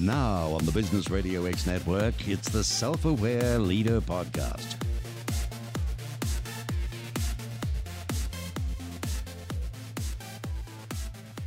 Now 0.00 0.50
on 0.52 0.64
the 0.64 0.70
Business 0.70 1.10
Radio 1.10 1.44
X 1.46 1.66
network, 1.66 2.28
it's 2.28 2.48
the 2.48 2.62
Self 2.62 3.04
Aware 3.04 3.58
Leader 3.58 4.00
Podcast. 4.00 4.76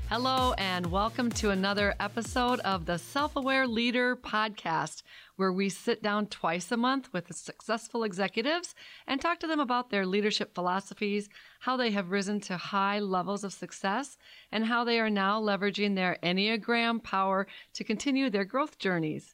Hello, 0.10 0.54
and 0.58 0.88
welcome 0.88 1.30
to 1.32 1.52
another 1.52 1.96
episode 2.02 2.60
of 2.60 2.86
the 2.86 2.98
Self 2.98 3.38
Aware 3.38 3.68
Leader 3.68 4.18
Podcast, 4.18 5.04
where 5.42 5.52
we 5.52 5.70
sit 5.70 6.04
down 6.04 6.28
twice 6.28 6.72
a 6.72 6.78
month 6.78 7.12
with 7.12 7.36
successful 7.36 8.04
executives 8.04 8.76
and 9.08 9.20
talk 9.20 9.40
to 9.40 9.48
them 9.48 9.60
about 9.60 9.90
their 9.90 10.06
leadership 10.06 10.54
philosophies, 10.54 11.30
how 11.62 11.76
they 11.76 11.90
have 11.90 12.12
risen 12.12 12.40
to 12.40 12.56
high 12.56 13.00
levels 13.00 13.44
of 13.44 13.52
success, 13.52 14.20
and 14.52 14.64
how 14.66 14.84
they 14.84 15.00
are 15.00 15.10
now 15.10 15.42
leveraging 15.42 15.96
their 15.96 16.20
Enneagram 16.22 17.02
power 17.02 17.48
to 17.74 17.84
continue 17.84 18.30
their 18.30 18.46
growth 18.46 18.78
journeys. 18.78 19.34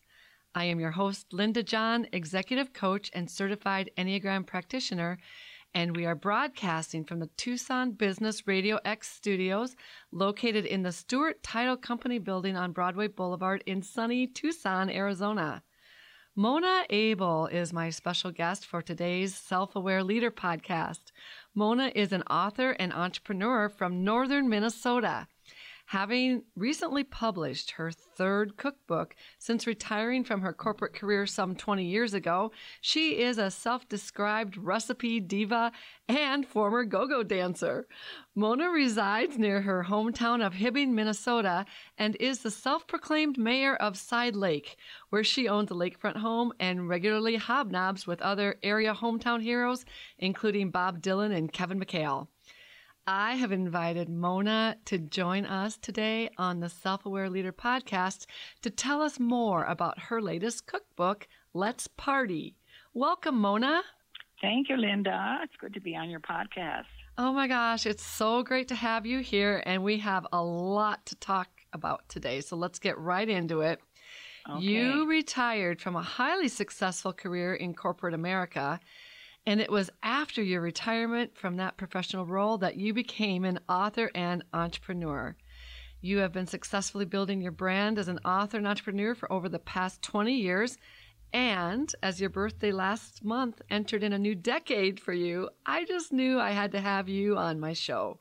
I 0.56 0.64
am 0.64 0.80
your 0.80 0.92
host, 0.92 1.34
Linda 1.34 1.62
John, 1.62 2.08
executive 2.14 2.72
coach 2.72 3.12
and 3.14 3.30
certified 3.30 3.92
Enneagram 3.98 4.46
practitioner 4.46 5.18
and 5.74 5.96
we 5.96 6.06
are 6.06 6.16
broadcasting 6.16 7.04
from 7.04 7.20
the 7.20 7.30
Tucson 7.38 7.92
Business 7.92 8.48
Radio 8.48 8.80
X 8.86 9.10
studios 9.10 9.76
located 10.12 10.66
in 10.66 10.82
the 10.82 10.92
Stewart 10.92 11.44
Title 11.44 11.78
Company 11.78 12.20
building 12.20 12.56
on 12.56 12.72
Broadway 12.72 13.08
Boulevard 13.08 13.64
in 13.68 13.82
sunny 13.82 14.26
Tucson, 14.26 14.90
Arizona. 14.90 15.62
Mona 16.40 16.86
Abel 16.92 17.48
is 17.48 17.74
my 17.74 17.90
special 17.90 18.30
guest 18.30 18.64
for 18.64 18.84
today's 18.84 19.34
Self 19.34 19.76
Aware 19.76 20.04
Leader 20.04 20.30
podcast. 20.30 21.12
Mona 21.56 21.92
is 21.96 22.12
an 22.12 22.22
author 22.30 22.74
and 22.74 22.94
entrepreneur 22.94 23.68
from 23.70 24.04
northern 24.04 24.48
Minnesota. 24.48 25.28
Having 25.92 26.44
recently 26.58 27.06
published 27.06 27.72
her 27.72 27.92
third 27.92 28.58
cookbook 28.58 29.16
since 29.40 29.66
retiring 29.66 30.26
from 30.26 30.42
her 30.42 30.52
corporate 30.52 30.94
career 30.94 31.26
some 31.26 31.56
20 31.56 31.86
years 31.86 32.14
ago, 32.14 32.52
she 32.82 33.22
is 33.22 33.38
a 33.38 33.50
self 33.50 33.88
described 33.88 34.58
recipe 34.58 35.22
diva 35.22 35.72
and 36.10 36.46
former 36.46 36.84
go 36.84 37.08
go 37.08 37.24
dancer. 37.24 37.88
Mona 38.36 38.70
resides 38.70 39.38
near 39.38 39.62
her 39.62 39.86
hometown 39.88 40.46
of 40.46 40.56
Hibbing, 40.56 40.90
Minnesota, 40.90 41.66
and 41.98 42.18
is 42.18 42.40
the 42.40 42.52
self 42.52 42.86
proclaimed 42.86 43.38
mayor 43.38 43.78
of 43.78 43.96
Side 43.96 44.36
Lake, 44.36 44.76
where 45.10 45.24
she 45.24 45.48
owns 45.48 45.72
a 45.72 45.74
lakefront 45.74 46.18
home 46.18 46.52
and 46.60 46.90
regularly 46.90 47.38
hobnobs 47.38 48.06
with 48.06 48.22
other 48.22 48.58
area 48.62 48.94
hometown 48.94 49.42
heroes, 49.42 49.86
including 50.20 50.70
Bob 50.70 51.02
Dylan 51.02 51.34
and 51.34 51.54
Kevin 51.54 51.80
McHale. 51.80 52.28
I 53.10 53.36
have 53.36 53.54
invited 53.54 54.10
Mona 54.10 54.76
to 54.84 54.98
join 54.98 55.46
us 55.46 55.78
today 55.78 56.30
on 56.38 56.60
the 56.60 56.68
Self 56.68 57.06
Aware 57.06 57.30
Leader 57.30 57.54
podcast 57.54 58.26
to 58.64 58.70
tell 58.70 59.02
us 59.02 59.18
more 59.18 59.64
about 59.64 59.98
her 59.98 60.22
latest 60.22 60.66
cookbook, 60.66 61.26
Let's 61.54 61.88
Party. 61.88 62.58
Welcome, 62.94 63.40
Mona. 63.40 63.82
Thank 64.42 64.68
you, 64.68 64.76
Linda. 64.76 65.40
It's 65.42 65.54
good 65.58 65.74
to 65.76 65.80
be 65.80 65.96
on 65.96 66.10
your 66.10 66.20
podcast. 66.20 66.84
Oh 67.18 67.32
my 67.32 67.48
gosh, 67.48 67.86
it's 67.86 68.04
so 68.04 68.44
great 68.44 68.68
to 68.68 68.76
have 68.76 69.06
you 69.06 69.20
here, 69.20 69.64
and 69.66 69.86
we 69.86 70.00
have 70.00 70.28
a 70.34 70.44
lot 70.44 71.06
to 71.06 71.16
talk 71.16 71.48
about 71.72 72.10
today. 72.10 72.42
So 72.42 72.58
let's 72.58 72.78
get 72.78 72.98
right 72.98 73.30
into 73.30 73.62
it. 73.62 73.80
Okay. 74.50 74.62
You 74.62 75.08
retired 75.08 75.80
from 75.80 75.96
a 75.96 76.02
highly 76.02 76.50
successful 76.50 77.14
career 77.14 77.56
in 77.56 77.74
corporate 77.74 78.14
America 78.14 78.82
and 79.48 79.62
it 79.62 79.72
was 79.72 79.90
after 80.04 80.44
your 80.44 80.60
retirement 80.60 81.38
from 81.38 81.56
that 81.56 81.78
professional 81.78 82.26
role 82.26 82.58
that 82.58 82.76
you 82.76 82.94
became 82.94 83.46
an 83.46 83.58
author 83.70 84.12
and 84.14 84.44
entrepreneur. 84.54 85.38
You 86.02 86.18
have 86.18 86.34
been 86.34 86.48
successfully 86.48 87.06
building 87.06 87.40
your 87.40 87.54
brand 87.54 87.98
as 87.98 88.10
an 88.10 88.20
author 88.26 88.58
and 88.58 88.68
entrepreneur 88.68 89.16
for 89.16 89.32
over 89.32 89.48
the 89.48 89.58
past 89.58 90.02
20 90.02 90.34
years. 90.34 90.78
And 91.32 91.90
as 92.04 92.20
your 92.20 92.30
birthday 92.30 92.74
last 92.74 93.24
month 93.24 93.62
entered 93.70 94.04
in 94.04 94.12
a 94.12 94.20
new 94.20 94.36
decade 94.36 95.00
for 95.00 95.14
you, 95.14 95.50
I 95.66 95.86
just 95.86 96.12
knew 96.12 96.42
I 96.42 96.52
had 96.52 96.74
to 96.74 96.82
have 96.82 97.08
you 97.08 97.38
on 97.38 97.58
my 97.58 97.72
show. 97.72 98.20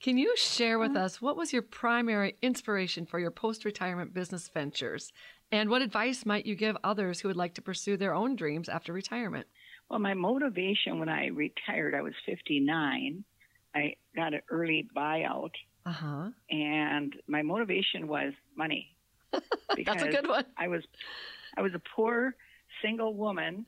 Can 0.00 0.16
you 0.16 0.36
share 0.36 0.78
with 0.78 0.92
mm-hmm. 0.92 1.04
us 1.04 1.20
what 1.20 1.36
was 1.36 1.52
your 1.52 1.62
primary 1.62 2.36
inspiration 2.40 3.04
for 3.04 3.18
your 3.18 3.32
post 3.32 3.64
retirement 3.64 4.14
business 4.14 4.48
ventures? 4.48 5.12
And 5.50 5.68
what 5.68 5.82
advice 5.82 6.24
might 6.24 6.46
you 6.46 6.54
give 6.54 6.76
others 6.84 7.20
who 7.20 7.28
would 7.28 7.36
like 7.36 7.54
to 7.54 7.62
pursue 7.62 7.96
their 7.96 8.14
own 8.14 8.36
dreams 8.36 8.68
after 8.68 8.92
retirement? 8.92 9.48
Well, 9.92 10.00
my 10.00 10.14
motivation 10.14 10.98
when 11.00 11.10
I 11.10 11.26
retired, 11.26 11.94
I 11.94 12.00
was 12.00 12.14
59. 12.24 13.24
I 13.74 13.94
got 14.16 14.32
an 14.32 14.40
early 14.50 14.88
buyout. 14.96 15.50
Uh-huh. 15.84 16.30
And 16.50 17.14
my 17.28 17.42
motivation 17.42 18.08
was 18.08 18.32
money. 18.56 18.96
That's 19.32 20.02
a 20.02 20.08
good 20.08 20.26
one. 20.26 20.46
I 20.56 20.68
was 20.68 20.82
I 21.58 21.60
was 21.60 21.74
a 21.74 21.82
poor 21.94 22.34
single 22.80 23.12
woman 23.14 23.66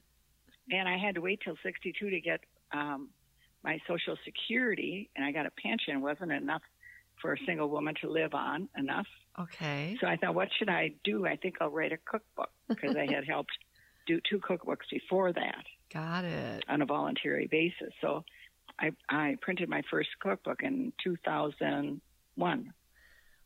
and 0.70 0.88
I 0.88 0.96
had 0.96 1.16
to 1.16 1.20
wait 1.20 1.42
till 1.44 1.56
62 1.62 2.08
to 2.08 2.20
get 2.22 2.40
um 2.72 3.10
my 3.62 3.78
social 3.86 4.16
security 4.24 5.10
and 5.14 5.26
I 5.26 5.30
got 5.32 5.44
a 5.44 5.50
pension 5.50 5.96
it 5.96 6.00
wasn't 6.00 6.32
enough 6.32 6.62
for 7.20 7.34
a 7.34 7.38
single 7.44 7.68
woman 7.68 7.96
to 8.00 8.10
live 8.10 8.32
on 8.32 8.70
enough. 8.78 9.06
Okay. 9.38 9.98
So 10.00 10.06
I 10.06 10.16
thought 10.16 10.34
what 10.34 10.48
should 10.58 10.70
I 10.70 10.94
do? 11.04 11.26
I 11.26 11.36
think 11.36 11.56
I'll 11.60 11.68
write 11.68 11.92
a 11.92 11.98
cookbook 11.98 12.50
because 12.66 12.96
I 12.96 13.12
had 13.12 13.24
helped 13.28 13.52
do 14.06 14.20
two 14.30 14.38
cookbooks 14.38 14.88
before 14.90 15.30
that. 15.34 15.64
Got 15.94 16.24
it. 16.24 16.64
On 16.68 16.82
a 16.82 16.86
voluntary 16.86 17.46
basis. 17.46 17.94
So 18.00 18.24
I, 18.80 18.90
I 19.08 19.36
printed 19.40 19.68
my 19.68 19.82
first 19.90 20.08
cookbook 20.20 20.62
in 20.62 20.92
2001. 21.02 22.74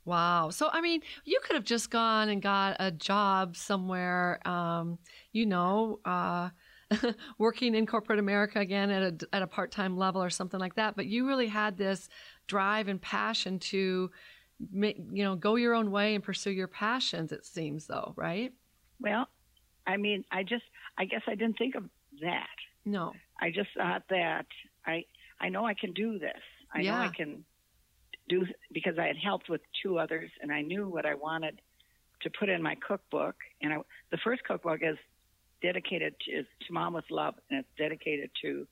Wow. 0.07 0.49
So, 0.49 0.71
I 0.73 0.81
mean, 0.81 1.03
you 1.25 1.39
could 1.45 1.55
have 1.55 1.65
just 1.65 1.91
gone 1.91 2.31
and 2.31 2.41
got 2.41 2.77
a 2.81 2.91
job 2.91 3.55
somewhere, 3.55 4.41
um, 4.49 4.99
you 5.33 5.45
know, 5.45 6.01
uh, 6.07 6.49
working 7.39 7.75
in 7.75 7.85
corporate 7.87 8.19
America 8.19 8.59
again 8.59 8.91
at 8.91 9.03
a, 9.03 9.29
at 9.35 9.43
a 9.43 9.47
part 9.47 9.71
time 9.71 9.99
level 9.99 10.23
or 10.23 10.31
something 10.31 10.59
like 10.59 10.77
that. 10.77 10.97
But 10.97 11.05
you 11.05 11.27
really 11.27 11.49
had 11.49 11.77
this 11.77 12.09
drive 12.47 12.89
and 12.89 12.99
passion 12.99 13.59
to, 13.59 14.11
make, 14.73 14.97
you 15.13 15.23
know, 15.23 15.37
go 15.37 15.57
your 15.57 15.75
own 15.75 15.91
way 15.91 16.15
and 16.15 16.25
pursue 16.25 16.51
your 16.51 16.69
passions, 16.69 17.33
it 17.33 17.45
seems, 17.45 17.87
though, 17.87 18.13
right? 18.17 18.53
Well, 19.01 19.29
I 19.87 19.97
mean, 19.97 20.25
I 20.33 20.43
just, 20.43 20.65
I 20.97 21.05
guess 21.05 21.23
I 21.27 21.35
didn't 21.35 21.59
think 21.59 21.75
of 21.75 21.85
that. 22.23 22.47
No. 22.85 23.13
I 23.41 23.51
just 23.51 23.69
thought 23.77 24.03
that 24.11 24.47
I 24.87 25.05
I 25.41 25.49
know 25.51 25.65
I 25.67 25.75
can 25.75 25.93
do 25.93 26.19
this. 26.19 26.41
I 26.75 26.81
yeah. 26.81 26.93
know 26.93 27.05
I 27.05 27.09
can 27.09 27.45
do 28.29 28.47
because 28.73 28.99
I 28.99 29.07
had 29.07 29.17
helped 29.17 29.49
with 29.49 29.61
two 29.83 29.99
others 29.99 30.31
and 30.41 30.53
I 30.53 30.63
knew 30.63 30.89
what 30.89 31.07
I 31.07 31.15
wanted 31.15 31.61
to 32.23 32.31
put 32.31 32.49
in 32.49 32.63
my 32.63 32.77
cookbook 32.77 33.37
and 33.63 33.73
I, 33.73 33.77
the 34.11 34.19
first 34.19 34.43
cookbook 34.45 34.81
is 34.83 34.97
dedicated 35.63 36.15
to, 36.21 36.31
is 36.33 36.47
to 36.67 36.73
mom 36.73 36.95
with 36.95 37.05
love 37.11 37.35
and 37.51 37.61
it's 37.61 37.69
dedicated 37.79 38.31
to 38.43 38.67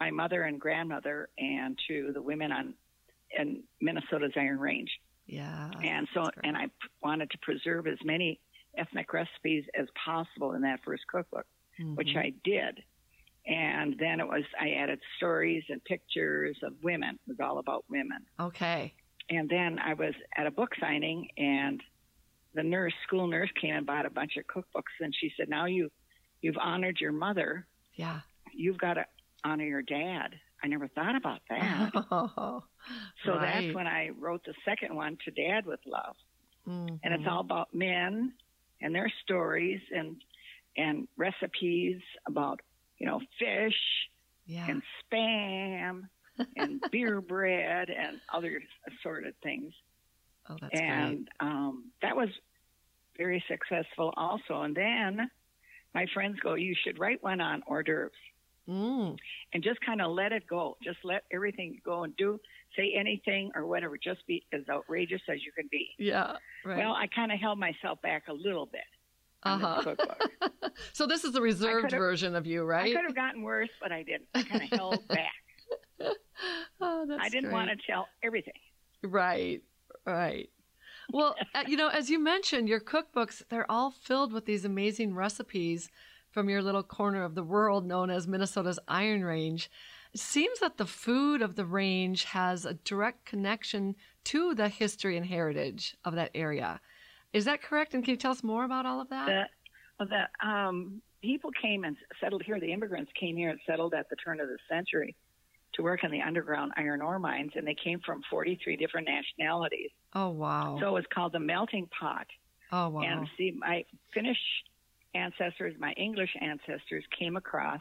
my 0.00 0.10
mother 0.10 0.42
and 0.42 0.60
grandmother 0.60 1.28
and 1.38 1.78
to 1.88 2.10
the 2.12 2.22
women 2.22 2.52
on 2.52 2.74
in 3.38 3.62
Minnesota's 3.80 4.32
Iron 4.36 4.58
Range. 4.58 4.90
Yeah. 5.26 5.70
And 5.82 6.08
so 6.14 6.24
and 6.42 6.56
I 6.56 6.68
wanted 7.02 7.30
to 7.30 7.38
preserve 7.38 7.86
as 7.86 7.98
many 8.02 8.40
ethnic 8.76 9.12
recipes 9.12 9.64
as 9.78 9.86
possible 10.04 10.52
in 10.52 10.62
that 10.62 10.80
first 10.84 11.02
cookbook 11.06 11.46
mm-hmm. 11.80 11.94
which 11.94 12.14
I 12.16 12.32
did. 12.44 12.82
And 13.48 13.96
then 13.98 14.20
it 14.20 14.28
was, 14.28 14.44
I 14.60 14.72
added 14.72 15.00
stories 15.16 15.64
and 15.70 15.82
pictures 15.84 16.58
of 16.62 16.74
women. 16.82 17.18
It 17.26 17.28
was 17.28 17.38
all 17.40 17.58
about 17.58 17.84
women. 17.88 18.26
Okay. 18.38 18.94
And 19.30 19.48
then 19.48 19.78
I 19.78 19.94
was 19.94 20.12
at 20.36 20.46
a 20.46 20.50
book 20.50 20.70
signing 20.78 21.28
and 21.38 21.82
the 22.54 22.62
nurse, 22.62 22.92
school 23.06 23.26
nurse 23.26 23.50
came 23.60 23.74
and 23.74 23.86
bought 23.86 24.04
a 24.04 24.10
bunch 24.10 24.32
of 24.36 24.44
cookbooks 24.46 24.92
and 25.00 25.14
she 25.18 25.32
said, 25.36 25.48
now 25.48 25.64
you, 25.64 25.90
you've 26.42 26.58
honored 26.58 26.98
your 27.00 27.12
mother. 27.12 27.66
Yeah. 27.94 28.20
You've 28.54 28.78
got 28.78 28.94
to 28.94 29.06
honor 29.44 29.64
your 29.64 29.82
dad. 29.82 30.34
I 30.62 30.66
never 30.66 30.88
thought 30.88 31.16
about 31.16 31.40
that. 31.48 31.90
Oh, 32.10 32.62
so 33.24 33.32
right. 33.32 33.62
that's 33.62 33.74
when 33.74 33.86
I 33.86 34.10
wrote 34.18 34.44
the 34.44 34.54
second 34.64 34.94
one 34.94 35.16
to 35.24 35.30
Dad 35.30 35.64
with 35.64 35.80
Love. 35.86 36.16
Mm-hmm. 36.68 36.96
And 37.02 37.14
it's 37.14 37.24
all 37.28 37.40
about 37.40 37.72
men 37.72 38.32
and 38.82 38.94
their 38.94 39.10
stories 39.24 39.80
and 39.94 40.16
and 40.76 41.08
recipes 41.16 42.00
about, 42.26 42.60
you 42.98 43.06
know, 43.06 43.20
fish 43.38 43.76
yeah. 44.46 44.66
and 44.68 44.82
spam 45.04 46.08
and 46.56 46.80
beer 46.92 47.20
bread 47.20 47.90
and 47.90 48.18
other 48.32 48.62
assorted 48.88 49.34
things. 49.42 49.72
Oh, 50.48 50.56
that's 50.60 50.80
and 50.80 51.28
great. 51.38 51.48
um, 51.50 51.90
that 52.02 52.16
was 52.16 52.28
very 53.16 53.42
successful 53.48 54.14
also. 54.16 54.62
And 54.62 54.74
then 54.74 55.30
my 55.94 56.06
friends 56.14 56.38
go, 56.40 56.54
you 56.54 56.74
should 56.84 56.98
write 56.98 57.22
one 57.22 57.40
on 57.40 57.62
hors 57.66 57.82
d'oeuvres. 57.82 58.12
Mm. 58.68 59.16
And 59.54 59.62
just 59.62 59.80
kind 59.80 60.02
of 60.02 60.12
let 60.12 60.32
it 60.32 60.46
go. 60.46 60.76
Just 60.82 60.98
let 61.02 61.24
everything 61.32 61.80
go 61.84 62.04
and 62.04 62.14
do, 62.16 62.38
say 62.76 62.92
anything 62.94 63.50
or 63.54 63.66
whatever. 63.66 63.96
Just 63.96 64.26
be 64.26 64.44
as 64.52 64.60
outrageous 64.68 65.22
as 65.28 65.42
you 65.42 65.52
can 65.52 65.68
be. 65.70 65.88
Yeah. 65.98 66.34
Right. 66.64 66.78
Well, 66.78 66.92
I 66.92 67.06
kind 67.06 67.32
of 67.32 67.40
held 67.40 67.58
myself 67.58 68.00
back 68.02 68.24
a 68.28 68.32
little 68.32 68.66
bit. 68.66 68.82
Uh-huh. 69.44 69.94
so 70.92 71.06
this 71.06 71.24
is 71.24 71.32
the 71.32 71.40
reserved 71.40 71.90
version 71.90 72.34
of 72.34 72.46
you, 72.46 72.64
right? 72.64 72.92
I 72.92 72.94
could 72.94 73.04
have 73.04 73.14
gotten 73.14 73.42
worse, 73.42 73.70
but 73.80 73.92
I 73.92 74.02
didn't. 74.02 74.28
I 74.34 74.42
kind 74.42 74.62
of 74.62 74.78
held 74.78 75.08
back. 75.08 76.14
oh, 76.80 77.06
that's 77.08 77.20
I 77.22 77.28
didn't 77.28 77.50
great. 77.50 77.52
want 77.52 77.70
to 77.70 77.76
tell 77.86 78.08
everything. 78.22 78.54
Right, 79.02 79.62
right. 80.04 80.48
well, 81.12 81.36
uh, 81.54 81.64
you 81.66 81.76
know, 81.76 81.88
as 81.88 82.10
you 82.10 82.18
mentioned, 82.18 82.68
your 82.68 82.80
cookbooks, 82.80 83.42
they're 83.48 83.70
all 83.70 83.90
filled 83.90 84.32
with 84.32 84.44
these 84.44 84.64
amazing 84.64 85.14
recipes 85.14 85.88
from 86.30 86.48
your 86.48 86.62
little 86.62 86.82
corner 86.82 87.22
of 87.22 87.34
the 87.34 87.42
world 87.44 87.86
known 87.86 88.10
as 88.10 88.26
Minnesota's 88.26 88.78
Iron 88.88 89.24
Range. 89.24 89.70
It 90.12 90.20
seems 90.20 90.60
that 90.60 90.78
the 90.78 90.86
food 90.86 91.42
of 91.42 91.54
the 91.54 91.64
range 91.64 92.24
has 92.24 92.64
a 92.64 92.74
direct 92.74 93.24
connection 93.24 93.94
to 94.24 94.54
the 94.54 94.68
history 94.68 95.16
and 95.16 95.26
heritage 95.26 95.96
of 96.04 96.14
that 96.14 96.30
area. 96.34 96.80
Is 97.32 97.44
that 97.44 97.62
correct? 97.62 97.94
And 97.94 98.02
can 98.04 98.12
you 98.12 98.16
tell 98.16 98.32
us 98.32 98.42
more 98.42 98.64
about 98.64 98.86
all 98.86 99.00
of 99.00 99.08
that? 99.10 99.50
The, 99.98 100.06
the 100.06 100.46
um, 100.48 101.02
people 101.22 101.50
came 101.60 101.84
and 101.84 101.96
settled 102.20 102.42
here. 102.42 102.58
The 102.60 102.72
immigrants 102.72 103.10
came 103.18 103.36
here 103.36 103.50
and 103.50 103.60
settled 103.66 103.94
at 103.94 104.08
the 104.08 104.16
turn 104.16 104.40
of 104.40 104.48
the 104.48 104.58
century 104.68 105.14
to 105.74 105.82
work 105.82 106.02
in 106.04 106.10
the 106.10 106.22
underground 106.22 106.72
iron 106.76 107.02
ore 107.02 107.18
mines, 107.18 107.52
and 107.54 107.66
they 107.66 107.74
came 107.82 108.00
from 108.04 108.22
43 108.30 108.76
different 108.76 109.06
nationalities. 109.06 109.90
Oh, 110.14 110.30
wow. 110.30 110.78
So 110.80 110.88
it 110.88 110.92
was 110.92 111.04
called 111.12 111.32
the 111.32 111.40
melting 111.40 111.88
pot. 111.98 112.26
Oh, 112.72 112.88
wow. 112.88 113.02
And 113.02 113.28
see, 113.36 113.52
my 113.56 113.84
Finnish 114.14 114.38
ancestors, 115.14 115.74
my 115.78 115.92
English 115.92 116.30
ancestors 116.40 117.04
came 117.18 117.36
across 117.36 117.80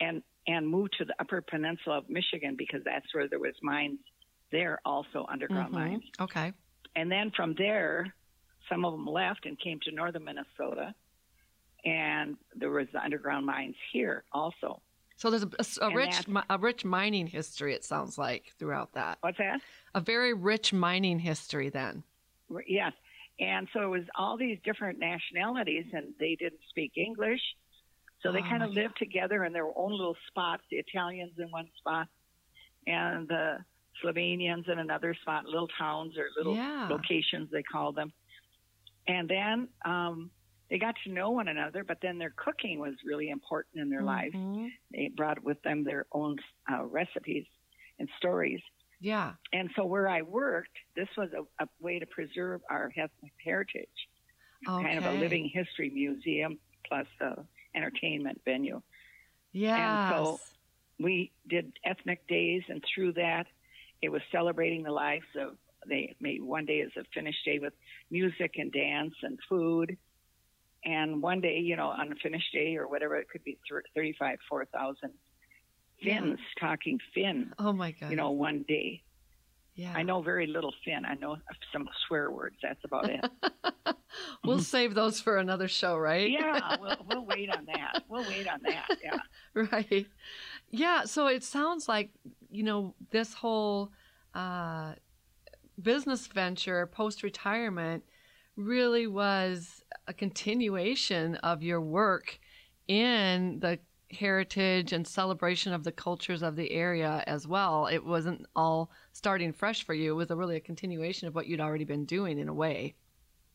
and 0.00 0.22
and 0.48 0.68
moved 0.68 0.94
to 0.96 1.04
the 1.04 1.14
Upper 1.18 1.40
Peninsula 1.40 1.98
of 1.98 2.08
Michigan 2.08 2.54
because 2.56 2.80
that's 2.84 3.06
where 3.12 3.26
there 3.28 3.40
was 3.40 3.54
mines 3.62 3.98
there, 4.52 4.78
also 4.84 5.26
underground 5.28 5.70
Mhm. 5.70 5.78
mines. 5.78 6.04
Okay. 6.20 6.52
And 6.94 7.10
then 7.10 7.32
from 7.32 7.54
there, 7.54 8.14
some 8.68 8.84
of 8.84 8.92
them 8.92 9.06
left 9.06 9.46
and 9.46 9.58
came 9.58 9.78
to 9.84 9.92
northern 9.92 10.24
Minnesota, 10.24 10.94
and 11.84 12.36
there 12.54 12.70
was 12.70 12.86
the 12.92 13.02
underground 13.02 13.46
mines 13.46 13.76
here 13.92 14.24
also. 14.32 14.80
So 15.16 15.30
there's 15.30 15.44
a, 15.44 15.50
a- 15.82 15.86
a 15.90 15.94
rich, 15.94 16.26
a 16.50 16.58
rich 16.58 16.84
mining 16.84 17.26
history. 17.26 17.74
It 17.74 17.84
sounds 17.84 18.18
like 18.18 18.52
throughout 18.58 18.92
that, 18.94 19.18
What's 19.22 19.38
that? 19.38 19.60
a 19.94 20.00
very 20.00 20.34
rich 20.34 20.72
mining 20.72 21.18
history. 21.18 21.68
Then, 21.70 22.02
Yes. 22.66 22.92
And 23.38 23.68
so 23.74 23.82
it 23.82 23.88
was 23.88 24.04
all 24.14 24.36
these 24.38 24.58
different 24.64 24.98
nationalities, 24.98 25.84
and 25.92 26.14
they 26.18 26.36
didn't 26.36 26.60
speak 26.70 26.92
English. 26.96 27.40
So 28.22 28.32
they 28.32 28.38
Oh, 28.40 28.48
kind 28.48 28.62
of 28.62 28.70
lived 28.70 28.96
together 28.98 29.44
in 29.44 29.52
their 29.52 29.66
own 29.76 29.90
little 29.92 30.16
spots. 30.28 30.62
The 30.70 30.78
Italians 30.78 31.32
in 31.38 31.50
one 31.50 31.68
spot, 31.78 32.08
and 32.86 33.28
the 33.28 33.58
Slovenians 34.02 34.68
in 34.70 34.78
another 34.78 35.14
spot, 35.22 35.44
little 35.44 35.68
towns 35.78 36.16
or 36.16 36.28
little 36.36 36.54
Yeah. 36.56 36.88
locations, 36.90 37.50
they 37.50 37.62
call 37.62 37.92
them. 37.92 38.10
And 39.08 39.28
then 39.28 39.68
um, 39.84 40.30
they 40.70 40.78
got 40.78 40.96
to 41.04 41.10
know 41.12 41.30
one 41.30 41.48
another, 41.48 41.84
but 41.84 41.98
then 42.02 42.18
their 42.18 42.32
cooking 42.36 42.78
was 42.80 42.94
really 43.04 43.28
important 43.30 43.80
in 43.82 43.88
their 43.90 44.02
lives. 44.02 44.34
Mhm. 44.34 44.70
They 44.90 45.08
brought 45.08 45.42
with 45.44 45.60
them 45.62 45.84
their 45.84 46.06
own 46.12 46.36
uh, 46.70 46.84
recipes 46.84 47.44
and 47.98 48.08
stories. 48.18 48.60
yeah, 49.00 49.34
And 49.52 49.70
so 49.76 49.84
where 49.84 50.08
I 50.08 50.22
worked, 50.22 50.76
this 50.96 51.08
was 51.16 51.30
a, 51.32 51.42
a 51.64 51.68
way 51.80 51.98
to 51.98 52.06
preserve 52.06 52.62
our 52.70 52.86
ethnic 52.96 53.32
heritage, 53.44 53.88
okay. 54.68 54.82
kind 54.84 54.98
of 54.98 55.04
a 55.04 55.12
living 55.18 55.48
history 55.52 55.90
museum 55.90 56.58
plus 56.88 57.06
a 57.20 57.44
entertainment 57.74 58.40
venue. 58.44 58.80
Yeah. 59.52 60.08
And 60.18 60.26
so- 60.26 60.40
We 60.98 61.30
did 61.46 61.72
ethnic 61.84 62.26
days, 62.26 62.62
and 62.68 62.82
through 62.94 63.12
that, 63.14 63.46
it 64.00 64.08
was 64.08 64.22
celebrating 64.32 64.82
the 64.82 64.92
lives 64.92 65.26
of. 65.38 65.56
They 65.88 66.16
made 66.20 66.42
one 66.42 66.66
day 66.66 66.78
is 66.78 66.92
a 66.96 67.04
finished 67.14 67.44
day 67.44 67.58
with 67.58 67.72
music 68.10 68.54
and 68.56 68.72
dance 68.72 69.14
and 69.22 69.38
food, 69.48 69.96
and 70.84 71.22
one 71.22 71.40
day, 71.40 71.58
you 71.58 71.76
know, 71.76 71.88
on 71.88 72.12
a 72.12 72.16
finished 72.16 72.52
day 72.52 72.76
or 72.76 72.88
whatever, 72.88 73.16
it 73.16 73.28
could 73.30 73.44
be 73.44 73.58
thir- 73.68 73.82
thirty-five, 73.94 74.38
four 74.48 74.64
thousand 74.66 75.12
Yeah. 76.00 76.20
Finns 76.20 76.38
talking 76.60 76.98
Finn. 77.14 77.52
oh 77.58 77.72
my 77.72 77.92
god. 77.92 78.10
You 78.10 78.16
know, 78.16 78.30
one 78.30 78.64
day. 78.68 79.02
yeah. 79.74 79.92
I 79.94 80.02
know 80.02 80.22
very 80.22 80.46
little 80.46 80.74
Finn. 80.84 81.04
I 81.04 81.14
know 81.14 81.36
some 81.72 81.88
swear 82.06 82.30
words. 82.30 82.56
That's 82.62 82.84
about 82.84 83.08
it. 83.10 83.24
we'll 84.44 84.58
save 84.76 84.94
those 84.94 85.20
for 85.20 85.38
another 85.38 85.68
show, 85.68 85.96
right? 85.96 86.30
yeah, 86.30 86.76
we'll, 86.80 86.96
we'll 87.08 87.26
wait 87.26 87.50
on 87.50 87.64
that. 87.66 88.04
We'll 88.08 88.26
wait 88.28 88.46
on 88.48 88.60
that. 88.64 88.88
Yeah. 89.02 89.18
right. 89.72 90.06
Yeah. 90.70 91.04
So 91.04 91.26
it 91.28 91.42
sounds 91.44 91.88
like 91.88 92.10
you 92.50 92.62
know 92.62 92.94
this 93.10 93.34
whole 93.34 93.90
uh, 94.34 94.92
business 95.80 96.26
venture 96.26 96.86
post 96.86 97.22
retirement 97.22 98.02
really 98.56 99.06
was 99.06 99.84
a 100.06 100.14
continuation 100.14 101.34
of 101.36 101.62
your 101.62 101.80
work 101.80 102.38
in 102.88 103.58
the 103.60 103.78
heritage 104.10 104.92
and 104.92 105.06
celebration 105.06 105.72
of 105.72 105.84
the 105.84 105.92
cultures 105.92 106.42
of 106.42 106.56
the 106.56 106.70
area 106.70 107.22
as 107.26 107.46
well. 107.46 107.86
It 107.86 108.04
wasn't 108.04 108.46
all 108.54 108.90
starting 109.12 109.52
fresh 109.52 109.84
for 109.84 109.94
you. 109.94 110.12
It 110.12 110.16
was 110.16 110.30
a 110.30 110.36
really 110.36 110.56
a 110.56 110.60
continuation 110.60 111.26
of 111.28 111.34
what 111.34 111.46
you'd 111.46 111.60
already 111.60 111.84
been 111.84 112.04
doing 112.04 112.38
in 112.38 112.48
a 112.48 112.54
way. 112.54 112.94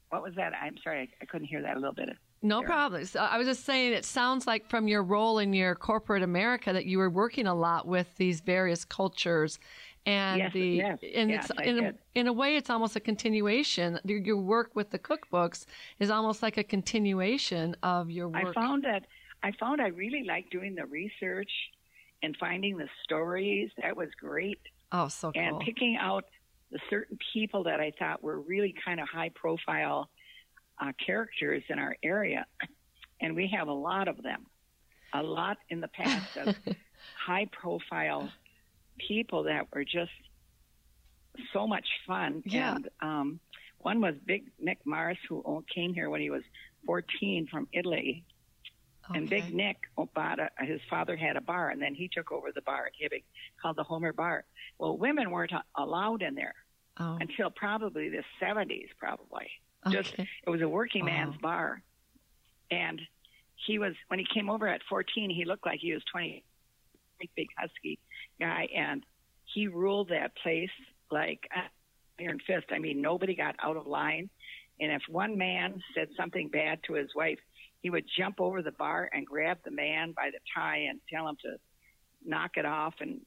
What 0.09 0.21
was 0.21 0.35
that? 0.35 0.51
I'm 0.61 0.75
sorry, 0.83 0.99
I, 0.99 1.23
I 1.23 1.25
couldn't 1.25 1.47
hear 1.47 1.61
that 1.61 1.77
a 1.77 1.79
little 1.79 1.95
bit. 1.95 2.09
No 2.43 2.59
Sure. 2.59 2.67
problem. 2.67 3.05
So 3.05 3.19
I 3.21 3.37
was 3.37 3.47
just 3.47 3.65
saying, 3.65 3.93
it 3.93 4.03
sounds 4.03 4.45
like 4.45 4.67
from 4.67 4.87
your 4.87 5.03
role 5.03 5.39
in 5.39 5.53
your 5.53 5.73
corporate 5.75 6.23
America 6.23 6.73
that 6.73 6.85
you 6.85 6.97
were 6.97 7.09
working 7.09 7.47
a 7.47 7.55
lot 7.55 7.87
with 7.87 8.17
these 8.17 8.41
various 8.41 8.83
cultures, 8.83 9.57
and 10.05 10.39
Yes, 10.39 10.53
the 10.53 10.67
yes, 10.67 10.99
and 11.15 11.29
yes, 11.29 11.49
it's 11.49 11.59
I 11.59 11.63
in 11.63 11.85
a, 11.85 11.93
in 12.15 12.27
a 12.27 12.33
way 12.33 12.55
it's 12.55 12.69
almost 12.69 12.95
a 12.95 12.99
continuation. 12.99 13.99
Your, 14.03 14.19
your 14.19 14.37
work 14.37 14.71
with 14.75 14.89
the 14.89 14.99
cookbooks 14.99 15.65
is 15.99 16.09
almost 16.09 16.41
like 16.41 16.57
a 16.57 16.63
continuation 16.63 17.75
of 17.83 18.09
your 18.09 18.27
work. 18.29 18.47
I 18.47 18.53
found 18.53 18.83
that 18.83 19.05
I 19.43 19.51
found 19.59 19.81
I 19.81 19.87
really 19.87 20.23
liked 20.23 20.51
doing 20.51 20.75
the 20.75 20.85
research 20.85 21.51
and 22.23 22.35
finding 22.39 22.77
the 22.77 22.87
stories. 23.03 23.69
That 23.81 23.95
was 23.95 24.09
great. 24.19 24.59
oh, 24.91 25.07
so 25.07 25.31
cool. 25.31 25.41
And 25.41 25.59
picking 25.59 25.97
out 25.99 26.25
the 26.71 26.79
certain 26.89 27.17
people 27.33 27.63
that 27.63 27.79
I 27.79 27.91
thought 27.97 28.23
were 28.23 28.39
really 28.39 28.73
kind 28.83 28.99
of 28.99 29.07
high 29.07 29.29
profile 29.29 30.09
uh, 30.79 30.91
characters 31.05 31.63
in 31.69 31.79
our 31.79 31.95
area. 32.03 32.45
And 33.19 33.35
we 33.35 33.51
have 33.55 33.67
a 33.67 33.73
lot 33.73 34.07
of 34.07 34.21
them. 34.23 34.45
A 35.13 35.21
lot 35.21 35.57
in 35.69 35.81
the 35.81 35.89
past 35.89 36.37
of 36.37 36.55
high 37.25 37.47
profile 37.51 38.29
people 39.07 39.43
that 39.43 39.67
were 39.73 39.83
just 39.83 40.11
so 41.53 41.67
much 41.67 41.87
fun. 42.07 42.43
Yeah. 42.45 42.75
And 42.75 42.89
um, 43.01 43.39
one 43.79 44.01
was 44.01 44.15
Big 44.25 44.51
Nick 44.59 44.79
Mars, 44.85 45.17
who 45.27 45.63
came 45.73 45.93
here 45.93 46.09
when 46.09 46.21
he 46.21 46.29
was 46.29 46.43
14 46.85 47.47
from 47.49 47.67
Italy. 47.73 48.23
And 49.13 49.29
Big 49.29 49.53
Nick 49.53 49.77
bought 50.13 50.39
a, 50.39 50.49
his 50.63 50.79
father 50.89 51.17
had 51.17 51.35
a 51.35 51.41
bar, 51.41 51.69
and 51.69 51.81
then 51.81 51.93
he 51.93 52.07
took 52.07 52.31
over 52.31 52.51
the 52.53 52.61
bar 52.61 52.85
at 52.85 52.93
Hibbing 52.93 53.23
called 53.61 53.75
the 53.75 53.83
Homer 53.83 54.13
Bar. 54.13 54.45
Well, 54.79 54.97
women 54.97 55.31
weren't 55.31 55.51
allowed 55.75 56.21
in 56.21 56.33
there 56.33 56.55
oh, 56.97 57.17
until 57.19 57.49
probably 57.49 58.07
the 58.07 58.23
70s, 58.41 58.87
probably. 58.97 59.49
Okay. 59.85 59.97
Just 59.97 60.13
it 60.17 60.49
was 60.49 60.61
a 60.61 60.69
working 60.69 61.05
Wow. 61.05 61.11
man's 61.11 61.37
bar, 61.41 61.81
and 62.69 63.01
he 63.55 63.79
was 63.79 63.95
when 64.07 64.19
he 64.19 64.25
came 64.33 64.49
over 64.49 64.65
at 64.67 64.81
14, 64.87 65.29
he 65.29 65.43
looked 65.43 65.65
like 65.65 65.79
he 65.81 65.93
was 65.93 66.03
20, 66.11 66.41
big, 67.19 67.29
big 67.35 67.47
husky 67.57 67.99
guy, 68.41 68.67
and 68.75 69.05
he 69.45 69.67
ruled 69.67 70.09
that 70.09 70.35
place 70.43 70.69
like 71.11 71.47
iron 72.19 72.39
fist. 72.45 72.65
I 72.71 72.79
mean, 72.79 73.01
nobody 73.01 73.35
got 73.35 73.55
out 73.63 73.77
of 73.77 73.87
line, 73.87 74.29
and 74.79 74.91
if 74.91 75.03
one 75.07 75.37
man 75.37 75.81
said 75.95 76.09
something 76.17 76.49
bad 76.49 76.79
to 76.87 76.93
his 76.93 77.09
wife, 77.15 77.39
he 77.81 77.89
would 77.89 78.05
jump 78.17 78.41
over 78.41 78.61
the 78.61 78.71
bar 78.71 79.09
and 79.13 79.25
grab 79.25 79.59
the 79.63 79.71
man 79.71 80.13
by 80.15 80.29
the 80.31 80.39
tie 80.55 80.87
and 80.89 80.99
tell 81.11 81.27
him 81.27 81.37
to 81.43 81.55
knock 82.23 82.51
it 82.55 82.65
off 82.65 82.93
and 82.99 83.21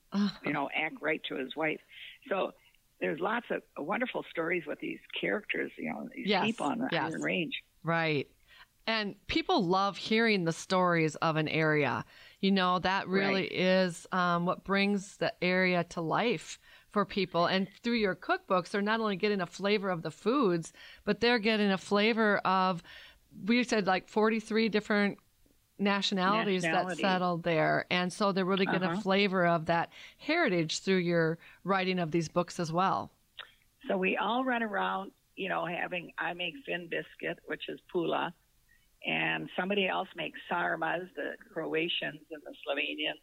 you 0.45 0.53
know 0.53 0.69
act 0.77 0.97
right 1.01 1.23
to 1.29 1.37
his 1.37 1.57
wife. 1.57 1.81
So 2.29 2.53
there's 3.01 3.21
lots 3.21 3.47
of 3.51 3.63
wonderful 3.77 4.25
stories 4.31 4.65
with 4.67 4.79
these 4.81 5.01
characters, 5.21 5.71
you 5.77 5.91
know, 5.91 6.09
these 6.15 6.27
Yes, 6.27 6.45
people 6.45 6.67
on 6.67 6.79
the 6.79 6.89
yes. 6.93 7.13
Iron 7.13 7.23
Range. 7.23 7.55
Right. 7.83 8.29
And 8.87 9.15
people 9.27 9.65
love 9.65 9.97
hearing 9.97 10.45
the 10.45 10.53
stories 10.53 11.17
of 11.17 11.37
an 11.37 11.49
area. 11.49 12.05
You 12.45 12.53
know, 12.53 12.79
that 12.81 13.09
really 13.09 13.45
Right. 13.45 13.53
is 13.53 14.07
um, 14.13 14.45
what 14.45 14.65
brings 14.65 15.17
the 15.17 15.33
area 15.43 15.83
to 15.85 16.03
life 16.03 16.59
for 16.91 17.07
people. 17.07 17.47
And 17.47 17.69
through 17.83 17.95
your 17.95 18.15
cookbooks, 18.15 18.69
they're 18.69 18.83
not 18.83 19.01
only 19.01 19.17
getting 19.17 19.41
a 19.41 19.47
flavor 19.47 19.89
of 19.89 20.03
the 20.03 20.11
foods, 20.11 20.73
but 21.05 21.21
they're 21.21 21.39
getting 21.39 21.71
a 21.71 21.79
flavor 21.79 22.39
of, 22.45 22.83
we 23.47 23.65
said 23.65 23.87
like 23.87 24.09
43 24.09 24.69
different 24.69 25.19
nationalities, 25.79 26.69
that 26.69 26.91
settled 26.93 27.45
there. 27.45 27.87
And 27.91 28.13
so 28.13 28.33
they're 28.33 28.45
really 28.45 28.67
getting 28.67 28.87
a 28.87 28.91
Uh-huh. 28.91 29.03
flavor 29.03 29.47
of 29.47 29.67
that 29.67 29.91
heritage 30.19 30.81
through 30.81 30.99
your 30.99 31.39
writing 31.65 31.99
of 31.99 32.11
these 32.11 32.29
books 32.29 32.61
as 32.61 32.71
well. 32.71 33.11
So 33.89 33.97
we 33.97 34.17
all 34.17 34.45
run 34.45 34.63
around, 34.63 35.13
you 35.37 35.49
know, 35.49 35.67
having 35.67 36.13
I 36.19 36.33
make 36.35 36.55
fin 36.67 36.89
biscuit, 36.91 37.39
which 37.47 37.69
is 37.69 37.81
pulla, 37.93 38.33
and 39.07 39.49
somebody 39.59 39.87
else 39.89 40.09
makes 40.17 40.39
sarmas. 40.51 41.09
The 41.17 41.33
Croatians 41.53 42.21
and 42.31 42.43
the 42.45 42.55
Slovenians, 42.67 43.21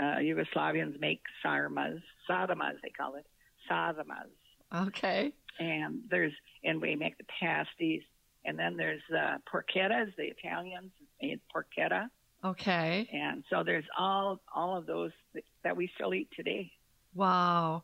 uh, 0.00 0.18
Yugoslavians 0.18 0.98
make 1.00 1.22
sarmas, 1.44 2.00
sadamas 2.28 2.74
they 2.82 2.90
call 2.90 3.14
it, 3.16 3.26
sadamas. 3.70 4.30
Okay. 4.88 5.32
And 5.58 6.00
there's 6.10 6.32
and 6.64 6.80
we 6.80 6.94
make 6.96 7.18
the 7.18 7.24
pasties, 7.40 8.02
and 8.44 8.58
then 8.58 8.76
there's 8.76 9.02
uh, 9.14 9.38
porchettas. 9.50 10.12
The 10.16 10.24
Italians 10.24 10.90
made 11.20 11.40
porchetta, 11.54 12.08
Okay. 12.44 13.08
and 13.12 13.44
so 13.50 13.62
there's 13.64 13.84
all 13.98 14.40
all 14.54 14.76
of 14.76 14.86
those 14.86 15.10
that 15.64 15.76
we 15.76 15.90
still 15.94 16.14
eat 16.14 16.28
today. 16.36 16.70
Wow. 17.14 17.82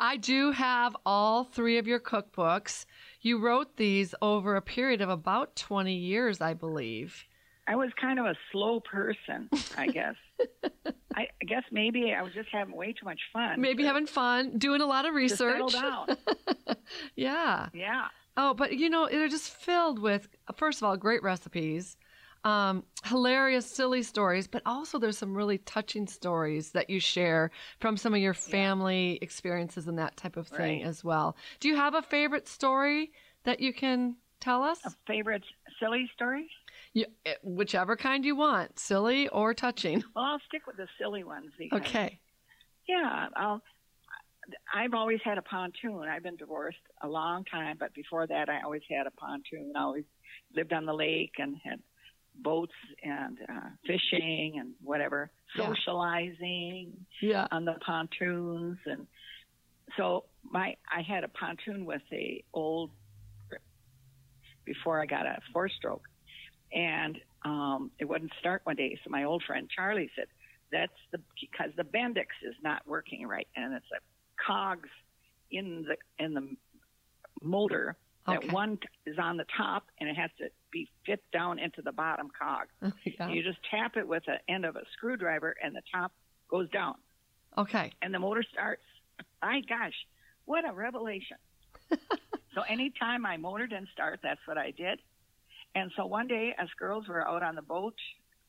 I 0.00 0.16
do 0.16 0.50
have 0.50 0.96
all 1.06 1.44
three 1.44 1.78
of 1.78 1.86
your 1.86 2.00
cookbooks. 2.00 2.86
You 3.22 3.38
wrote 3.38 3.76
these 3.76 4.14
over 4.20 4.56
a 4.56 4.62
period 4.62 5.00
of 5.00 5.08
about 5.08 5.54
20 5.56 5.94
years, 5.94 6.40
I 6.40 6.54
believe. 6.54 7.24
I 7.68 7.76
was 7.76 7.90
kind 8.00 8.18
of 8.18 8.26
a 8.26 8.34
slow 8.50 8.80
person, 8.80 9.48
I 9.78 9.86
guess. 9.98 10.16
I, 11.14 11.28
I 11.40 11.44
guess 11.46 11.62
maybe 11.70 12.12
I 12.12 12.22
was 12.22 12.32
just 12.34 12.48
having 12.50 12.74
way 12.74 12.92
too 12.92 13.04
much 13.04 13.20
fun. 13.32 13.60
Maybe 13.60 13.84
having 13.84 14.06
fun, 14.06 14.58
doing 14.58 14.80
a 14.80 14.86
lot 14.86 15.06
of 15.06 15.14
research. 15.14 15.54
settle 15.54 15.68
down. 15.68 16.16
yeah. 17.14 17.68
Yeah. 17.72 18.06
Oh, 18.36 18.54
but 18.54 18.74
you 18.74 18.90
know, 18.90 19.08
they're 19.08 19.28
just 19.28 19.50
filled 19.54 20.00
with, 20.00 20.28
first 20.56 20.80
of 20.80 20.84
all, 20.88 20.96
great 20.96 21.22
recipes, 21.22 21.96
um, 22.44 22.84
hilarious, 23.04 23.66
silly 23.66 24.02
stories, 24.02 24.46
but 24.46 24.62
also 24.66 24.98
there's 24.98 25.18
some 25.18 25.34
really 25.36 25.58
touching 25.58 26.06
stories 26.06 26.70
that 26.72 26.90
you 26.90 26.98
share 27.00 27.50
from 27.78 27.96
some 27.96 28.14
of 28.14 28.20
your 28.20 28.34
family 28.34 29.18
experiences 29.22 29.86
and 29.88 29.98
that 29.98 30.16
type 30.16 30.36
of 30.36 30.48
thing 30.48 30.80
Right. 30.80 30.86
as 30.86 31.04
well. 31.04 31.36
Do 31.60 31.68
you 31.68 31.76
have 31.76 31.94
a 31.94 32.02
favorite 32.02 32.48
story 32.48 33.12
that 33.44 33.60
you 33.60 33.72
can 33.72 34.16
tell 34.40 34.62
us? 34.62 34.84
A 34.84 34.90
favorite 35.06 35.44
silly 35.78 36.10
story? 36.14 36.48
You, 36.94 37.06
eh, 37.24 37.34
whichever 37.42 37.96
kind 37.96 38.24
you 38.24 38.36
want, 38.36 38.78
silly 38.78 39.28
or 39.28 39.54
touching. 39.54 40.02
Well, 40.14 40.24
I'll 40.24 40.40
stick 40.46 40.66
with 40.66 40.76
the 40.76 40.88
silly 41.00 41.24
ones. 41.24 41.52
Because, 41.58 41.80
Okay. 41.80 42.20
Yeah, 42.88 43.28
I'll. 43.36 43.62
I've 44.74 44.92
always 44.92 45.20
had 45.24 45.38
a 45.38 45.42
pontoon. 45.42 46.00
I've 46.08 46.24
been 46.24 46.36
divorced 46.36 46.82
a 47.02 47.08
long 47.08 47.44
time, 47.44 47.76
but 47.78 47.94
before 47.94 48.26
that, 48.26 48.48
I 48.48 48.60
always 48.62 48.82
had 48.90 49.06
a 49.06 49.10
pontoon. 49.12 49.72
I 49.76 49.80
always 49.82 50.04
lived 50.54 50.72
on 50.72 50.84
the 50.84 50.92
lake 50.92 51.34
and 51.38 51.56
had 51.64 51.78
boats 52.40 52.72
and 53.02 53.38
uh, 53.48 53.68
fishing 53.86 54.58
and 54.58 54.74
whatever, 54.82 55.30
Yeah. 55.56 55.68
socializing 55.68 57.06
Yeah. 57.20 57.46
on 57.50 57.64
the 57.64 57.74
pontoons, 57.84 58.78
and 58.86 59.06
so 59.96 60.24
my 60.42 60.76
I 60.90 61.02
had 61.02 61.24
a 61.24 61.28
pontoon 61.28 61.84
with 61.84 62.02
a 62.12 62.44
old 62.52 62.90
before 64.64 65.00
I 65.02 65.06
got 65.06 65.26
a 65.26 65.38
four 65.52 65.68
stroke, 65.68 66.04
and 66.72 67.18
um, 67.44 67.90
it 67.98 68.04
wouldn't 68.04 68.32
start 68.38 68.62
one 68.64 68.76
day. 68.76 68.98
So 69.04 69.10
my 69.10 69.24
old 69.24 69.42
friend 69.46 69.68
Charlie 69.74 70.10
said, 70.16 70.26
"That's 70.70 70.92
the 71.12 71.20
because 71.40 71.72
the 71.76 71.84
Bendix 71.84 72.26
is 72.42 72.54
not 72.62 72.86
working 72.86 73.26
right, 73.26 73.48
and 73.56 73.74
it's 73.74 73.86
a 73.92 74.00
cogs 74.46 74.88
in 75.50 75.84
the 75.88 76.24
in 76.24 76.34
the 76.34 76.56
motor 77.42 77.96
that 78.26 78.52
one 78.52 78.78
is 79.06 79.18
on 79.18 79.36
the 79.36 79.44
top 79.56 79.84
and 80.00 80.08
it 80.08 80.16
has 80.16 80.30
to 80.38 80.48
be 80.72 80.88
fit 81.04 81.22
down 81.32 81.58
into 81.58 81.82
the 81.82 81.92
bottom 81.92 82.28
cog. 82.38 82.66
Oh 82.82 82.92
yeah. 83.04 83.28
You 83.28 83.42
just 83.42 83.58
tap 83.70 83.96
it 83.96 84.06
with 84.06 84.24
the 84.26 84.36
end 84.52 84.64
of 84.64 84.76
a 84.76 84.82
screwdriver, 84.92 85.54
and 85.62 85.74
the 85.74 85.82
top 85.92 86.12
goes 86.48 86.68
down, 86.70 86.94
Okay. 87.58 87.92
and 88.02 88.12
the 88.14 88.18
motor 88.18 88.42
starts. 88.52 88.82
My 89.42 89.60
gosh, 89.68 89.94
what 90.44 90.68
a 90.68 90.72
revelation! 90.72 91.36
so 92.54 92.62
anytime 92.68 93.22
my 93.22 93.36
motor 93.36 93.66
didn't 93.66 93.88
start, 93.92 94.20
that's 94.22 94.40
what 94.46 94.56
I 94.58 94.70
did. 94.70 95.00
And 95.74 95.90
so 95.96 96.06
one 96.06 96.28
day, 96.28 96.54
us 96.60 96.68
girls 96.78 97.08
were 97.08 97.26
out 97.26 97.42
on 97.42 97.54
the 97.54 97.62
boat 97.62 97.94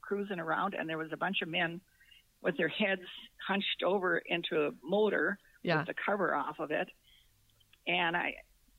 cruising 0.02 0.40
around, 0.40 0.74
and 0.76 0.88
there 0.90 0.98
was 0.98 1.12
a 1.14 1.18
bunch 1.18 1.42
of 1.42 1.48
men 1.48 1.80
with 2.42 2.58
their 2.58 2.68
heads 2.68 3.02
hunched 3.48 3.84
over 3.86 4.18
into 4.18 4.68
a 4.68 4.72
motor 4.84 5.38
Yeah. 5.64 5.78
with 5.80 5.88
the 5.88 5.94
cover 6.06 6.36
off 6.36 6.60
of 6.60 6.72
it. 6.72 6.90
And 7.88 8.16
I 8.18 8.36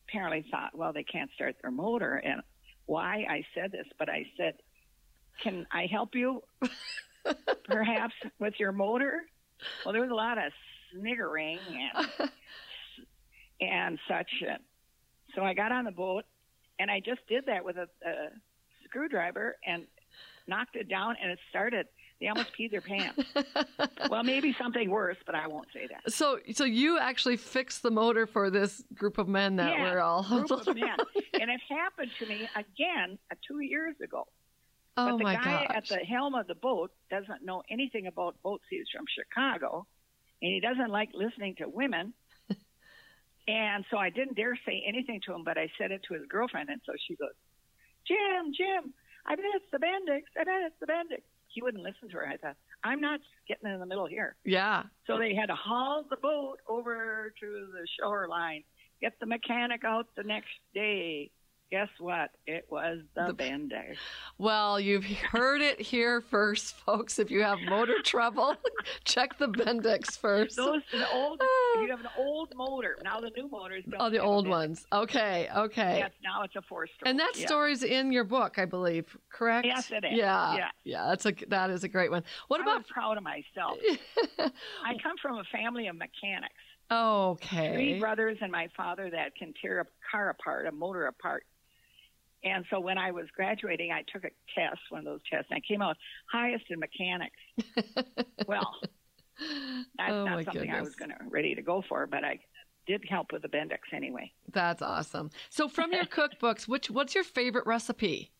apparently 0.08 0.44
thought, 0.50 0.76
well, 0.76 0.92
they 0.92 1.04
can't 1.04 1.30
start 1.34 1.56
their 1.62 1.70
motor. 1.70 2.14
And 2.16 2.42
why 2.86 3.24
I 3.28 3.44
said 3.54 3.72
this, 3.72 3.86
but 3.98 4.08
I 4.08 4.26
said, 4.36 4.54
can 5.42 5.66
I 5.72 5.86
help 5.86 6.14
you 6.14 6.42
perhaps 7.64 8.14
with 8.38 8.54
your 8.58 8.72
motor? 8.72 9.22
Well, 9.84 9.92
there 9.92 10.02
was 10.02 10.10
a 10.10 10.14
lot 10.14 10.38
of 10.38 10.52
sniggering 10.92 11.58
and, 11.68 12.30
and 13.60 13.98
such. 14.08 14.30
And 14.46 14.58
so 15.34 15.42
I 15.42 15.54
got 15.54 15.72
on 15.72 15.84
the 15.84 15.90
boat 15.90 16.24
and 16.78 16.90
I 16.90 17.00
just 17.00 17.20
did 17.28 17.46
that 17.46 17.64
with 17.64 17.76
a, 17.76 17.88
a 18.06 18.28
screwdriver 18.84 19.56
and 19.66 19.86
knocked 20.46 20.76
it 20.76 20.88
down 20.88 21.16
and 21.20 21.30
it 21.30 21.38
started. 21.50 21.86
They 22.20 22.28
almost 22.28 22.50
peed 22.58 22.70
their 22.70 22.80
pants. 22.80 23.22
well, 24.08 24.22
maybe 24.22 24.54
something 24.58 24.88
worse, 24.88 25.16
but 25.26 25.34
I 25.34 25.46
won't 25.48 25.68
say 25.74 25.88
that. 25.88 26.12
So, 26.12 26.38
so 26.52 26.64
you 26.64 26.98
actually 26.98 27.36
fixed 27.36 27.82
the 27.82 27.90
motor 27.90 28.26
for 28.26 28.50
this 28.50 28.82
group 28.94 29.18
of 29.18 29.28
men 29.28 29.56
that 29.56 29.76
Yeah, 29.76 29.92
were 29.92 30.00
all 30.00 30.22
group 30.22 30.50
of 30.50 30.66
men. 30.76 30.96
And 31.40 31.50
it 31.50 31.60
happened 31.68 32.10
to 32.20 32.26
me 32.26 32.48
again 32.54 33.18
uh, 33.30 33.34
two 33.46 33.60
years 33.60 33.96
ago. 34.02 34.26
oh 34.96 35.10
but 35.10 35.18
the 35.18 35.24
my 35.24 35.34
guy 35.34 35.66
gosh! 35.66 35.76
at 35.76 35.88
the 35.88 35.96
helm 35.96 36.34
of 36.34 36.46
the 36.46 36.54
boat 36.54 36.92
doesn't 37.10 37.44
know 37.44 37.62
anything 37.68 38.06
about 38.06 38.40
boats. 38.42 38.64
He's 38.70 38.86
from 38.94 39.04
Chicago, 39.12 39.86
and 40.40 40.52
he 40.52 40.60
doesn't 40.60 40.90
like 40.90 41.10
listening 41.14 41.56
to 41.56 41.68
women. 41.68 42.14
and 43.48 43.84
so 43.90 43.98
I 43.98 44.10
didn't 44.10 44.36
dare 44.36 44.56
say 44.64 44.82
anything 44.86 45.20
to 45.26 45.34
him, 45.34 45.42
but 45.44 45.58
I 45.58 45.68
said 45.78 45.90
it 45.90 46.02
to 46.08 46.14
his 46.14 46.22
girlfriend, 46.28 46.70
and 46.70 46.80
so 46.86 46.92
she 47.06 47.16
goes, 47.16 47.34
"Jim, 48.06 48.52
Jim, 48.56 48.94
I 49.26 49.34
bet 49.34 49.44
it's 49.56 49.70
the 49.72 49.78
Bendix. 49.78 50.22
I 50.40 50.44
bet 50.44 50.62
it's 50.66 50.80
the 50.80 50.86
Bendix." 50.86 51.22
He 51.54 51.62
wouldn't 51.62 51.82
listen 51.82 52.08
to 52.10 52.16
her. 52.16 52.26
I 52.26 52.36
thought, 52.36 52.56
I'm 52.82 53.00
not 53.00 53.20
getting 53.48 53.70
in 53.72 53.78
the 53.80 53.86
middle 53.86 54.06
here. 54.06 54.36
yeah. 54.44 54.82
So 55.06 55.18
they 55.18 55.34
had 55.34 55.46
to 55.46 55.54
haul 55.54 56.04
the 56.10 56.16
boat 56.16 56.56
over 56.68 57.32
to 57.40 57.46
the 57.72 57.86
shoreline, 57.98 58.64
get 59.00 59.12
the 59.20 59.26
mechanic 59.26 59.84
out 59.84 60.06
the 60.16 60.24
next 60.24 60.50
day. 60.74 61.30
Guess 61.74 61.88
what? 61.98 62.30
It 62.46 62.66
was 62.70 63.00
the, 63.16 63.26
The- 63.26 63.34
Bendix. 63.34 63.96
Well, 64.38 64.78
you've 64.78 65.04
heard 65.04 65.60
it 65.60 65.80
here 65.80 66.20
first, 66.20 66.76
folks. 66.76 67.18
If 67.18 67.32
you 67.32 67.42
have 67.42 67.58
motor 67.68 68.00
trouble, 68.00 68.54
check 69.04 69.36
the 69.38 69.48
Bendix 69.48 70.16
first. 70.16 70.54
Those 70.54 70.82
the 70.92 71.10
old. 71.12 71.40
Ah. 71.42 71.72
If 71.74 71.82
you 71.82 71.90
have 71.90 71.98
an 71.98 72.10
old 72.16 72.52
motor, 72.54 72.96
now 73.02 73.20
the 73.20 73.30
new 73.36 73.48
motors. 73.48 73.82
Don't 73.90 74.00
oh, 74.00 74.08
the 74.08 74.20
old 74.20 74.46
ones. 74.46 74.86
Okay, 74.92 75.48
okay. 75.56 75.98
Yes, 75.98 76.12
now 76.22 76.44
it's 76.44 76.54
a 76.54 76.62
four 76.62 76.86
stroke. 76.86 77.08
And 77.08 77.18
that 77.18 77.32
yeah. 77.34 77.44
story's 77.44 77.82
in 77.82 78.12
your 78.12 78.22
book, 78.22 78.56
I 78.56 78.66
believe. 78.66 79.16
Correct? 79.28 79.66
Yes, 79.66 79.90
it 79.90 80.04
is. 80.04 80.12
Yeah, 80.12 80.54
Yeah. 80.54 80.68
yeah. 80.84 81.08
That's 81.08 81.26
a 81.26 81.32
that 81.48 81.70
is 81.70 81.82
a 81.82 81.88
great 81.88 82.12
one. 82.12 82.22
What 82.46 82.60
I 82.60 82.62
about? 82.62 82.86
proud 82.86 83.16
of 83.16 83.24
myself. 83.24 83.78
I 84.38 84.94
come 85.02 85.16
from 85.20 85.38
a 85.38 85.44
family 85.50 85.88
of 85.88 85.96
mechanics. 85.96 86.54
Okay. 86.88 87.72
Three 87.72 87.98
brothers 87.98 88.38
and 88.40 88.52
my 88.52 88.68
father 88.76 89.10
that 89.10 89.34
can 89.34 89.52
tear 89.60 89.80
a 89.80 89.86
car 90.08 90.28
apart, 90.28 90.66
a 90.66 90.72
motor 90.72 91.06
apart. 91.06 91.44
And 92.44 92.64
so 92.70 92.78
when 92.78 92.98
I 92.98 93.10
was 93.10 93.26
graduating, 93.34 93.90
I 93.90 94.02
took 94.12 94.24
a 94.24 94.30
test, 94.54 94.80
one 94.90 94.98
of 95.00 95.04
those 95.06 95.20
tests, 95.30 95.46
and 95.50 95.56
I 95.56 95.60
came 95.66 95.80
out 95.80 95.96
highest 96.30 96.64
in 96.68 96.78
mechanics. 96.78 97.36
well, 98.46 98.74
that's 99.98 100.12
Oh, 100.12 100.24
not 100.24 100.44
something 100.44 100.70
I 100.70 100.82
was 100.82 100.94
going 100.94 101.10
to 101.10 101.16
ready 101.28 101.54
to 101.54 101.62
go 101.62 101.82
for, 101.88 102.06
but 102.06 102.22
I 102.24 102.38
did 102.86 103.02
help 103.08 103.32
with 103.32 103.42
the 103.42 103.48
Bendix 103.48 103.78
anyway. 103.92 104.30
That's 104.52 104.82
awesome. 104.82 105.30
So, 105.48 105.68
from 105.68 105.92
your 105.92 106.04
cookbooks, 106.18 106.68
which 106.68 106.90
what's 106.90 107.14
your 107.14 107.24
favorite 107.24 107.66
recipe? 107.66 108.30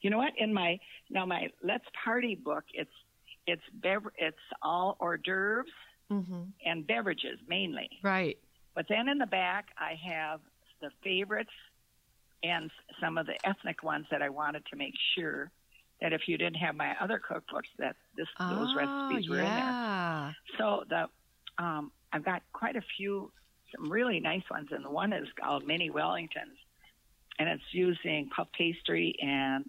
You 0.00 0.08
know 0.10 0.18
what? 0.18 0.32
In 0.38 0.54
my 0.54 0.78
now 1.10 1.26
my 1.26 1.48
Let's 1.62 1.84
Party 2.02 2.34
book, 2.34 2.64
it's 2.72 2.90
it's 3.46 3.62
bever- 3.74 4.14
it's 4.16 4.38
all 4.62 4.96
hors 5.00 5.18
d'oeuvres 5.18 5.66
Mm-hmm. 6.10 6.42
and 6.66 6.84
beverages 6.88 7.38
mainly. 7.46 7.88
Right. 8.02 8.36
But 8.74 8.86
then 8.88 9.08
in 9.08 9.18
the 9.18 9.26
back, 9.26 9.66
I 9.78 9.94
have 10.10 10.40
the 10.80 10.90
favorites 11.04 11.52
and 12.42 12.70
some 13.00 13.18
of 13.18 13.26
the 13.26 13.34
ethnic 13.44 13.82
ones 13.82 14.06
that 14.10 14.22
I 14.22 14.28
wanted 14.28 14.64
to 14.66 14.76
make 14.76 14.94
sure 15.14 15.50
that 16.00 16.12
if 16.12 16.22
you 16.26 16.38
didn't 16.38 16.56
have 16.56 16.74
my 16.74 16.94
other 17.00 17.20
cookbooks, 17.20 17.68
that 17.78 17.96
this 18.16 18.26
those 18.38 18.68
oh, 18.72 18.76
recipes 18.76 19.28
were 19.28 19.38
in 19.38 19.44
there. 19.44 20.34
So 20.58 20.84
the 20.88 21.06
um, 21.62 21.92
I've 22.12 22.24
got 22.24 22.42
quite 22.52 22.76
a 22.76 22.82
few, 22.96 23.30
some 23.74 23.90
really 23.90 24.20
nice 24.20 24.42
ones, 24.50 24.68
and 24.70 24.84
the 24.84 24.90
one 24.90 25.12
is 25.12 25.28
called 25.38 25.66
Mini 25.66 25.90
Wellingtons, 25.90 26.56
and 27.38 27.48
it's 27.48 27.62
using 27.72 28.30
puff 28.34 28.48
pastry 28.56 29.14
and 29.22 29.66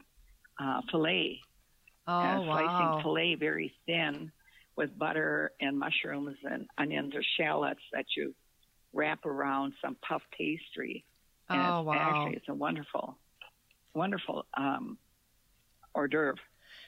uh, 0.62 0.82
filet, 0.90 1.40
Oh 2.08 2.20
and 2.20 2.44
slicing 2.46 2.66
wow. 2.68 3.00
filet 3.04 3.36
very 3.36 3.74
thin 3.86 4.32
with 4.76 4.98
butter 4.98 5.52
and 5.60 5.78
mushrooms 5.78 6.38
and 6.50 6.66
onions 6.78 7.14
or 7.14 7.24
shallots 7.38 7.82
that 7.92 8.06
you 8.16 8.34
wrap 8.94 9.26
around 9.26 9.74
some 9.82 9.96
puff 10.08 10.22
pastry. 10.36 11.06
And 11.52 11.62
Oh 11.62 11.80
it's 11.80 11.88
wow. 11.88 11.96
Actually, 12.00 12.36
it's 12.38 12.50
a 12.50 12.54
wonderful, 12.54 13.18
wonderful 13.94 14.46
um, 14.58 14.98
hors 15.94 16.08
d'oeuvre. 16.08 16.40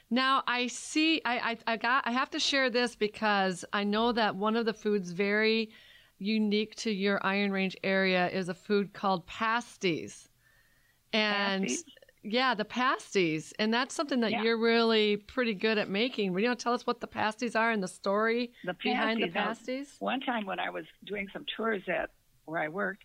Now 0.09 0.43
I 0.47 0.67
see. 0.67 1.21
I, 1.25 1.51
I 1.51 1.73
I 1.73 1.77
got. 1.77 2.07
I 2.07 2.11
have 2.11 2.29
to 2.31 2.39
share 2.39 2.69
this 2.69 2.95
because 2.95 3.65
I 3.73 3.83
know 3.83 4.11
that 4.11 4.35
one 4.35 4.55
of 4.55 4.65
the 4.65 4.73
foods 4.73 5.11
very 5.11 5.71
unique 6.19 6.75
to 6.75 6.91
your 6.91 7.19
Iron 7.25 7.51
Range 7.51 7.75
area 7.83 8.29
is 8.29 8.47
a 8.49 8.53
food 8.53 8.93
called 8.93 9.25
pasties, 9.27 10.29
and 11.11 11.63
Pasties? 11.63 11.85
yeah, 12.23 12.53
the 12.55 12.65
pasties, 12.65 13.53
and 13.59 13.73
that's 13.73 13.93
something 13.93 14.21
that 14.21 14.31
Yeah. 14.31 14.41
you're 14.43 14.57
really 14.57 15.17
pretty 15.17 15.53
good 15.53 15.77
at 15.77 15.89
making. 15.89 16.33
Will 16.33 16.41
you 16.41 16.55
tell 16.55 16.73
us 16.73 16.85
what 16.87 17.01
the 17.01 17.07
pasties 17.07 17.55
are 17.55 17.71
and 17.71 17.83
the 17.83 17.87
story 17.87 18.53
The 18.63 18.73
behind 18.83 19.21
the 19.21 19.27
pasties, 19.27 19.35
now, 19.35 19.45
pasties? 19.47 19.95
One 19.99 20.21
time 20.21 20.45
when 20.45 20.59
I 20.59 20.69
was 20.69 20.85
doing 21.05 21.27
some 21.33 21.45
tours 21.57 21.83
at 21.87 22.11
where 22.45 22.61
I 22.61 22.69
worked, 22.69 23.03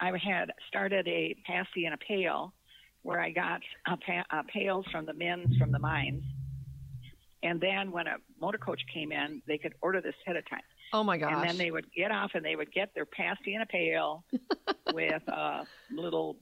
I 0.00 0.06
had 0.18 0.52
started 0.68 1.06
a 1.08 1.36
pasty 1.46 1.86
in 1.86 1.92
a 1.92 1.96
pail 1.96 2.52
where 3.02 3.20
I 3.20 3.30
got 3.30 3.60
a 3.86 3.96
pa- 3.96 4.24
uh, 4.30 4.42
pails 4.52 4.86
from 4.90 5.06
the 5.06 5.12
men 5.14 5.54
from 5.58 5.72
the 5.72 5.78
mines. 5.78 6.24
And 7.42 7.60
then 7.60 7.90
when 7.92 8.06
a 8.06 8.16
motor 8.40 8.56
coach 8.58 8.80
came 8.92 9.12
in, 9.12 9.42
they 9.46 9.58
could 9.58 9.74
order 9.82 10.00
this 10.00 10.14
ahead 10.26 10.36
of 10.36 10.48
time. 10.48 10.62
Oh 10.92 11.04
my 11.04 11.18
gosh. 11.18 11.32
And 11.34 11.42
then 11.48 11.58
they 11.58 11.70
would 11.70 11.86
get 11.92 12.10
off 12.10 12.30
and 12.34 12.44
they 12.44 12.56
would 12.56 12.72
get 12.72 12.94
their 12.94 13.04
pasty 13.04 13.54
in 13.54 13.60
a 13.60 13.66
pail 13.66 14.24
with 14.94 15.22
a 15.28 15.66
little, 15.90 16.38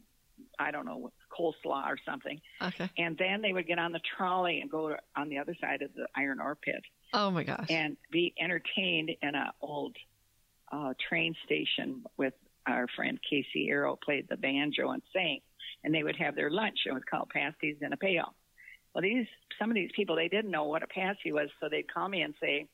I 0.59 0.71
don't 0.71 0.87
know, 0.87 1.11
coleslaw 1.37 1.87
or 1.87 1.97
something. 2.07 2.41
okay. 2.63 2.89
And 2.99 3.17
then 3.19 3.43
they 3.43 3.53
would 3.53 3.67
get 3.67 3.79
on 3.81 3.91
the 3.93 4.01
trolley 4.17 4.61
and 4.61 4.71
go 4.71 4.95
on 5.17 5.29
the 5.29 5.39
other 5.39 5.57
side 5.61 5.83
of 5.83 5.93
the 5.95 6.07
iron 6.15 6.41
ore 6.41 6.55
pit 6.57 6.83
Oh 7.13 7.31
my 7.31 7.43
gosh. 7.43 7.67
and 7.71 7.97
be 8.13 8.33
entertained 8.41 9.11
in 9.23 9.35
a 9.35 9.53
old 9.61 9.97
uh, 10.71 10.93
train 11.09 11.35
station 11.45 12.05
with 12.17 12.35
our 12.67 12.87
friend 12.95 13.19
Casey 13.29 13.69
Arrow 13.69 13.99
played 14.03 14.27
the 14.29 14.37
banjo 14.37 14.91
and 14.91 15.03
sang, 15.13 15.41
and 15.85 15.95
they 15.95 16.03
would 16.03 16.17
have 16.17 16.35
their 16.35 16.51
lunch. 16.51 16.81
It 16.87 16.93
was 16.93 17.03
called 17.11 17.31
pasties 17.31 17.77
and 17.81 17.93
a 17.93 17.97
pail. 17.97 18.35
Well, 18.95 19.03
these 19.03 19.27
some 19.59 19.71
of 19.71 19.75
these 19.75 19.91
people 19.95 20.17
they 20.17 20.29
didn't 20.29 20.51
know 20.51 20.65
what 20.65 20.83
a 20.83 20.87
pasty 20.87 21.33
was, 21.33 21.49
so 21.61 21.69
they'd 21.69 21.93
call 21.93 22.09
me 22.09 22.23
and 22.23 22.35
say, 22.41 22.67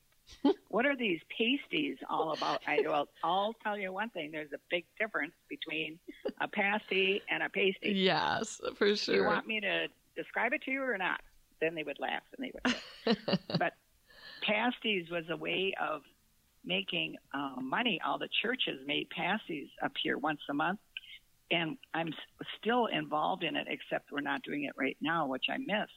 "What 0.69 0.85
are 0.87 0.97
these 0.97 1.21
pasties 1.37 1.97
all 2.11 2.33
about?" 2.33 2.61
I 2.67 2.81
well, 2.85 3.09
I'll 3.23 3.55
tell 3.63 3.79
you 3.79 3.93
one 3.93 4.11
thing. 4.11 4.31
There's 4.33 4.53
a 4.53 4.61
big 4.71 4.85
difference 4.99 5.35
between 5.49 5.99
a 6.41 6.49
pasty 6.49 7.23
and 7.31 7.43
a 7.43 7.49
pasty. 7.49 7.93
yes, 7.93 8.61
for 8.77 8.97
sure. 8.97 9.15
Do 9.15 9.21
you 9.21 9.27
want 9.27 9.47
me 9.47 9.61
to 9.61 9.87
describe 10.17 10.53
it 10.53 10.63
to 10.65 10.71
you 10.71 10.83
or 10.83 10.99
not? 10.99 11.21
Then 11.61 11.75
they 11.75 11.83
would 11.83 11.99
laugh 12.01 12.23
and 12.37 12.47
they 12.47 12.53
would. 12.55 13.39
But 13.59 13.73
pasties 14.43 15.11
was 15.11 15.25
a 15.31 15.37
way 15.37 15.75
of 15.81 16.03
making 16.69 17.17
uh, 17.35 17.57
money. 17.61 17.99
All 18.07 18.19
the 18.19 18.29
churches 18.43 18.79
made 18.87 19.09
pasties 19.11 19.69
up 19.83 19.93
here 20.01 20.19
once 20.19 20.41
a 20.49 20.55
month, 20.55 20.79
and 21.51 21.77
I'm 21.95 22.13
still 22.61 22.87
involved 22.87 23.43
in 23.43 23.57
it, 23.57 23.67
except 23.69 24.13
we're 24.13 24.21
not 24.21 24.43
doing 24.43 24.65
it 24.65 24.75
right 24.77 24.97
now, 25.01 25.27
which 25.27 25.47
I 25.51 25.57
miss. 25.59 25.89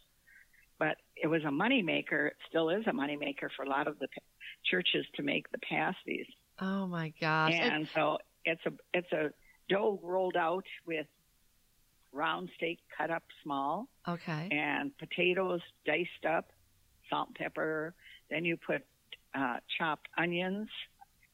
But 0.80 0.96
it 1.16 1.28
was 1.28 1.44
a 1.44 1.52
money 1.52 1.84
maker. 1.84 2.28
It 2.28 2.38
still 2.50 2.70
is 2.70 2.88
a 2.88 2.94
money 2.94 3.18
maker 3.18 3.52
for 3.56 3.64
a 3.64 3.70
lot 3.70 3.88
of 3.88 4.00
the 4.00 4.08
pa- 4.08 4.22
churches 4.66 5.06
to 5.18 5.22
make 5.22 5.52
the 5.52 5.60
pasties. 5.60 6.26
oh 6.60 6.88
my 6.88 7.14
gosh. 7.22 7.54
And- 7.54 7.74
And 7.74 7.90
so 7.94 8.18
it's 8.46 8.62
a 8.66 8.72
it's 8.94 9.12
a 9.12 9.32
dough 9.70 10.00
rolled 10.02 10.36
out 10.38 10.66
with 10.88 11.06
round 12.14 12.50
steak 12.56 12.80
cut 12.98 13.10
up 13.10 13.24
small 13.44 13.88
okay. 14.08 14.50
and 14.52 14.92
potatoes 14.98 15.62
diced 15.86 16.26
up, 16.28 16.52
salt 17.10 17.28
and 17.30 17.36
pepper. 17.36 17.94
Then 18.30 18.44
you 18.46 18.58
put 18.58 18.84
uh, 19.34 19.58
chopped 19.78 20.08
onions. 20.18 20.70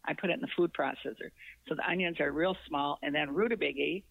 I 0.05 0.13
put 0.13 0.29
it 0.29 0.33
in 0.33 0.41
the 0.41 0.47
food 0.55 0.71
processor. 0.73 1.31
So 1.67 1.75
the 1.75 1.87
onions 1.89 2.19
are 2.19 2.31
real 2.31 2.55
small, 2.67 2.97
and 3.01 3.13
then 3.13 3.33
rutabaga 3.33 4.01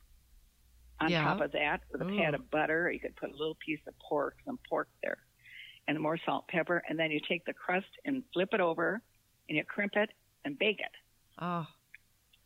on 1.00 1.11
Yeah. 1.11 1.25
top 1.25 1.40
of 1.40 1.52
that 1.52 1.83
with 1.90 2.02
a 2.02 2.05
pat 2.05 2.35
of 2.35 2.50
butter. 2.50 2.90
You 2.90 3.00
could 3.00 3.16
put 3.16 3.31
a 3.31 3.33
little 3.33 3.57
piece 3.64 3.81
of 3.87 3.95
pork, 3.99 4.37
some 4.45 4.59
pork 4.69 4.88
there, 5.02 5.19
and 5.88 5.99
more 6.00 6.19
salt 6.25 6.45
and 6.49 6.59
pepper. 6.59 6.83
And 6.88 6.99
then 6.99 7.11
you 7.11 7.21
take 7.26 7.45
the 7.45 7.52
crust 7.55 7.87
and 8.05 8.23
flip 8.33 8.50
it 8.52 8.61
over, 8.61 9.00
and 9.49 9.57
you 9.57 9.64
crimp 9.64 9.97
it 9.97 10.11
and 10.45 10.59
bake 10.59 10.81
it. 10.81 10.93
Oh, 11.40 11.66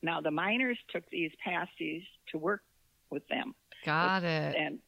Now 0.02 0.20
the 0.20 0.30
miners 0.30 0.78
took 0.90 1.08
these 1.10 1.32
pasties 1.44 2.02
to 2.32 2.38
work 2.38 2.62
with 3.10 3.26
them, 3.28 3.54
got 3.84 4.22
it. 4.24 4.54
and 4.56 4.78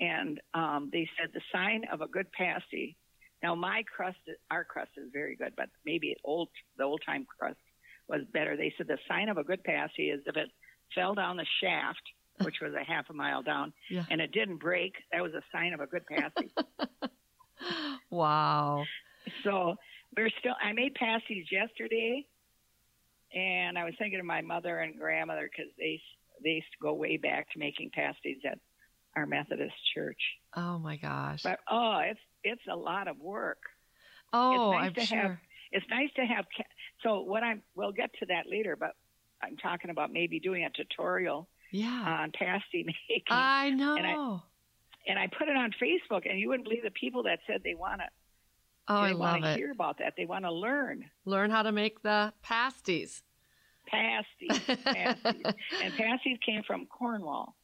and 0.00 0.40
um, 0.52 0.90
they 0.92 1.08
said 1.18 1.30
the 1.32 1.40
sign 1.52 1.84
of 1.92 2.00
a 2.00 2.08
good 2.08 2.30
pasty. 2.32 2.96
Now 3.42 3.54
my 3.54 3.82
crust, 3.94 4.18
our 4.50 4.64
crust 4.64 4.90
is 4.96 5.08
very 5.12 5.36
good, 5.36 5.52
but 5.56 5.68
maybe 5.84 6.16
old 6.24 6.48
the 6.78 6.84
old 6.84 7.02
time 7.04 7.26
crust 7.38 7.58
was 8.08 8.20
better. 8.32 8.56
They 8.56 8.72
said 8.76 8.86
the 8.88 8.98
sign 9.08 9.28
of 9.28 9.36
a 9.38 9.44
good 9.44 9.62
pasty 9.64 10.10
is 10.10 10.20
if 10.26 10.36
it 10.36 10.48
fell 10.94 11.14
down 11.14 11.36
the 11.36 11.46
shaft, 11.62 12.02
which 12.42 12.56
was 12.62 12.72
a 12.74 12.84
half 12.84 13.10
a 13.10 13.12
mile 13.12 13.42
down, 13.42 13.72
Yeah. 13.90 14.04
and 14.10 14.20
it 14.20 14.32
didn't 14.32 14.58
break. 14.58 14.94
That 15.12 15.22
was 15.22 15.32
a 15.34 15.42
sign 15.52 15.72
of 15.72 15.80
a 15.80 15.86
good 15.86 16.04
pasty. 16.06 16.50
wow. 18.10 18.84
so 19.44 19.76
we're 20.16 20.30
still. 20.40 20.54
I 20.62 20.72
made 20.72 20.94
pasties 20.94 21.46
yesterday, 21.50 22.26
and 23.34 23.78
I 23.78 23.84
was 23.84 23.94
thinking 23.98 24.20
of 24.20 24.26
my 24.26 24.40
mother 24.42 24.78
and 24.78 24.98
grandmother 24.98 25.48
because 25.50 25.72
they 25.78 26.00
they 26.42 26.50
used 26.50 26.66
to 26.72 26.78
go 26.82 26.92
way 26.92 27.16
back 27.16 27.50
to 27.52 27.58
making 27.58 27.90
pasties 27.94 28.38
at 28.50 28.58
our 29.16 29.26
Methodist 29.26 29.74
church. 29.94 30.20
Oh 30.56 30.78
my 30.78 30.96
gosh. 30.96 31.42
But 31.42 31.60
oh, 31.70 32.00
it's 32.04 32.20
it's 32.44 32.62
a 32.70 32.76
lot 32.76 33.08
of 33.08 33.18
work. 33.18 33.62
oh, 34.32 34.72
nice 34.72 34.86
I'm 34.88 34.94
to 34.94 35.00
sure. 35.06 35.18
have- 35.18 35.38
It's 35.72 35.86
nice 35.90 36.10
to 36.16 36.22
have. 36.26 36.44
So 37.02 37.20
what 37.22 37.42
I'm 37.42 37.62
we'll 37.74 37.92
get 37.92 38.10
to 38.20 38.26
that 38.26 38.44
later, 38.48 38.76
but 38.76 38.90
I'm 39.42 39.56
talking 39.56 39.90
about 39.90 40.12
maybe 40.12 40.38
doing 40.40 40.64
a 40.64 40.70
tutorial 40.70 41.48
yeah. 41.70 42.20
on 42.20 42.32
pasty 42.32 42.84
making, 43.08 43.22
I 43.30 43.70
know. 43.70 43.96
and 43.96 44.06
I- 44.06 44.38
and 45.08 45.18
I 45.18 45.26
put 45.26 45.48
it 45.48 45.56
on 45.56 45.72
Facebook, 45.82 46.30
and 46.30 46.38
you 46.38 46.48
wouldn't 46.48 46.62
believe 46.68 46.84
the 46.84 46.90
people 46.92 47.24
that 47.24 47.40
said 47.48 47.62
they 47.64 47.74
want 47.74 48.00
to. 48.02 48.06
oh, 48.86 48.96
I 48.96 49.08
they 49.08 49.14
love 49.14 49.40
to 49.40 49.50
it. 49.52 49.56
hear 49.56 49.72
about 49.72 49.98
that. 49.98 50.14
They 50.16 50.26
want 50.26 50.44
to 50.44 50.52
learn 50.52 51.06
Learn 51.24 51.50
how 51.50 51.62
to 51.64 51.72
make 51.72 52.02
the 52.02 52.32
pasties. 52.42 53.22
pasties, 53.88 54.60
pasties, 54.84 55.42
and 55.82 55.94
pasties 55.96 56.38
came 56.46 56.62
from 56.62 56.86
Cornwall, 56.86 57.56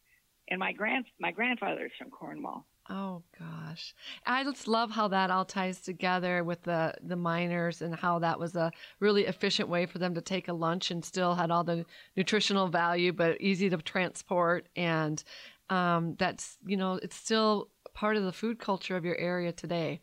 and 0.49 0.59
my 0.59 0.73
grand 0.73 1.05
my 1.21 1.31
grandfather's 1.31 1.93
from 1.99 2.11
Cornwall. 2.11 2.67
Oh 2.91 3.23
gosh, 3.39 3.95
I 4.25 4.45
just 4.45 4.67
love 4.67 4.91
how 4.91 5.09
that 5.09 5.31
all 5.31 5.45
ties 5.45 5.81
together 5.83 6.43
with 6.43 6.63
the 6.63 6.95
the 7.03 7.17
miners 7.17 7.83
and 7.83 7.95
how 7.95 8.19
that 8.21 8.39
was 8.39 8.57
a 8.57 8.73
really 8.99 9.27
efficient 9.27 9.69
way 9.69 9.85
for 9.85 9.99
them 9.99 10.15
to 10.15 10.23
take 10.23 10.49
a 10.49 10.55
lunch 10.55 10.91
and 10.91 11.05
still 11.05 11.35
had 11.35 11.51
all 11.51 11.65
the 11.65 11.85
nutritional 12.17 12.69
value, 12.69 13.13
but 13.13 13.41
easy 13.43 13.69
to 13.69 13.77
transport. 13.79 14.69
And 14.75 15.23
um, 15.69 16.15
that's 16.19 16.57
you 16.67 16.79
know 16.79 16.95
it's 17.03 17.17
still 17.17 17.69
part 17.93 18.17
of 18.17 18.25
the 18.25 18.33
food 18.33 18.59
culture 18.59 18.97
of 18.97 19.05
your 19.05 19.17
area 19.19 19.53
today. 19.53 20.01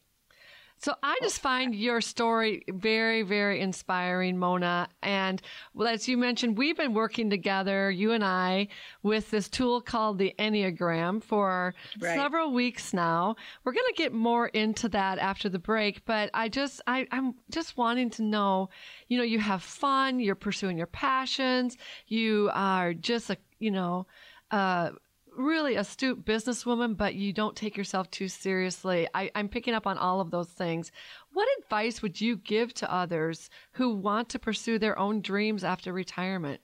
So 0.78 0.94
I 1.02 1.18
just 1.22 1.40
find 1.40 1.74
your 1.74 2.02
story 2.02 2.64
very, 2.68 3.24
very 3.24 3.62
inspiring, 3.62 4.38
Mona. 4.38 4.88
And 5.02 5.42
as 5.88 6.08
you 6.08 6.18
mentioned, 6.18 6.58
we've 6.58 6.78
been 6.78 6.94
working 6.94 7.30
together, 7.30 7.90
you 7.90 8.12
and 8.12 8.24
I, 8.24 8.68
with 9.02 9.32
this 9.32 9.50
tool 9.50 9.82
called 9.82 10.20
the 10.20 10.34
Enneagram 10.38 11.24
for 11.24 11.74
Right. 12.00 12.16
several 12.16 12.52
weeks 12.52 12.94
now. 12.94 13.36
We're 13.64 13.72
going 13.72 13.88
to 13.88 13.98
get 13.98 14.14
more 14.14 14.48
into 14.48 14.90
that 14.90 15.18
after 15.18 15.50
the 15.50 15.60
break, 15.60 16.06
but 16.06 16.30
I 16.34 16.50
just, 16.50 16.82
I, 16.86 17.08
I'm 17.12 17.36
just 17.50 17.78
wanting 17.78 18.10
to 18.12 18.24
know, 18.24 18.70
you 19.08 19.18
know, 19.18 19.24
you 19.24 19.40
have 19.40 19.64
fun, 19.64 20.20
you're 20.20 20.36
pursuing 20.36 20.78
your 20.78 20.88
passions, 20.88 21.78
you 22.08 22.50
are 22.54 22.94
just 22.94 23.30
a, 23.30 23.38
you 23.60 23.72
know, 23.72 24.06
uh, 24.52 24.92
really 25.38 25.76
astute 25.76 26.26
businesswoman, 26.26 26.96
but 26.98 27.16
you 27.16 27.34
don't 27.34 27.56
take 27.56 27.78
yourself 27.78 28.10
too 28.12 28.28
seriously. 28.28 29.08
I, 29.14 29.32
I'm 29.36 29.50
picking 29.50 29.74
up 29.74 29.88
on 29.88 29.98
all 29.98 30.22
of 30.22 30.32
those 30.32 30.50
things. 30.50 30.92
What 31.34 31.48
advice 31.60 32.02
would 32.02 32.20
you 32.20 32.38
give 32.38 32.74
to 32.76 32.94
others 32.94 33.50
who 33.74 33.96
want 33.96 34.30
to 34.30 34.40
pursue 34.40 34.80
their 34.80 34.98
own 34.98 35.22
dreams 35.22 35.64
after 35.64 35.94
retirement? 35.94 36.62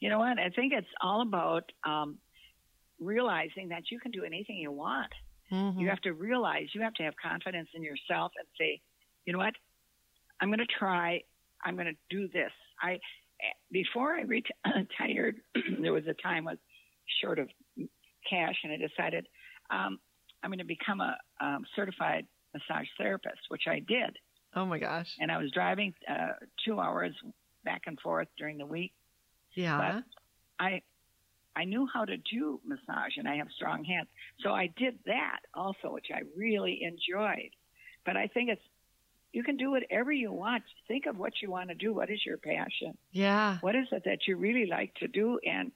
You 0.00 0.10
know 0.10 0.18
what? 0.18 0.38
I 0.38 0.50
think 0.50 0.72
it's 0.72 0.86
all 1.00 1.22
about 1.22 1.70
um, 1.84 2.18
realizing 3.00 3.68
that 3.68 3.84
you 3.90 3.98
can 4.00 4.10
do 4.10 4.24
anything 4.24 4.56
you 4.56 4.72
want. 4.72 5.12
Mhm. 5.50 5.80
You 5.80 5.88
have 5.88 6.00
to 6.02 6.12
realize 6.12 6.68
you 6.74 6.80
have 6.82 6.94
to 6.94 7.02
have 7.02 7.14
confidence 7.22 7.68
in 7.74 7.82
yourself 7.82 8.32
and 8.38 8.46
say, 8.58 8.80
you 9.24 9.32
know 9.32 9.38
what? 9.38 9.54
I'm 10.40 10.48
going 10.48 10.58
to 10.58 10.66
try. 10.78 11.22
I'm 11.64 11.76
going 11.76 11.86
to 11.86 11.96
do 12.10 12.28
this. 12.28 12.50
I 12.80 12.98
before 13.70 14.14
I 14.14 14.22
retired, 14.22 15.36
there 15.80 15.92
was 15.92 16.06
a 16.06 16.14
time 16.14 16.48
I 16.48 16.52
was 16.52 16.58
short 17.22 17.38
of 17.38 17.48
cash, 18.28 18.56
and 18.64 18.72
I 18.72 18.76
decided 18.76 19.26
um, 19.70 19.98
I'm 20.42 20.50
going 20.50 20.58
to 20.58 20.64
become 20.64 21.00
a 21.00 21.16
um, 21.40 21.64
certified 21.74 22.26
massage 22.52 22.86
therapist, 22.98 23.40
which 23.48 23.62
I 23.68 23.80
did. 23.80 24.16
Oh 24.54 24.66
my 24.66 24.78
gosh. 24.78 25.10
And 25.18 25.32
I 25.32 25.38
was 25.38 25.50
driving 25.50 25.94
uh, 26.08 26.34
two 26.64 26.78
hours 26.78 27.14
back 27.64 27.82
and 27.86 27.98
forth 27.98 28.28
during 28.38 28.58
the 28.58 28.66
week. 28.66 28.92
Yeah. 29.54 30.00
I 30.58 30.82
I 31.56 31.64
knew 31.64 31.88
how 31.92 32.04
to 32.04 32.16
do 32.16 32.60
massage 32.66 33.16
and 33.16 33.28
I 33.28 33.36
have 33.36 33.48
strong 33.54 33.84
hands. 33.84 34.08
So 34.40 34.50
I 34.50 34.68
did 34.76 34.98
that 35.06 35.40
also, 35.54 35.92
which 35.92 36.06
I 36.12 36.22
really 36.36 36.80
enjoyed. 36.82 37.50
But 38.04 38.16
I 38.16 38.26
think 38.26 38.50
it's 38.50 38.62
you 39.32 39.42
can 39.42 39.56
do 39.56 39.70
whatever 39.72 40.12
you 40.12 40.32
want. 40.32 40.62
Think 40.86 41.06
of 41.06 41.16
what 41.16 41.32
you 41.42 41.50
want 41.50 41.70
to 41.70 41.74
do. 41.74 41.92
What 41.92 42.10
is 42.10 42.20
your 42.24 42.36
passion? 42.36 42.96
yeah. 43.12 43.58
What 43.60 43.74
is 43.74 43.86
it 43.90 44.02
that 44.04 44.26
you 44.28 44.36
really 44.36 44.66
like 44.66 44.94
to 44.96 45.08
do 45.08 45.40
and 45.44 45.72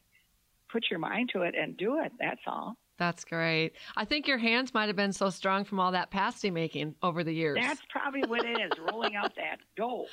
put 0.70 0.86
your 0.90 0.98
mind 0.98 1.30
to 1.32 1.42
it 1.42 1.54
and 1.54 1.76
do 1.76 2.00
it. 2.00 2.12
That's 2.18 2.40
all. 2.46 2.76
That's 2.98 3.24
great. 3.24 3.74
I 3.96 4.04
think 4.04 4.26
your 4.26 4.38
hands 4.38 4.74
might 4.74 4.88
have 4.88 4.96
been 4.96 5.12
so 5.12 5.30
strong 5.30 5.64
from 5.64 5.78
all 5.78 5.92
that 5.92 6.10
pasty 6.10 6.50
making 6.50 6.96
over 7.00 7.22
the 7.22 7.32
years. 7.32 7.58
That's 7.60 7.80
probably 7.90 8.22
what 8.22 8.44
it 8.44 8.58
is, 8.60 8.72
rolling 8.90 9.14
out 9.14 9.36
that 9.36 9.58
dough. 9.76 10.06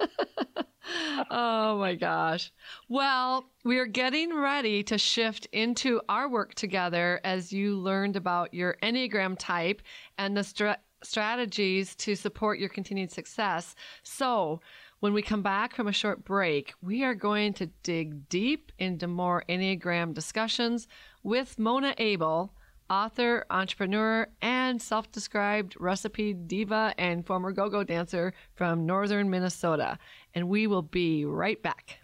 oh 1.30 1.78
my 1.78 1.94
gosh. 1.94 2.52
Well, 2.88 3.44
we 3.64 3.78
are 3.78 3.86
getting 3.86 4.36
ready 4.36 4.82
to 4.82 4.98
shift 4.98 5.46
into 5.52 6.00
our 6.08 6.28
work 6.28 6.54
together 6.54 7.20
as 7.22 7.52
you 7.52 7.76
learned 7.76 8.16
about 8.16 8.52
your 8.52 8.76
Enneagram 8.82 9.36
type 9.38 9.80
and 10.18 10.36
the 10.36 10.42
stra- 10.42 10.80
strategies 11.04 11.94
to 11.96 12.16
support 12.16 12.58
your 12.58 12.68
continued 12.68 13.12
success. 13.12 13.76
So, 14.02 14.60
when 15.04 15.12
we 15.12 15.20
come 15.20 15.42
back 15.42 15.74
from 15.74 15.86
a 15.86 15.92
short 15.92 16.24
break, 16.24 16.72
we 16.80 17.04
are 17.04 17.14
going 17.14 17.52
to 17.52 17.66
dig 17.82 18.26
deep 18.30 18.72
into 18.78 19.06
more 19.06 19.44
Enneagram 19.50 20.14
discussions 20.14 20.88
with 21.22 21.58
Mona 21.58 21.94
Abel, 21.98 22.54
author, 22.88 23.44
entrepreneur, 23.50 24.26
and 24.40 24.80
self 24.80 25.12
described 25.12 25.76
recipe 25.78 26.32
diva 26.32 26.94
and 26.96 27.26
former 27.26 27.52
go 27.52 27.68
go 27.68 27.84
dancer 27.84 28.32
from 28.54 28.86
northern 28.86 29.28
Minnesota. 29.28 29.98
And 30.32 30.48
we 30.48 30.66
will 30.66 30.80
be 30.80 31.26
right 31.26 31.62
back. 31.62 31.98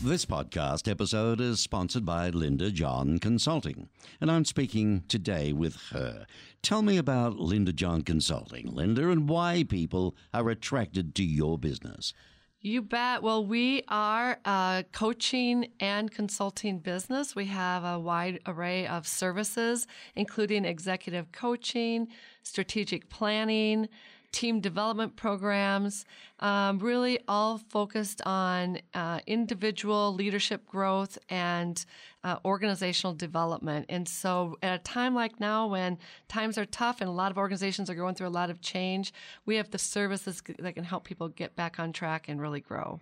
This 0.00 0.24
podcast 0.24 0.88
episode 0.88 1.40
is 1.40 1.58
sponsored 1.58 2.06
by 2.06 2.30
Linda 2.30 2.70
John 2.70 3.18
Consulting, 3.18 3.88
and 4.20 4.30
I'm 4.30 4.44
speaking 4.44 5.02
today 5.08 5.52
with 5.52 5.74
her. 5.90 6.24
Tell 6.62 6.82
me 6.82 6.98
about 6.98 7.40
Linda 7.40 7.72
John 7.72 8.02
Consulting, 8.02 8.72
Linda, 8.72 9.10
and 9.10 9.28
why 9.28 9.64
people 9.68 10.14
are 10.32 10.48
attracted 10.50 11.16
to 11.16 11.24
your 11.24 11.58
business. 11.58 12.14
You 12.60 12.80
bet. 12.80 13.24
Well, 13.24 13.44
we 13.44 13.82
are 13.88 14.38
a 14.44 14.84
coaching 14.92 15.72
and 15.80 16.12
consulting 16.12 16.78
business. 16.78 17.34
We 17.34 17.46
have 17.46 17.82
a 17.84 17.98
wide 17.98 18.38
array 18.46 18.86
of 18.86 19.06
services, 19.06 19.88
including 20.14 20.64
executive 20.64 21.32
coaching, 21.32 22.06
strategic 22.44 23.10
planning, 23.10 23.88
team 24.32 24.60
development 24.60 25.16
programs, 25.16 26.04
um, 26.40 26.78
really 26.78 27.18
all 27.26 27.58
focused 27.58 28.20
on 28.26 28.78
uh, 28.94 29.20
individual 29.26 30.14
leadership 30.14 30.66
growth 30.66 31.18
and 31.28 31.84
uh, 32.24 32.36
organizational 32.44 33.14
development. 33.14 33.86
And 33.88 34.06
so, 34.08 34.56
at 34.62 34.80
a 34.80 34.82
time 34.82 35.14
like 35.14 35.40
now, 35.40 35.66
when 35.68 35.98
times 36.28 36.58
are 36.58 36.66
tough 36.66 37.00
and 37.00 37.08
a 37.08 37.12
lot 37.12 37.30
of 37.30 37.38
organizations 37.38 37.88
are 37.88 37.94
going 37.94 38.14
through 38.14 38.28
a 38.28 38.30
lot 38.30 38.50
of 38.50 38.60
change, 38.60 39.12
we 39.46 39.56
have 39.56 39.70
the 39.70 39.78
services 39.78 40.42
that 40.58 40.74
can 40.74 40.84
help 40.84 41.04
people 41.04 41.28
get 41.28 41.56
back 41.56 41.78
on 41.78 41.92
track 41.92 42.28
and 42.28 42.40
really 42.40 42.60
grow. 42.60 43.00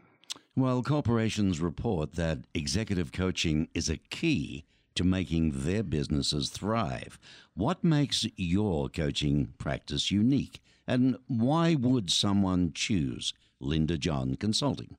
Well, 0.55 0.83
corporations 0.83 1.61
report 1.61 2.15
that 2.15 2.39
executive 2.55 3.12
coaching 3.12 3.69
is 3.75 3.91
a 3.91 3.99
key 3.99 4.65
to 4.95 5.05
making 5.05 5.53
their 5.55 5.83
businesses 5.83 6.49
thrive. 6.49 7.19
What 7.55 7.85
makes 7.85 8.27
your 8.37 8.89
coaching 8.89 9.53
practice 9.59 10.11
unique? 10.11 10.62
And 10.87 11.16
why 11.27 11.75
would 11.75 12.11
someone 12.11 12.72
choose 12.75 13.33
Linda 13.61 13.99
John 13.99 14.37
Consulting? 14.37 14.96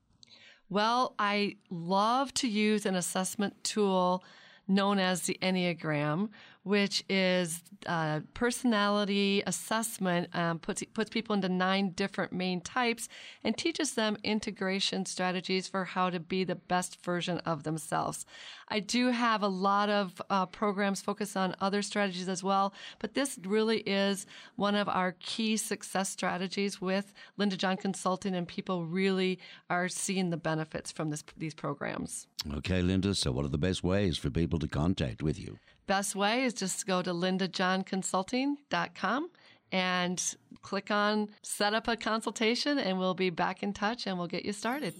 Well, 0.68 1.14
I 1.18 1.56
love 1.70 2.34
to 2.34 2.48
use 2.48 2.84
an 2.84 2.94
assessment 2.94 3.64
tool 3.64 4.22
known 4.66 4.98
as 4.98 5.22
the 5.22 5.38
Enneagram, 5.40 6.28
which 6.68 7.02
is 7.08 7.62
a 7.86 8.22
personality 8.34 9.42
assessment, 9.46 10.28
um, 10.36 10.58
puts, 10.58 10.82
puts 10.92 11.08
people 11.08 11.34
into 11.34 11.48
nine 11.48 11.92
different 11.92 12.30
main 12.30 12.60
types 12.60 13.08
and 13.42 13.56
teaches 13.56 13.94
them 13.94 14.18
integration 14.22 15.06
strategies 15.06 15.66
for 15.66 15.86
how 15.86 16.10
to 16.10 16.20
be 16.20 16.44
the 16.44 16.54
best 16.54 17.02
version 17.02 17.38
of 17.46 17.62
themselves. 17.62 18.26
I 18.68 18.80
do 18.80 19.08
have 19.08 19.42
a 19.42 19.48
lot 19.48 19.88
of 19.88 20.20
uh, 20.28 20.44
programs 20.44 21.00
focused 21.00 21.38
on 21.38 21.56
other 21.58 21.80
strategies 21.80 22.28
as 22.28 22.44
well, 22.44 22.74
but 22.98 23.14
this 23.14 23.38
really 23.46 23.78
is 23.78 24.26
one 24.56 24.74
of 24.74 24.90
our 24.90 25.16
key 25.20 25.56
success 25.56 26.10
strategies 26.10 26.82
with 26.82 27.14
Linda 27.38 27.56
John 27.56 27.78
Consulting, 27.78 28.34
and 28.34 28.46
people 28.46 28.84
really 28.84 29.38
are 29.70 29.88
seeing 29.88 30.28
the 30.28 30.36
benefits 30.36 30.92
from 30.92 31.08
this, 31.08 31.24
these 31.34 31.54
programs. 31.54 32.26
Okay, 32.52 32.82
Linda, 32.82 33.14
so 33.14 33.32
what 33.32 33.46
are 33.46 33.48
the 33.48 33.56
best 33.56 33.82
ways 33.82 34.18
for 34.18 34.28
people 34.28 34.58
to 34.58 34.68
contact 34.68 35.22
with 35.22 35.40
you? 35.40 35.58
Best 35.88 36.14
way 36.14 36.44
is 36.44 36.52
just 36.52 36.86
go 36.86 37.00
to 37.00 37.14
lindajohnconsulting.com 37.14 39.30
and 39.72 40.36
click 40.60 40.90
on 40.90 41.30
set 41.42 41.72
up 41.72 41.88
a 41.88 41.96
consultation, 41.96 42.78
and 42.78 42.98
we'll 42.98 43.14
be 43.14 43.30
back 43.30 43.62
in 43.62 43.72
touch 43.72 44.06
and 44.06 44.18
we'll 44.18 44.26
get 44.26 44.44
you 44.44 44.52
started. 44.52 44.92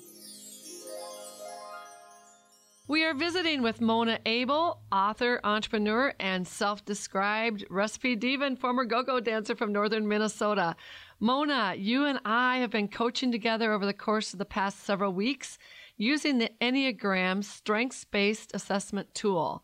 We 2.87 3.05
are 3.05 3.12
visiting 3.12 3.61
with 3.61 3.83
Mona 3.83 4.18
Abel, 4.24 4.81
author, 4.90 5.40
entrepreneur, 5.44 6.14
and 6.18 6.48
self 6.48 6.83
described 6.87 7.66
recipe 7.68 8.16
diva 8.16 8.46
and 8.46 8.59
former 8.59 8.87
go 8.87 9.03
go 9.03 9.20
dancer 9.20 9.55
from 9.55 9.74
northern 9.74 10.09
Minnesota. 10.09 10.74
Mona, 11.20 11.74
you 11.77 12.07
and 12.07 12.18
I 12.24 12.61
have 12.61 12.70
been 12.70 12.88
coaching 12.88 13.31
together 13.31 13.74
over 13.74 13.85
the 13.85 13.92
course 13.92 14.33
of 14.33 14.38
the 14.38 14.46
past 14.46 14.87
several 14.87 15.12
weeks 15.12 15.59
using 15.98 16.38
the 16.38 16.51
Enneagram 16.62 17.44
strengths 17.44 18.07
based 18.07 18.53
assessment 18.55 19.14
tool. 19.14 19.62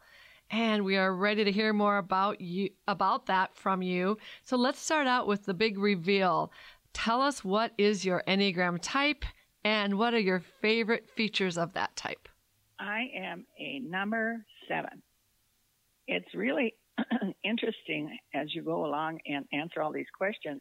And 0.55 0.85
we 0.85 0.97
are 0.97 1.13
ready 1.13 1.43
to 1.43 1.51
hear 1.51 1.73
more 1.73 1.99
about 1.99 2.41
you 2.41 2.71
about 2.87 3.27
that 3.27 3.57
from 3.57 3.83
you. 3.83 4.19
So 4.45 4.57
let's 4.57 4.79
start 4.79 5.09
out 5.09 5.27
with 5.27 5.47
the 5.47 5.53
big 5.53 5.79
reveal. 5.79 6.53
Tell 6.93 7.21
us 7.21 7.43
what 7.43 7.73
is 7.77 8.05
your 8.05 8.23
Enneagram 8.29 8.79
type 8.81 9.25
and 9.65 9.99
what 9.99 10.15
are 10.15 10.21
your 10.21 10.39
favorite 10.61 11.11
features 11.11 11.59
of 11.59 11.73
that 11.73 11.97
type? 11.97 12.29
I 12.79 13.07
am 13.17 13.47
a 13.59 13.81
number 13.81 14.47
seven. 14.69 15.03
It's 16.07 16.33
really 16.37 16.75
interesting 17.43 18.17
as 18.33 18.55
you 18.55 18.63
go 18.63 18.87
along 18.87 19.19
and 19.27 19.47
answer 19.53 19.83
all 19.83 19.93
these 19.93 20.07
questions, 20.17 20.61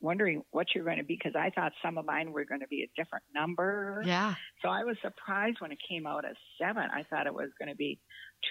wondering 0.00 0.42
what 0.50 0.68
you're 0.74 0.84
going 0.84 0.98
to 0.98 1.04
be 1.04 1.18
because 1.22 1.36
I 1.36 1.50
thought 1.50 1.72
some 1.82 1.98
of 1.98 2.06
mine 2.06 2.32
were 2.32 2.44
going 2.44 2.60
to 2.60 2.68
be 2.68 2.82
a 2.82 3.00
different 3.00 3.24
number. 3.34 4.02
Yeah. 4.06 4.34
So 4.62 4.68
I 4.68 4.84
was 4.84 4.96
surprised 5.02 5.60
when 5.60 5.72
it 5.72 5.78
came 5.88 6.06
out 6.06 6.24
as 6.24 6.36
seven. 6.60 6.84
I 6.94 7.02
thought 7.04 7.26
it 7.26 7.34
was 7.34 7.50
going 7.58 7.68
to 7.68 7.76
be 7.76 7.98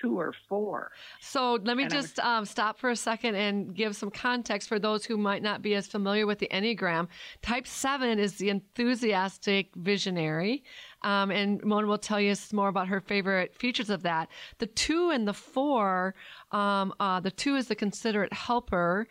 two 0.01 0.19
or 0.19 0.33
four. 0.49 0.91
So 1.21 1.53
let 1.63 1.77
me 1.77 1.83
And 1.83 1.91
just 1.91 2.19
um, 2.19 2.45
stop 2.45 2.77
for 2.79 2.89
a 2.89 2.95
second 2.95 3.35
and 3.35 3.73
give 3.73 3.95
some 3.95 4.11
context 4.11 4.67
for 4.67 4.79
those 4.79 5.05
who 5.05 5.17
might 5.17 5.41
not 5.41 5.61
be 5.61 5.75
as 5.75 5.87
familiar 5.87 6.25
with 6.25 6.39
the 6.39 6.49
Enneagram. 6.51 7.07
Type 7.41 7.67
7 7.67 8.19
is 8.19 8.35
the 8.35 8.49
enthusiastic 8.49 9.73
visionary. 9.75 10.63
Um, 11.03 11.31
and 11.31 11.63
Mona 11.63 11.87
will 11.87 11.97
tell 11.97 12.19
you 12.19 12.33
more 12.51 12.69
about 12.69 12.87
her 12.87 12.99
favorite 12.99 13.55
features 13.55 13.89
of 13.89 14.03
that. 14.03 14.29
The 14.57 14.65
two 14.65 15.11
and 15.11 15.27
the 15.27 15.33
four, 15.33 16.15
um, 16.51 16.93
uh, 16.99 17.19
the 17.19 17.31
two 17.31 17.55
is 17.55 17.67
the 17.67 17.75
considerate 17.75 18.33
helper, 18.33 19.07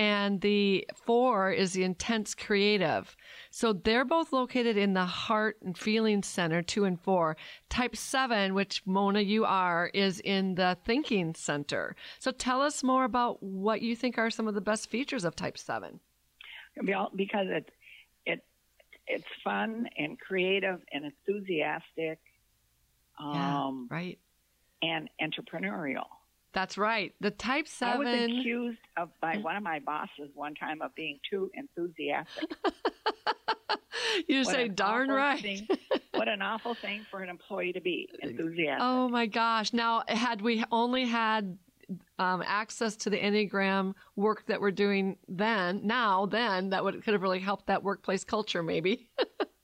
and 0.00 0.40
the 0.40 0.88
four 0.94 1.52
is 1.52 1.74
the 1.74 1.84
intense 1.84 2.34
creative. 2.34 3.14
So 3.50 3.74
they're 3.74 4.06
both 4.06 4.32
located 4.32 4.78
in 4.78 4.94
the 4.94 5.04
heart 5.04 5.58
and 5.62 5.76
feeling 5.76 6.22
center, 6.22 6.62
two 6.62 6.86
and 6.86 6.98
four. 6.98 7.36
Type 7.68 7.94
seven, 7.94 8.54
which 8.54 8.80
Mona, 8.86 9.20
you 9.20 9.44
are, 9.44 9.90
is 9.92 10.18
in 10.20 10.54
the 10.54 10.78
thinking 10.86 11.34
center. 11.34 11.96
So 12.18 12.30
tell 12.30 12.62
us 12.62 12.82
more 12.82 13.04
about 13.04 13.42
what 13.42 13.82
you 13.82 13.94
think 13.94 14.16
are 14.16 14.30
some 14.30 14.48
of 14.48 14.54
the 14.54 14.62
best 14.62 14.88
features 14.88 15.26
of 15.26 15.36
type 15.36 15.58
seven. 15.58 16.00
Because 17.14 17.48
it, 17.50 17.70
it, 18.24 18.42
it's 19.06 19.24
fun 19.44 19.86
and 19.98 20.18
creative 20.18 20.80
and 20.94 21.04
enthusiastic 21.04 22.20
um, 23.18 23.86
yeah, 23.90 23.94
right. 23.94 24.18
and 24.80 25.10
entrepreneurial. 25.20 26.06
That's 26.52 26.76
right. 26.76 27.14
The 27.20 27.30
type 27.30 27.68
seven. 27.68 28.06
I 28.06 28.26
was 28.26 28.38
accused 28.38 28.78
of 28.96 29.10
by 29.20 29.36
one 29.36 29.56
of 29.56 29.62
my 29.62 29.78
bosses 29.78 30.30
one 30.34 30.54
time 30.54 30.82
of 30.82 30.94
being 30.94 31.20
too 31.28 31.50
enthusiastic. 31.54 32.50
you 34.28 34.38
What 34.40 34.46
say 34.46 34.68
darn 34.68 35.10
right. 35.10 35.40
thing- 35.40 35.68
what 36.14 36.28
an 36.28 36.42
awful 36.42 36.74
thing 36.74 37.06
for 37.10 37.22
an 37.22 37.28
employee 37.28 37.72
to 37.72 37.80
be 37.80 38.08
enthusiastic. 38.20 38.78
Oh 38.82 39.08
my 39.08 39.26
gosh. 39.26 39.72
Now, 39.72 40.02
had 40.08 40.42
we 40.42 40.64
only 40.72 41.06
had 41.06 41.56
um, 42.18 42.42
access 42.44 42.96
to 42.96 43.10
the 43.10 43.18
Enneagram 43.18 43.94
work 44.16 44.44
that 44.46 44.60
we're 44.60 44.70
doing 44.70 45.18
then, 45.28 45.80
now, 45.86 46.26
then, 46.26 46.70
that 46.70 46.82
would 46.84 47.02
could 47.04 47.14
have 47.14 47.22
really 47.22 47.40
helped 47.40 47.66
that 47.66 47.82
workplace 47.82 48.24
culture, 48.24 48.62
maybe. 48.62 49.08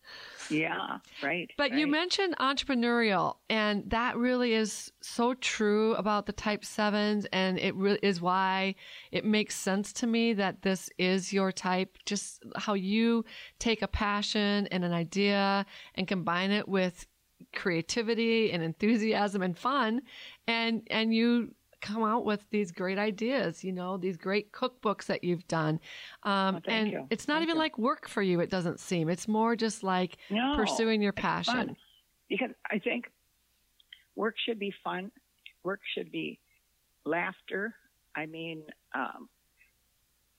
Yeah, 0.50 0.98
right. 1.22 1.50
But 1.56 1.72
you 1.72 1.87
mentioned 1.87 2.37
entrepreneurial, 2.38 3.37
and 3.48 3.88
that 3.90 4.16
really 4.16 4.54
is 4.54 4.92
so 5.00 5.35
true 5.35 5.94
about 5.94 6.26
the 6.26 6.32
type 6.32 6.64
sevens, 6.64 7.26
and 7.32 7.59
it 7.59 7.74
really 7.74 7.98
is 8.02 8.20
why 8.20 8.74
it 9.12 9.24
makes 9.24 9.54
sense 9.54 9.92
to 9.94 10.06
me 10.06 10.32
that 10.35 10.62
this 10.62 10.90
is 10.98 11.32
your 11.32 11.52
type. 11.52 11.98
Just 12.04 12.42
how 12.56 12.74
you 12.74 13.24
take 13.59 13.82
a 13.82 13.88
passion 13.88 14.66
and 14.70 14.85
an 14.85 14.92
idea 14.92 15.66
and 15.94 16.06
combine 16.06 16.50
it 16.50 16.68
with 16.68 17.06
creativity 17.54 18.50
and 18.52 18.62
enthusiasm 18.62 19.42
and 19.42 19.59
fun, 19.59 20.02
and 20.46 20.87
and 20.90 21.14
you 21.14 21.54
come 21.81 22.03
out 22.05 22.25
with 22.25 22.45
these 22.51 22.73
great 22.73 22.99
ideas. 22.99 23.62
You 23.65 23.73
know, 23.73 23.97
these 23.97 24.17
great 24.17 24.53
cookbooks 24.53 25.07
that 25.07 25.23
you've 25.25 25.47
done, 25.49 25.81
um, 26.23 26.57
Oh, 26.57 26.61
and 26.71 26.91
you. 26.91 27.07
it's 27.11 27.29
not 27.29 27.35
Thank 27.39 27.45
even 27.49 27.57
you. 27.57 27.61
like 27.62 27.79
work 27.79 28.09
for 28.09 28.23
you. 28.23 28.41
It 28.41 28.51
doesn't 28.51 28.81
seem. 28.81 29.09
It's 29.09 29.29
more 29.29 29.57
just 29.57 29.83
like 29.83 30.17
No, 30.31 30.55
pursuing 30.57 31.03
your 31.03 31.12
passion. 31.12 31.55
fun. 31.55 31.77
because 32.29 32.51
I 32.71 32.79
think 32.79 33.11
work 34.17 34.35
should 34.45 34.59
be 34.59 34.73
fun. 34.83 35.11
Work 35.62 35.81
should 35.95 36.11
be 36.11 36.39
laughter. 37.05 37.75
I 38.15 38.27
mean, 38.27 38.62
um, 38.95 39.29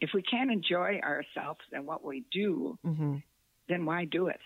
if 0.01 0.11
we 0.13 0.21
can't 0.21 0.51
enjoy 0.51 0.99
ourselves 1.03 1.61
and 1.71 1.85
what 1.85 2.03
we 2.03 2.23
do, 2.31 2.77
hmm 2.83 3.17
then 3.69 3.85
why 3.85 4.05
do 4.05 4.27
it? 4.27 4.39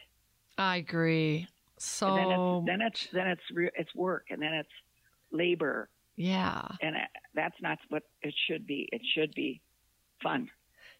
I 0.57 0.77
agree. 0.77 1.47
So 1.77 2.07
And 2.07 2.17
then 2.17 2.31
it's 2.31 2.65
then 2.65 2.81
it's 2.81 3.07
then 3.13 3.27
it's 3.27 3.41
re- 3.53 3.71
it's 3.75 3.93
work, 3.95 4.25
and 4.31 4.41
then 4.41 4.53
it's 4.53 4.69
labor, 5.31 5.89
yeah. 6.21 6.67
and 6.81 6.95
that's 7.33 7.55
not 7.61 7.79
what 7.89 8.03
it 8.21 8.33
should 8.47 8.65
be. 8.67 8.89
It 8.91 9.01
should 9.13 9.33
be 9.33 9.61
fun. 10.21 10.49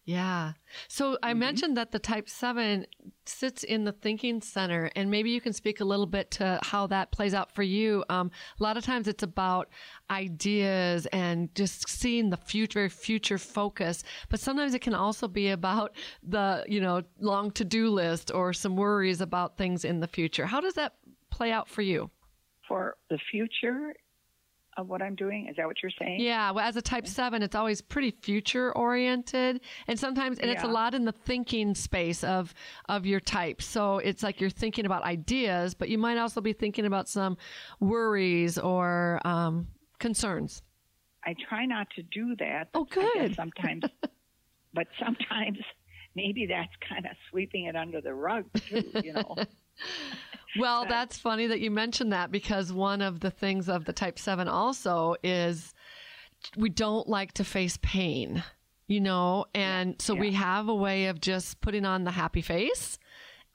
Yeah. 0.04 0.54
So 0.88 1.16
I 1.22 1.30
mm-hmm. 1.30 1.38
mentioned 1.38 1.76
that 1.76 1.92
the 1.92 2.00
type 2.00 2.28
7 2.28 2.86
sits 3.24 3.62
in 3.62 3.84
the 3.84 3.92
thinking 3.92 4.40
center, 4.40 4.90
and 4.96 5.10
maybe 5.10 5.30
you 5.30 5.40
can 5.40 5.52
speak 5.52 5.80
a 5.80 5.84
little 5.84 6.06
bit 6.06 6.32
to 6.32 6.58
how 6.62 6.88
that 6.88 7.12
plays 7.12 7.34
out 7.34 7.52
for 7.52 7.62
you. 7.62 8.04
Um, 8.08 8.32
a 8.58 8.62
lot 8.62 8.76
of 8.76 8.84
times 8.84 9.06
it's 9.06 9.22
about 9.22 9.68
ideas 10.10 11.06
and 11.12 11.54
just 11.54 11.88
seeing 11.88 12.30
the 12.30 12.36
future, 12.36 12.88
future 12.88 13.38
focus, 13.38 14.02
but 14.28 14.40
sometimes 14.40 14.74
it 14.74 14.80
can 14.80 14.94
also 14.94 15.28
be 15.28 15.50
about 15.50 15.94
the, 16.24 16.64
you 16.68 16.80
know, 16.80 17.02
long 17.20 17.52
to 17.52 17.64
do 17.64 17.88
list 17.88 18.32
or 18.34 18.52
some 18.52 18.74
worries 18.74 19.20
about 19.20 19.56
things 19.56 19.84
in 19.84 20.00
the 20.00 20.08
future. 20.08 20.46
How 20.46 20.60
does 20.60 20.74
that 20.74 20.94
play 21.30 21.52
out 21.52 21.68
for 21.68 21.82
you? 21.82 22.10
For 22.66 22.96
the 23.08 23.18
future, 23.30 23.94
of 24.76 24.88
what 24.88 25.02
I'm 25.02 25.14
doing? 25.14 25.48
Is 25.48 25.56
that 25.56 25.66
what 25.66 25.82
you're 25.82 25.92
saying? 25.98 26.20
Yeah. 26.20 26.50
Well, 26.50 26.64
as 26.64 26.76
a 26.76 26.82
type 26.82 27.06
seven, 27.06 27.42
it's 27.42 27.54
always 27.54 27.80
pretty 27.80 28.10
future 28.10 28.72
oriented, 28.72 29.60
and 29.86 29.98
sometimes, 29.98 30.38
and 30.38 30.48
yeah. 30.48 30.54
it's 30.54 30.64
a 30.64 30.68
lot 30.68 30.94
in 30.94 31.04
the 31.04 31.12
thinking 31.12 31.74
space 31.74 32.24
of 32.24 32.54
of 32.88 33.06
your 33.06 33.20
type. 33.20 33.62
So 33.62 33.98
it's 33.98 34.22
like 34.22 34.40
you're 34.40 34.50
thinking 34.50 34.86
about 34.86 35.02
ideas, 35.02 35.74
but 35.74 35.88
you 35.88 35.98
might 35.98 36.18
also 36.18 36.40
be 36.40 36.52
thinking 36.52 36.86
about 36.86 37.08
some 37.08 37.36
worries 37.80 38.58
or 38.58 39.20
um, 39.24 39.68
concerns. 39.98 40.62
I 41.24 41.34
try 41.48 41.66
not 41.66 41.88
to 41.96 42.02
do 42.02 42.34
that. 42.36 42.68
Oh, 42.74 42.84
good. 42.84 43.34
Sometimes, 43.36 43.84
but 44.74 44.88
sometimes 44.98 45.58
maybe 46.14 46.46
that's 46.46 46.72
kind 46.88 47.06
of 47.06 47.12
sweeping 47.30 47.66
it 47.66 47.76
under 47.76 48.00
the 48.00 48.14
rug 48.14 48.44
too. 48.68 48.84
You 49.02 49.12
know. 49.14 49.36
well, 50.58 50.86
that's 50.86 51.18
funny 51.18 51.46
that 51.46 51.60
you 51.60 51.70
mentioned 51.70 52.12
that 52.12 52.30
because 52.30 52.72
one 52.72 53.00
of 53.00 53.20
the 53.20 53.30
things 53.30 53.68
of 53.68 53.84
the 53.84 53.92
type 53.92 54.18
7 54.18 54.48
also 54.48 55.16
is 55.22 55.74
we 56.56 56.68
don't 56.68 57.08
like 57.08 57.32
to 57.34 57.44
face 57.44 57.78
pain, 57.82 58.42
you 58.86 59.00
know, 59.00 59.46
and 59.54 60.00
so 60.00 60.14
yeah. 60.14 60.20
we 60.20 60.32
have 60.32 60.68
a 60.68 60.74
way 60.74 61.06
of 61.06 61.20
just 61.20 61.60
putting 61.60 61.84
on 61.84 62.04
the 62.04 62.10
happy 62.10 62.42
face 62.42 62.98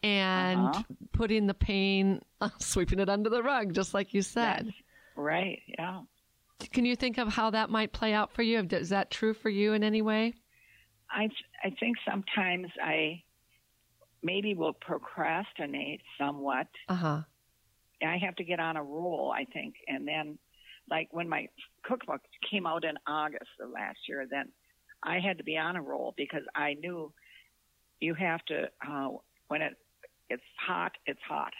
and 0.04 0.68
uh-huh. 0.68 0.84
putting 1.12 1.48
the 1.48 1.54
pain, 1.54 2.22
sweeping 2.60 3.00
it 3.00 3.10
under 3.10 3.30
the 3.30 3.44
rug, 3.44 3.74
just 3.74 3.94
like 3.94 4.14
you 4.14 4.22
said. 4.22 4.66
That's 4.66 4.78
right. 5.16 5.62
Yeah. 5.78 6.02
Can 6.72 6.86
you 6.86 6.96
think 6.96 7.18
of 7.18 7.28
how 7.28 7.52
that 7.52 7.70
might 7.70 7.92
play 7.92 8.14
out 8.14 8.32
for 8.32 8.42
you? 8.42 8.66
Is 8.72 8.90
that 8.90 9.12
true 9.12 9.34
for 9.34 9.50
you 9.50 9.74
in 9.74 9.84
any 9.84 10.02
way? 10.02 10.34
I 11.10 11.30
I 11.64 11.70
think 11.80 11.98
sometimes 12.06 12.68
I 12.84 13.24
maybe 14.28 14.54
will 14.54 14.74
procrastinate 14.74 16.02
somewhat. 16.20 16.68
Uh 16.90 16.96
huh. 16.96 17.22
I 18.06 18.18
have 18.18 18.36
to 18.36 18.44
get 18.44 18.60
on 18.60 18.78
a 18.78 18.84
roll, 18.84 19.34
I 19.36 19.46
think, 19.46 19.76
and 19.88 20.08
then, 20.08 20.38
like 20.90 21.08
when 21.12 21.28
my 21.28 21.48
cookbook 21.84 22.22
came 22.52 22.68
out 22.68 22.84
in 22.84 22.96
August 23.08 23.50
of 23.60 23.72
last 23.72 23.98
year, 24.08 24.28
then 24.30 24.50
I 25.02 25.20
had 25.20 25.40
to 25.40 25.44
be 25.44 25.58
on 25.58 25.76
a 25.76 25.82
roll 25.82 26.14
because 26.16 26.44
I 26.54 26.76
knew 26.76 27.12
you 28.00 28.14
have 28.14 28.44
to 28.46 28.70
uh, 28.88 29.10
when 29.48 29.62
it 29.62 29.74
it's 30.30 30.44
hot, 30.60 30.92
it's 31.06 31.22
hot. 31.28 31.54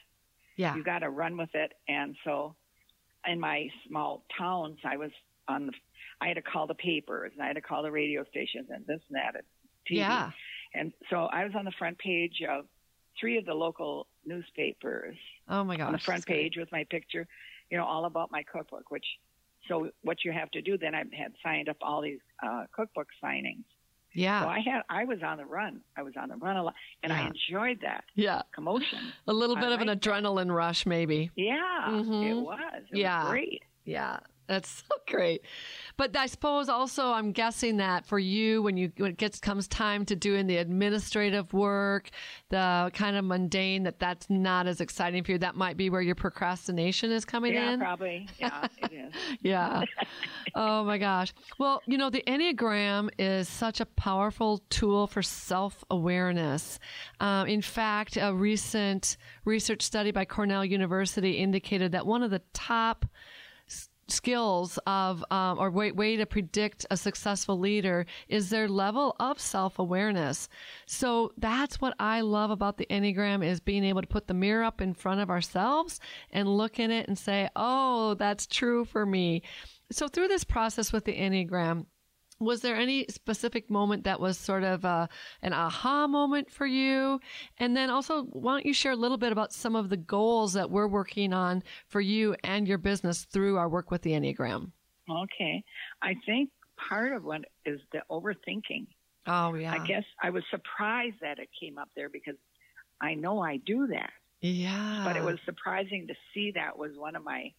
Yeah. 0.58 0.76
You 0.76 0.84
got 0.84 1.00
to 1.00 1.10
run 1.10 1.38
with 1.38 1.54
it, 1.54 1.72
and 1.88 2.16
so 2.24 2.56
in 3.26 3.40
my 3.40 3.68
small 3.88 4.24
towns, 4.38 4.78
I 4.84 4.98
was 4.98 5.12
on 5.48 5.68
the. 5.68 5.74
I 6.20 6.28
had 6.28 6.36
to 6.36 6.42
call 6.42 6.68
the 6.68 6.76
papers, 6.76 7.32
and 7.34 7.42
I 7.44 7.48
had 7.48 7.56
to 7.56 7.62
call 7.62 7.84
the 7.84 7.92
radio 7.92 8.26
stations, 8.26 8.68
and 8.70 8.86
this 8.86 9.00
and 9.10 9.16
that, 9.16 9.36
and 9.36 9.44
TV. 9.90 9.98
Yeah. 10.00 10.32
And 10.74 10.94
so 11.10 11.26
I 11.32 11.44
was 11.44 11.54
on 11.56 11.66
the 11.66 11.72
front 11.72 11.98
page 11.98 12.42
of 12.50 12.66
three 13.20 13.38
of 13.38 13.46
the 13.46 13.54
local 13.54 14.08
newspapers. 14.26 15.16
Oh 15.50 15.64
my 15.64 15.78
gosh. 15.78 15.88
On 15.88 15.94
the 15.94 16.00
front 16.00 16.26
page 16.26 16.54
great. 16.54 16.64
with 16.64 16.72
my 16.72 16.86
picture, 16.90 17.28
you 17.70 17.78
know, 17.78 17.86
all 17.86 18.06
about 18.06 18.32
my 18.32 18.44
cookbook, 18.44 18.92
which 18.92 19.06
so 19.68 19.90
what 20.02 20.24
you 20.24 20.32
have 20.32 20.50
to 20.52 20.62
do 20.62 20.78
then 20.78 20.96
I 20.96 21.04
had 21.18 21.34
signed 21.44 21.70
up 21.70 21.78
all 21.82 22.02
these 22.02 22.20
uh, 22.46 22.66
cookbook 22.72 23.08
signings. 23.24 23.64
Yeah. 24.14 24.44
So 24.44 24.48
I 24.50 24.60
had 24.60 24.82
I 24.90 25.06
was 25.06 25.20
on 25.24 25.38
the 25.38 25.46
run. 25.46 25.82
I 25.96 26.04
was 26.04 26.14
on 26.20 26.30
the 26.30 26.38
run 26.38 26.58
a 26.58 26.64
lot 26.64 26.76
and 27.04 27.12
yeah. 27.12 27.24
I 27.24 27.28
enjoyed 27.28 27.80
that. 27.82 28.04
Yeah. 28.16 28.42
Commotion. 28.54 29.00
A 29.28 29.34
little 29.34 29.56
bit 29.56 29.66
I 29.66 29.74
of 29.74 29.82
an 29.82 29.90
adrenaline 29.90 30.48
that. 30.48 30.54
rush 30.54 30.86
maybe. 30.86 31.32
Yeah. 31.36 31.86
Mm-hmm. 31.88 32.24
It 32.24 32.34
was. 32.36 32.84
It 32.92 32.98
yeah. 32.98 33.24
Was 33.24 33.32
great. 33.32 33.64
Yeah. 33.86 34.20
That's 34.48 34.84
so 34.88 34.96
great. 35.08 35.42
But 35.98 36.16
I 36.16 36.28
suppose 36.28 36.70
also 36.70 37.12
I'm 37.12 37.32
guessing 37.32 37.78
that 37.78 38.06
for 38.06 38.20
you, 38.20 38.62
when 38.62 38.78
you 38.78 38.92
when 38.98 39.12
it 39.12 39.18
gets 39.18 39.40
comes 39.40 39.68
time 39.68 40.06
to 40.06 40.16
doing 40.16 40.48
the 40.48 40.58
administrative 40.58 41.54
work, 41.54 42.10
the 42.50 42.92
kind 42.94 43.18
of 43.18 43.26
mundane, 43.26 43.84
that 43.84 44.00
that's 44.00 44.30
not 44.30 44.68
as 44.68 44.80
exciting 44.80 45.24
for 45.24 45.34
you. 45.34 45.38
That 45.38 45.56
might 45.56 45.76
be 45.76 45.90
where 45.90 46.02
your 46.02 46.16
procrastination 46.16 47.12
is 47.12 47.26
coming 47.26 47.56
in. 47.56 47.62
yeah, 47.62 47.74
in. 47.74 47.80
Probably. 47.80 48.28
Yeah, 48.40 48.68
it 48.78 48.92
is. 48.94 49.14
yeah. 49.42 49.84
oh 50.56 50.84
my 50.84 50.98
gosh. 50.98 51.34
Well, 51.58 51.82
you 51.86 51.98
know, 51.98 52.10
the 52.10 52.24
Enneagram 52.28 53.10
is 53.18 53.50
such 53.50 53.82
a 53.82 53.86
powerful 53.86 54.64
tool 54.70 55.08
for 55.08 55.22
self 55.22 55.84
awareness. 55.90 56.80
Um, 57.20 57.48
in 57.48 57.62
fact, 57.62 58.18
a 58.18 58.34
recent 58.34 59.18
research 59.46 59.82
study 59.82 60.12
by 60.12 60.26
Cornell 60.26 60.64
University 60.64 61.34
indicated 61.34 61.92
that 61.92 62.06
one 62.06 62.24
of 62.24 62.32
the 62.32 62.42
top 62.54 63.06
skills 64.08 64.80
of 64.88 65.24
um, 65.32 65.60
or 65.60 65.70
way, 65.70 65.92
way 65.92 66.16
to 66.16 66.26
predict 66.26 66.86
a 66.92 66.98
successful 66.98 67.60
leader 67.60 68.06
is 68.30 68.50
their 68.50 68.68
level 68.68 69.16
of 69.20 69.40
self-awareness. 69.40 70.50
So 70.86 71.34
that's 71.38 71.82
what 71.82 71.96
i 72.00 72.22
love 72.22 72.52
about 72.52 72.78
the 72.78 72.86
enneagram 72.88 73.46
is 73.46 73.60
being 73.60 73.84
able 73.84 74.02
to 74.02 74.08
put 74.08 74.28
the 74.28 74.34
mirror 74.34 74.64
up 74.64 74.82
in 74.82 74.94
front 74.94 75.22
of 75.22 75.30
ourselves 75.30 76.00
and 76.32 76.48
look 76.48 76.80
in 76.80 76.92
it 76.92 77.08
and 77.08 77.18
say 77.18 77.50
oh 77.56 78.14
that's 78.16 78.48
true 78.48 78.86
for 78.86 79.06
me. 79.06 79.44
So 79.92 80.08
through 80.08 80.28
this 80.28 80.44
process 80.44 80.92
with 80.92 81.06
the 81.06 81.18
enneagram 81.18 81.86
was 82.40 82.62
there 82.62 82.76
any 82.76 83.06
specific 83.10 83.70
moment 83.70 84.04
that 84.04 84.20
was 84.20 84.38
sort 84.38 84.64
of 84.64 84.86
uh, 84.86 85.08
an 85.42 85.54
aha 85.54 86.08
moment 86.08 86.52
for 86.52 86.66
you? 86.66 87.20
And 87.58 87.76
then 87.76 87.90
also, 87.90 88.24
why 88.24 88.54
don't 88.54 88.66
you 88.66 88.74
share 88.74 88.92
a 88.92 88.98
little 88.98 89.18
bit 89.18 89.32
about 89.32 89.54
some 89.54 89.76
of 89.76 89.90
the 89.90 89.98
goals 89.98 90.54
that 90.54 90.70
we're 90.70 90.88
working 90.88 91.34
on 91.34 91.64
for 91.88 92.02
you 92.02 92.36
and 92.44 92.68
your 92.68 92.78
business 92.78 93.24
through 93.24 93.58
our 93.58 93.70
work 93.70 93.92
with 93.92 94.02
the 94.02 94.12
Enneagram? 94.12 94.72
Okay. 95.10 95.64
I 96.02 96.16
think 96.26 96.50
part 96.90 97.14
of 97.14 97.24
what 97.24 97.42
is 97.66 97.80
the 97.92 98.02
overthinking. 98.12 98.88
Oh, 99.26 99.56
yeah. 99.56 99.74
I 99.74 99.86
guess 99.86 100.04
I 100.22 100.30
was 100.30 100.44
surprised 100.50 101.18
that 101.22 101.40
it 101.40 101.50
came 101.60 101.78
up 101.78 101.90
there 101.96 102.10
because 102.10 102.36
I 103.02 103.14
know 103.16 103.40
I 103.40 103.58
do 103.58 103.88
that. 103.88 104.12
Yeah. 104.42 105.04
But 105.06 105.18
it 105.18 105.24
was 105.24 105.38
surprising 105.46 106.08
to 106.08 106.14
see 106.34 106.52
that 106.56 106.78
was 106.78 106.92
one 106.96 107.16
of 107.16 107.24
my 107.24 107.52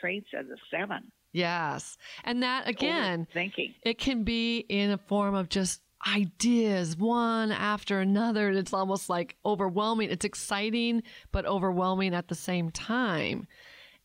traits 0.00 0.28
as 0.36 0.46
a 0.46 0.56
seven. 0.70 1.12
Yes. 1.34 1.98
And 2.22 2.44
that 2.44 2.68
again, 2.68 3.26
thinking. 3.34 3.74
It 3.82 3.98
can 3.98 4.22
be 4.22 4.58
in 4.58 4.92
a 4.92 4.98
form 4.98 5.34
of 5.34 5.48
just 5.48 5.82
ideas 6.06 6.96
one 6.96 7.50
after 7.50 7.98
another. 7.98 8.50
It's 8.50 8.72
almost 8.72 9.10
like 9.10 9.36
overwhelming. 9.44 10.10
It's 10.10 10.24
exciting, 10.24 11.02
but 11.32 11.44
overwhelming 11.44 12.14
at 12.14 12.28
the 12.28 12.36
same 12.36 12.70
time. 12.70 13.48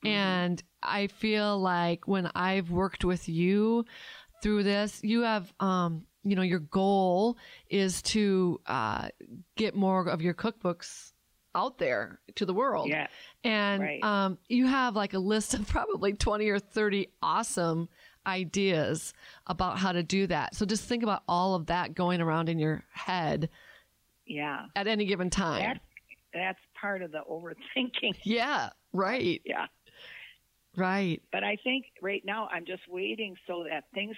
Mm-hmm. 0.03 0.07
And 0.07 0.63
I 0.81 1.05
feel 1.05 1.59
like 1.59 2.07
when 2.07 2.31
I've 2.33 2.71
worked 2.71 3.05
with 3.05 3.29
you 3.29 3.85
through 4.41 4.63
this, 4.63 4.99
you 5.03 5.21
have, 5.21 5.53
um, 5.59 6.07
you 6.23 6.35
know, 6.35 6.41
your 6.41 6.59
goal 6.59 7.37
is 7.69 8.01
to 8.03 8.59
uh, 8.65 9.09
get 9.55 9.75
more 9.75 10.09
of 10.09 10.23
your 10.23 10.33
cookbooks 10.33 11.11
out 11.55 11.77
there 11.77 12.19
to 12.35 12.45
the 12.45 12.53
world. 12.53 12.89
Yeah. 12.89 13.07
And 13.43 13.81
right. 13.81 14.03
um, 14.03 14.37
you 14.47 14.67
have 14.67 14.95
like 14.95 15.13
a 15.13 15.19
list 15.19 15.53
of 15.53 15.67
probably 15.67 16.13
20 16.13 16.49
or 16.49 16.59
30 16.59 17.09
awesome 17.21 17.89
ideas 18.25 19.13
about 19.47 19.77
how 19.77 19.91
to 19.91 20.03
do 20.03 20.27
that. 20.27 20.55
So 20.55 20.65
just 20.65 20.83
think 20.83 21.03
about 21.03 21.23
all 21.27 21.55
of 21.55 21.67
that 21.67 21.95
going 21.95 22.21
around 22.21 22.49
in 22.49 22.59
your 22.59 22.83
head. 22.91 23.49
Yeah. 24.25 24.65
At 24.75 24.87
any 24.87 25.05
given 25.05 25.29
time. 25.29 25.61
That, 25.61 25.81
that's 26.33 26.59
part 26.79 27.01
of 27.01 27.11
the 27.11 27.21
overthinking. 27.29 28.15
Yeah, 28.23 28.69
right. 28.93 29.41
Yeah. 29.45 29.65
Right. 30.77 31.21
But 31.31 31.43
I 31.43 31.57
think 31.63 31.85
right 32.01 32.21
now 32.23 32.47
I'm 32.51 32.65
just 32.65 32.83
waiting 32.87 33.35
so 33.47 33.65
that 33.69 33.85
things 33.93 34.15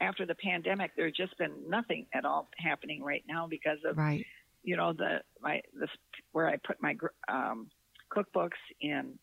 after 0.00 0.26
the 0.26 0.34
pandemic, 0.34 0.90
there's 0.96 1.14
just 1.14 1.38
been 1.38 1.52
nothing 1.68 2.06
at 2.12 2.24
all 2.24 2.48
happening 2.58 3.04
right 3.04 3.22
now 3.28 3.46
because 3.46 3.78
of 3.88 3.96
right 3.96 4.26
you 4.62 4.76
know 4.76 4.92
the 4.92 5.20
my 5.40 5.60
this 5.78 5.90
where 6.32 6.48
I 6.48 6.56
put 6.56 6.80
my 6.80 6.96
um, 7.28 7.68
cookbooks 8.10 8.60
in 8.80 9.18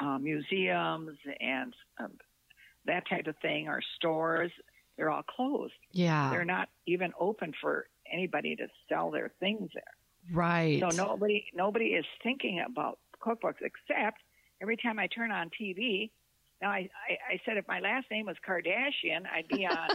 uh, 0.00 0.18
museums 0.18 1.16
and 1.40 1.74
um, 1.98 2.12
that 2.86 3.08
type 3.08 3.26
of 3.26 3.36
thing 3.38 3.68
or 3.68 3.80
stores. 3.96 4.50
They're 4.96 5.10
all 5.10 5.22
closed. 5.22 5.74
Yeah, 5.92 6.30
they're 6.30 6.44
not 6.44 6.68
even 6.86 7.12
open 7.18 7.52
for 7.60 7.86
anybody 8.10 8.56
to 8.56 8.66
sell 8.88 9.10
their 9.10 9.30
things 9.40 9.70
there. 9.74 9.82
Right. 10.32 10.80
So 10.80 10.88
nobody 10.96 11.46
nobody 11.54 11.86
is 11.86 12.04
thinking 12.22 12.64
about 12.66 12.98
cookbooks 13.20 13.60
except 13.60 14.20
every 14.60 14.76
time 14.76 14.98
I 14.98 15.06
turn 15.06 15.30
on 15.30 15.50
TV, 15.60 16.10
Now, 16.62 16.70
I, 16.70 16.88
I, 17.08 17.34
I 17.34 17.40
said 17.44 17.58
if 17.58 17.68
my 17.68 17.80
last 17.80 18.06
name 18.10 18.26
was 18.26 18.36
Kardashian, 18.46 19.26
I'd 19.30 19.46
be 19.48 19.66
on 19.66 19.88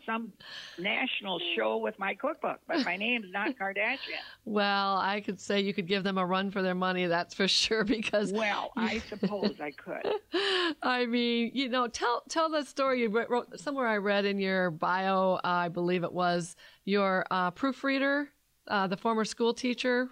some 0.06 0.32
national 0.78 1.40
show 1.56 1.78
with 1.78 1.98
my 1.98 2.14
cookbook, 2.14 2.60
but 2.68 2.84
my 2.84 2.96
name's 2.96 3.32
not 3.32 3.56
Kardashian. 3.58 4.20
Well, 4.44 4.96
I 4.96 5.22
could 5.22 5.40
say 5.40 5.60
you 5.60 5.72
could 5.72 5.86
give 5.86 6.04
them 6.04 6.18
a 6.18 6.26
run 6.26 6.50
for 6.50 6.60
their 6.60 6.74
money, 6.74 7.06
that's 7.06 7.34
for 7.34 7.48
sure, 7.48 7.82
because. 7.96 8.30
Well, 8.30 8.72
I 8.76 8.98
suppose 9.08 9.56
I 9.58 9.70
could. 9.70 10.76
I 10.82 11.06
mean, 11.06 11.52
you 11.54 11.70
know, 11.70 11.88
tell 11.88 12.22
tell 12.28 12.50
the 12.50 12.64
story 12.64 13.00
you 13.00 13.08
wrote 13.08 13.58
somewhere 13.58 13.86
I 13.86 13.96
read 13.96 14.26
in 14.26 14.38
your 14.38 14.70
bio, 14.70 15.34
uh, 15.36 15.40
I 15.44 15.68
believe 15.68 16.04
it 16.04 16.12
was 16.12 16.56
your 16.84 17.24
uh, 17.30 17.52
proofreader, 17.52 18.28
uh, 18.68 18.86
the 18.86 18.98
former 18.98 19.24
school 19.24 19.54
teacher. 19.54 20.10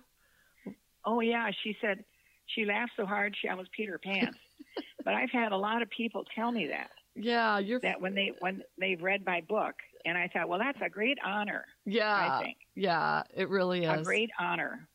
Oh, 1.05 1.21
yeah. 1.21 1.51
She 1.63 1.77
said 1.83 2.05
she 2.47 2.65
laughed 2.65 2.93
so 2.97 3.05
hard 3.05 3.37
she 3.41 3.49
almost 3.49 3.69
peed 3.79 3.89
her 3.89 3.99
pants. 3.99 4.39
But 5.05 5.15
I've 5.15 5.31
had 5.31 5.53
a 5.53 5.57
lot 5.57 5.83
of 5.83 5.91
people 5.91 6.25
tell 6.35 6.51
me 6.51 6.69
that. 6.69 6.91
Yeah, 7.17 7.59
you're 7.59 7.81
that 7.81 8.01
when 8.01 8.15
they 8.15 8.33
when 8.41 8.63
they've 8.79 9.01
read 9.01 9.25
my 9.25 9.41
book, 9.43 9.75
and 10.05 10.19
I 10.19 10.29
thought, 10.29 10.49
well, 10.49 10.59
that's 10.59 10.81
a 10.85 10.89
great 10.89 11.19
honor. 11.25 11.65
Yeah, 11.85 12.13
I 12.13 12.43
think. 12.43 12.57
Yeah, 12.75 13.23
it 13.35 13.49
really 13.49 13.85
is 13.85 14.01
a 14.01 14.03
great 14.03 14.31
honor. 14.41 14.89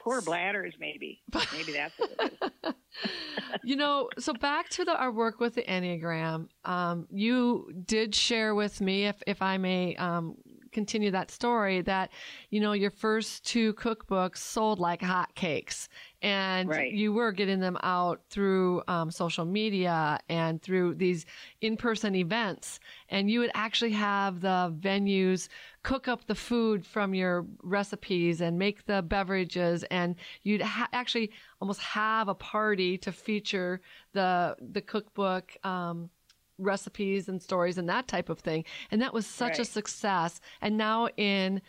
Poor 0.00 0.22
bladders, 0.22 0.74
maybe. 0.80 1.20
Maybe 1.52 1.72
that's 1.72 1.98
what 1.98 2.10
it 2.18 2.42
is. 2.64 2.72
you 3.62 3.76
know, 3.76 4.08
so 4.18 4.32
back 4.32 4.68
to 4.70 4.84
the, 4.84 4.96
our 4.96 5.12
work 5.12 5.40
with 5.40 5.56
the 5.56 5.62
Enneagram. 5.62 6.48
Um, 6.64 7.06
you 7.10 7.70
did 7.84 8.14
share 8.14 8.54
with 8.54 8.80
me, 8.80 9.06
if 9.06 9.22
if 9.26 9.42
I 9.42 9.58
may 9.58 9.96
um, 9.96 10.36
continue 10.78 11.10
that 11.10 11.30
story, 11.30 11.82
that 11.82 12.10
you 12.50 12.60
know 12.60 12.72
your 12.84 12.90
first 12.90 13.44
two 13.44 13.74
cookbooks 13.74 14.38
sold 14.38 14.78
like 14.78 15.00
hotcakes, 15.00 15.88
and 16.22 16.68
right. 16.68 16.92
you 16.92 17.12
were 17.12 17.32
getting 17.32 17.60
them 17.60 17.76
out 17.82 18.20
through 18.30 18.82
um, 18.86 19.10
social 19.10 19.44
media 19.44 20.20
and 20.28 20.62
through 20.62 20.94
these 20.94 21.26
in-person 21.60 22.14
events. 22.14 22.78
And 23.08 23.30
you 23.30 23.40
would 23.40 23.50
actually 23.54 23.92
have 23.92 24.40
the 24.40 24.74
venues 24.78 25.48
cook 25.82 26.06
up 26.06 26.26
the 26.26 26.34
food 26.34 26.86
from 26.86 27.14
your 27.14 27.46
recipes 27.62 28.40
and 28.40 28.58
make 28.58 28.86
the 28.86 29.02
beverages. 29.02 29.84
And 29.90 30.14
you'd 30.42 30.62
ha- 30.62 30.88
actually 30.92 31.30
almost 31.60 31.80
have 31.80 32.28
a 32.28 32.34
party 32.34 32.98
to 32.98 33.10
feature 33.10 33.80
the 34.12 34.56
the 34.60 34.80
cookbook 34.80 35.56
um, 35.64 36.10
recipes 36.58 37.28
and 37.28 37.42
stories 37.42 37.78
and 37.78 37.88
that 37.88 38.08
type 38.08 38.28
of 38.28 38.40
thing 38.40 38.64
and 38.90 39.00
that 39.00 39.14
was 39.14 39.26
such 39.26 39.52
right. 39.52 39.60
a 39.60 39.64
success 39.64 40.40
and 40.60 40.76
now 40.76 41.08
in 41.16 41.60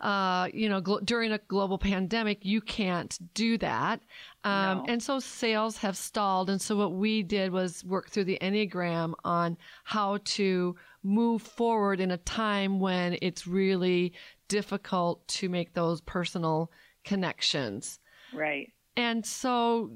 uh, 0.00 0.48
you 0.54 0.68
know, 0.68 0.80
gl- 0.80 1.04
during 1.04 1.32
a 1.32 1.38
global 1.38 1.78
pandemic, 1.78 2.44
you 2.44 2.60
can't 2.60 3.18
do 3.34 3.58
that. 3.58 4.00
Um, 4.44 4.78
no. 4.78 4.84
And 4.88 5.02
so 5.02 5.18
sales 5.18 5.76
have 5.78 5.96
stalled. 5.96 6.50
And 6.50 6.60
so 6.60 6.76
what 6.76 6.92
we 6.92 7.22
did 7.22 7.50
was 7.50 7.84
work 7.84 8.08
through 8.08 8.24
the 8.24 8.38
Enneagram 8.40 9.14
on 9.24 9.56
how 9.84 10.18
to 10.24 10.76
move 11.02 11.42
forward 11.42 12.00
in 12.00 12.12
a 12.12 12.16
time 12.18 12.80
when 12.80 13.18
it's 13.22 13.46
really 13.46 14.12
difficult 14.46 15.26
to 15.28 15.48
make 15.48 15.74
those 15.74 16.00
personal 16.00 16.70
connections. 17.04 17.98
Right. 18.32 18.72
And 18.98 19.24
so, 19.24 19.92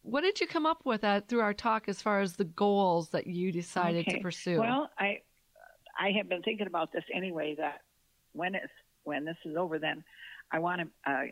what 0.00 0.22
did 0.22 0.40
you 0.40 0.46
come 0.46 0.64
up 0.64 0.80
with 0.86 1.04
at, 1.04 1.28
through 1.28 1.40
our 1.40 1.52
talk 1.52 1.90
as 1.90 2.00
far 2.00 2.22
as 2.22 2.36
the 2.36 2.44
goals 2.44 3.10
that 3.10 3.26
you 3.26 3.52
decided 3.52 4.08
okay. 4.08 4.16
to 4.16 4.22
pursue? 4.22 4.58
Well, 4.60 4.88
I 4.98 5.20
I 6.00 6.12
have 6.16 6.30
been 6.30 6.40
thinking 6.40 6.66
about 6.66 6.90
this 6.90 7.04
anyway. 7.14 7.54
That 7.58 7.82
when 8.32 8.54
it's 8.54 8.72
when 9.04 9.26
this 9.26 9.36
is 9.44 9.56
over, 9.58 9.78
then 9.78 10.02
I 10.50 10.58
want 10.60 10.80
to 10.80 11.10
uh, 11.10 11.22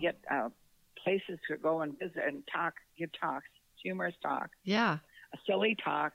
get 0.00 0.18
uh, 0.28 0.48
places 1.04 1.38
to 1.48 1.56
go 1.56 1.82
and 1.82 1.96
visit 1.96 2.24
and 2.26 2.42
talk, 2.52 2.74
give 2.98 3.10
talks, 3.20 3.46
humorous 3.80 4.16
talk, 4.20 4.50
yeah, 4.64 4.98
a 5.32 5.38
silly 5.46 5.76
talk, 5.84 6.12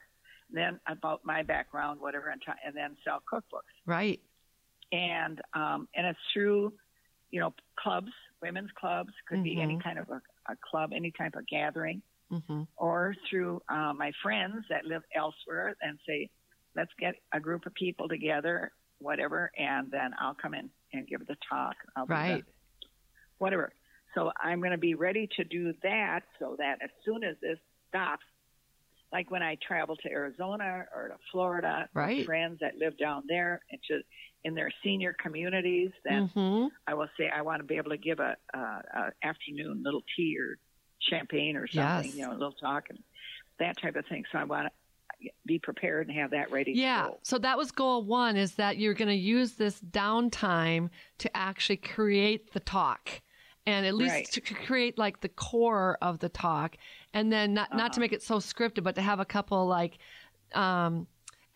then 0.52 0.78
about 0.88 1.22
my 1.24 1.41
background, 1.41 2.02
whatever, 2.02 2.28
and, 2.28 2.41
t- 2.41 2.52
and 2.65 2.76
then 2.76 2.98
sell 3.06 3.24
cookbooks. 3.32 3.72
Right. 3.86 4.19
And 4.91 5.39
um, 5.54 5.88
and 5.95 6.06
it's 6.06 6.19
through, 6.34 6.74
you 7.32 7.39
know, 7.39 7.54
clubs, 7.78 8.12
women's 8.42 8.72
clubs, 8.80 9.12
could 9.28 9.38
mm-hmm. 9.38 9.44
be 9.44 9.62
any 9.62 9.80
kind 9.84 10.00
of 10.00 10.10
a, 10.10 10.22
a, 10.52 10.56
club, 10.70 10.92
any 10.96 11.12
type 11.12 11.36
of 11.36 11.48
gathering, 11.48 12.02
mm-hmm. 12.32 12.63
or 12.78 13.15
through 13.30 13.62
uh, 13.70 13.94
my 13.94 14.12
friends 14.22 14.65
that 14.70 14.86
live 14.86 15.04
elsewhere 15.15 15.76
and 15.82 16.00
say, 16.08 16.30
let's 16.76 16.92
get 17.00 17.15
a 17.34 17.39
group 17.39 17.65
of 17.65 17.74
people 17.74 18.08
together, 18.08 18.72
whatever, 19.00 19.52
and 19.58 19.92
then 19.92 20.12
I'll 20.20 20.36
come 20.36 20.54
in 20.54 20.70
and 20.94 21.08
give 21.08 21.26
the 21.28 21.38
talk. 21.50 21.76
I'll 21.96 22.06
right. 22.06 22.44
The, 22.46 22.88
whatever. 23.38 23.72
So 24.15 24.32
I'm 24.42 24.60
going 24.60 24.72
to 24.72 24.78
be 24.78 24.96
ready 24.96 25.30
to 25.38 25.44
do 25.44 25.74
that 25.84 26.22
so 26.39 26.56
that 26.58 26.80
as 26.82 26.89
soon 27.06 27.24
as 27.24 27.36
this 27.42 27.58
stops, 27.89 28.26
like 29.12 29.32
when 29.32 29.41
I 29.41 29.58
travel 29.65 29.95
to 29.98 30.10
Arizona 30.10 30.86
or 30.95 31.10
to 31.10 31.15
Florida, 31.32 31.89
right. 31.93 32.26
friends 32.26 32.60
that 32.62 32.78
live 32.78 32.98
down 32.98 33.24
there 33.28 33.62
and 33.72 33.80
just 33.88 34.06
in 34.43 34.56
their 34.56 34.72
senior 34.84 35.15
communities, 35.22 35.91
then 36.06 36.30
mm-hmm. 36.36 36.67
I 36.88 36.93
will 36.93 37.10
say 37.17 37.30
I 37.30 37.41
want 37.41 37.62
to 37.62 37.65
be 37.65 37.78
able 37.78 37.91
to 37.91 37.98
give 37.98 38.19
a, 38.19 38.36
a, 38.54 38.58
a 38.58 39.12
afternoon 39.24 39.82
little 39.84 40.04
tea 40.15 40.38
or 40.39 40.58
champagne 41.02 41.56
or 41.56 41.67
something, 41.67 42.10
yes. 42.10 42.15
you 42.15 42.22
know, 42.22 42.32
a 42.32 42.34
little 42.34 42.54
talk 42.54 42.86
and 42.89 43.00
that 43.60 43.78
type 43.82 43.95
of 43.95 44.06
thing. 44.06 44.24
So 44.32 44.38
I 44.38 44.43
want 44.43 44.67
to 44.67 44.72
be 45.45 45.60
prepared 45.60 46.08
and 46.08 46.15
have 46.17 46.32
that 46.32 46.50
ready 46.50 46.72
yeah 46.72 47.10
so 47.24 47.38
that 47.38 47.58
was 47.58 47.72
goal 47.72 48.04
one 48.04 48.38
is 48.38 48.54
that 48.56 48.78
you're 48.78 48.93
going 48.93 49.10
to 49.10 49.13
use 49.13 49.54
this 49.54 49.82
downtime 49.82 50.89
to 51.17 51.36
actually 51.36 51.76
create 51.76 52.54
the 52.54 52.60
talk 52.62 53.22
and 53.65 53.86
at 53.86 53.93
least 53.93 54.13
right. 54.13 54.32
to 54.32 54.41
create 54.41 54.98
like 54.98 55.22
the 55.22 55.30
core 55.30 55.98
of 56.02 56.19
the 56.19 56.30
talk 56.30 56.78
and 57.13 57.32
then 57.32 57.54
not, 57.54 57.69
uh-huh. 57.69 57.78
not 57.78 57.93
to 57.93 58.00
make 58.00 58.13
it 58.13 58.24
so 58.24 58.38
scripted 58.38 58.84
but 58.84 58.95
to 58.95 59.02
have 59.02 59.19
a 59.19 59.26
couple 59.26 59.65
like 59.67 59.98
um, 60.54 61.08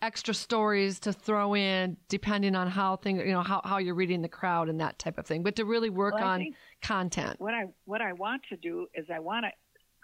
extra 0.02 0.34
stories 0.34 1.00
to 1.00 1.12
throw 1.12 1.54
in 1.54 1.96
depending 2.08 2.54
on 2.54 2.68
how 2.68 2.96
things 2.96 3.22
you 3.24 3.32
know 3.32 3.42
how, 3.42 3.60
how 3.64 3.78
you're 3.78 3.94
reading 3.94 4.22
the 4.22 4.28
crowd 4.28 4.68
and 4.68 4.80
that 4.80 4.98
type 4.98 5.18
of 5.18 5.26
thing 5.26 5.42
but 5.42 5.56
to 5.56 5.64
really 5.64 5.90
work 5.90 6.14
well, 6.14 6.24
on 6.24 6.54
content 6.82 7.40
what 7.40 7.54
i 7.54 7.64
what 7.86 8.00
i 8.00 8.12
want 8.12 8.42
to 8.48 8.56
do 8.56 8.86
is 8.94 9.06
i 9.12 9.18
want 9.18 9.44
to 9.44 9.50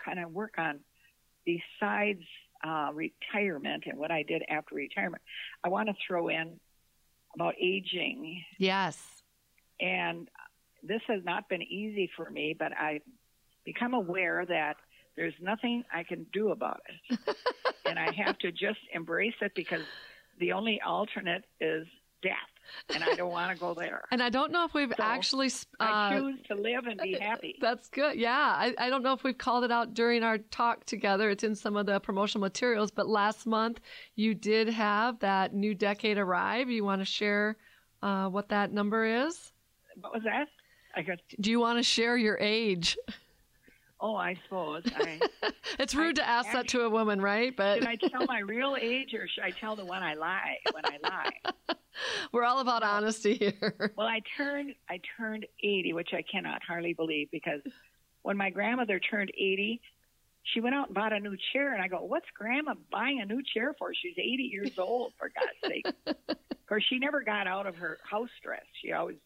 kind 0.05 0.19
of 0.19 0.33
work 0.33 0.55
on 0.59 0.81
besides 1.45 2.23
uh, 2.67 2.91
retirement 2.93 3.85
and 3.87 3.99
what 3.99 4.11
I 4.11 4.23
did 4.23 4.43
after 4.49 4.75
retirement, 4.75 5.23
I 5.65 5.69
want 5.69 5.89
to 5.89 5.95
throw 6.07 6.29
in 6.29 6.59
about 7.35 7.55
aging. 7.61 8.45
Yes. 8.59 8.99
And 9.81 10.29
this 10.83 11.03
has 11.09 11.25
not 11.25 11.49
been 11.49 11.63
easy 11.63 12.11
for 12.17 12.31
me, 12.31 12.55
but 12.59 12.73
I've 12.77 13.03
become 13.65 13.95
aware 13.95 14.45
that 14.47 14.77
there's 15.17 15.35
nothing 15.41 15.85
I 15.93 16.03
can 16.03 16.27
do 16.33 16.51
about 16.51 16.81
it. 16.89 17.37
and 17.85 17.99
I 17.99 18.11
have 18.25 18.39
to 18.39 18.51
just 18.51 18.79
embrace 18.95 19.35
it 19.41 19.53
because 19.55 19.83
the 20.39 20.53
only 20.53 20.81
alternate 20.85 21.45
is 21.61 21.87
death. 22.23 22.35
And 22.95 23.03
I 23.03 23.15
don't 23.15 23.33
want 23.33 23.53
to 23.53 23.59
go 23.59 23.75
there. 23.75 24.03
And 24.13 24.23
I 24.23 24.29
don't 24.29 24.53
know 24.53 24.65
if 24.65 24.75
we've 24.75 24.93
so 24.97 25.03
actually. 25.03 25.49
Uh, 25.79 25.85
I 25.85 26.19
choose 26.19 26.39
to 26.49 26.55
live 26.55 26.87
and 26.87 27.01
be 27.01 27.17
happy. 27.21 27.57
That's 27.61 27.89
good. 27.89 28.17
Yeah. 28.17 28.31
I, 28.31 28.75
I 28.79 28.91
don't 28.91 29.03
know 29.03 29.13
if 29.13 29.25
we've 29.25 29.37
called 29.37 29.65
it 29.65 29.73
out 29.73 29.95
during 29.95 30.23
our 30.23 30.39
talk 30.39 30.85
together. 30.85 31.31
It's 31.31 31.45
in 31.45 31.55
some 31.55 31.77
of 31.77 31.87
the 31.87 32.01
promotional 32.01 32.41
materials. 32.41 32.91
But 32.91 33.09
last 33.09 33.47
month, 33.47 33.81
you 34.15 34.35
did 34.35 34.69
have 34.69 35.19
that 35.21 35.55
new 35.55 35.75
decade 35.75 36.19
arrive. 36.19 36.71
You 36.71 36.85
want 36.85 37.01
to 37.01 37.05
share 37.07 37.57
uh, 38.03 38.29
what 38.29 38.49
that 38.51 38.73
number 38.73 39.05
is? 39.05 39.53
What 40.01 40.15
was 40.15 40.23
that? 40.25 40.47
I 40.95 41.03
got, 41.03 41.19
Do 41.41 41.51
you 41.51 41.61
want 41.61 41.79
to 41.79 41.83
share 41.83 42.17
your 42.17 42.39
age? 42.39 42.97
Oh, 44.01 44.17
I 44.17 44.37
suppose. 44.45 44.83
I, 44.97 45.21
it's 45.79 45.95
rude 45.95 46.19
I, 46.19 46.23
to 46.23 46.29
ask 46.29 46.49
actually, 46.49 46.63
that 46.63 46.69
to 46.69 46.81
a 46.83 46.91
woman, 46.91 47.21
right? 47.21 47.55
But 47.55 47.81
should 47.81 47.87
I 47.87 47.97
tell 47.97 48.25
my 48.27 48.41
real 48.41 48.77
age 48.81 49.13
or 49.15 49.29
should 49.29 49.45
I 49.45 49.51
tell 49.51 49.77
the 49.77 49.85
one 49.85 50.03
I 50.03 50.15
lie 50.15 50.57
when 50.73 50.85
I 50.87 50.99
lie? 51.03 51.75
We're 52.33 52.45
all 52.45 52.61
about 52.61 52.83
honesty 52.83 53.35
here. 53.35 53.93
Well, 53.97 54.07
I 54.07 54.23
turned 54.37 54.75
I 54.89 55.01
turned 55.19 55.47
80, 55.63 55.93
which 55.93 56.11
I 56.15 56.23
cannot 56.23 56.63
hardly 56.63 56.95
believe 56.95 57.31
because 57.31 57.61
when 58.23 58.37
my 58.37 58.51
grandmother 58.51 58.99
turned 58.99 59.31
80, 59.37 59.81
she 60.45 60.61
went 60.61 60.75
out 60.75 60.87
and 60.87 60.95
bought 60.95 61.13
a 61.13 61.21
new 61.21 61.37
chair, 61.53 61.75
and 61.75 61.83
I 61.83 61.89
go, 61.89 61.99
"What's 61.99 62.27
Grandma 62.35 62.75
buying 62.91 63.21
a 63.21 63.27
new 63.27 63.43
chair 63.43 63.75
for? 63.79 63.93
She's 63.95 64.17
80 64.17 64.43
years 64.45 64.79
old, 64.79 65.13
for 65.19 65.29
God's 65.29 65.75
sake." 65.75 65.87
Of 66.61 66.75
course, 66.75 66.85
she 66.89 67.01
never 67.01 67.23
got 67.23 67.49
out 67.49 67.67
of 67.67 67.75
her 67.79 67.99
house 68.09 68.31
dress. 68.45 68.63
She 68.81 68.93
always 68.93 69.17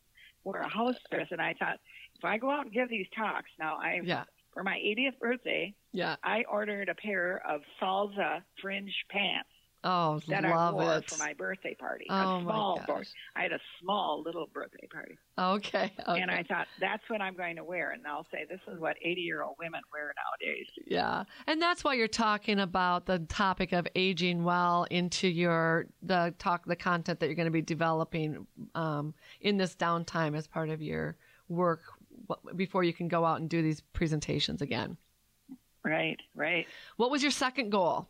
wore 0.45 0.59
a 0.59 0.69
house 0.69 0.97
dress, 1.11 1.29
and 1.31 1.41
I 1.41 1.55
thought, 1.59 1.79
if 2.17 2.25
I 2.25 2.39
go 2.39 2.51
out 2.51 2.67
and 2.67 2.73
give 2.73 2.89
these 2.89 3.07
talks 3.17 3.51
now, 3.59 3.77
I 3.77 4.01
yeah. 4.05 4.25
for 4.53 4.63
my 4.63 4.77
80th 4.77 5.19
birthday, 5.19 5.75
yeah, 5.93 6.17
I 6.23 6.45
ordered 6.51 6.89
a 6.89 6.95
pair 6.95 7.43
of 7.49 7.63
salsa 7.81 8.43
fringe 8.61 8.95
pants. 9.11 9.49
Oh, 9.87 10.19
that 10.29 10.45
love 10.45 10.53
I 10.53 10.71
wore 10.73 10.95
it. 10.97 11.11
for 11.11 11.19
my 11.19 11.35
birthday 11.35 11.75
party. 11.75 12.07
Oh 12.09 12.39
a 12.39 12.43
small 12.43 12.79
my 12.79 12.87
gosh. 12.87 13.09
I 13.37 13.43
had 13.43 13.53
a 13.53 13.61
small 13.81 14.23
little 14.25 14.49
birthday 14.53 14.89
party. 14.91 15.19
Okay, 15.39 15.93
okay. 16.09 16.21
And 16.21 16.31
I 16.31 16.43
thought 16.43 16.67
that's 16.81 17.03
what 17.09 17.21
I'm 17.21 17.37
going 17.37 17.57
to 17.57 17.65
wear. 17.65 17.91
And 17.91 18.07
I'll 18.07 18.27
say 18.33 18.47
this 18.49 18.61
is 18.73 18.81
what 18.81 18.97
80 19.03 19.21
year 19.21 19.43
old 19.43 19.57
women 19.59 19.83
wear 19.93 20.15
nowadays. 20.17 20.67
Yeah. 20.87 21.25
And 21.47 21.61
that's 21.61 21.85
why 21.85 21.95
you're 21.95 22.09
talking 22.09 22.61
about 22.61 23.05
the 23.05 23.19
topic 23.19 23.73
of 23.73 23.87
aging 23.95 24.43
well 24.43 24.87
into 24.91 25.29
your 25.29 25.87
the 26.03 26.35
talk 26.39 26.65
the 26.65 26.77
content 26.77 27.21
that 27.21 27.27
you're 27.27 27.35
going 27.35 27.45
to 27.45 27.53
be 27.53 27.63
developing 27.63 28.47
um, 28.75 29.13
in 29.43 29.59
this 29.59 29.75
downtime 29.77 30.35
as 30.35 30.47
part 30.47 30.71
of 30.71 30.81
your 30.81 31.17
work 31.49 31.83
before 32.57 32.85
you 32.85 32.95
can 32.95 33.09
go 33.09 33.25
out 33.25 33.41
and 33.41 33.51
do 33.51 33.61
these 33.61 33.83
presentations 33.93 34.63
again. 34.63 34.97
Right, 35.85 36.19
right. 36.35 36.67
What 36.97 37.11
was 37.11 37.21
your 37.21 37.31
second 37.31 37.71
goal? 37.71 38.09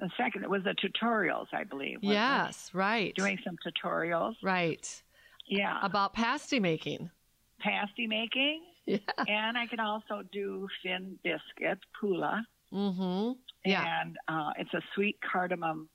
The 0.00 0.10
second 0.16 0.48
was 0.48 0.62
the 0.64 0.74
tutorials, 0.74 1.46
I 1.52 1.64
believe. 1.64 1.98
wasn't 2.02 2.12
it? 2.12 2.14
Yes, 2.14 2.70
right. 2.72 3.14
Doing 3.14 3.38
some 3.44 3.56
tutorials. 3.64 4.34
right. 4.42 5.02
Yeah. 5.46 5.78
About 5.82 6.14
pasty 6.14 6.58
making. 6.58 7.10
pasty 7.58 8.06
making. 8.06 8.62
Yeah. 8.86 8.98
And 9.28 9.58
I 9.58 9.66
can 9.66 9.78
also 9.78 10.22
do 10.32 10.66
fin 10.82 11.18
biscuit, 11.22 11.78
pulla. 12.00 12.44
Mm-hmm. 12.72 13.32
Yeah. 13.64 13.84
And 14.00 14.16
uh, 14.26 14.50
it's 14.58 14.72
a 14.72 14.80
sweet 14.94 15.18
cardamom 15.20 15.88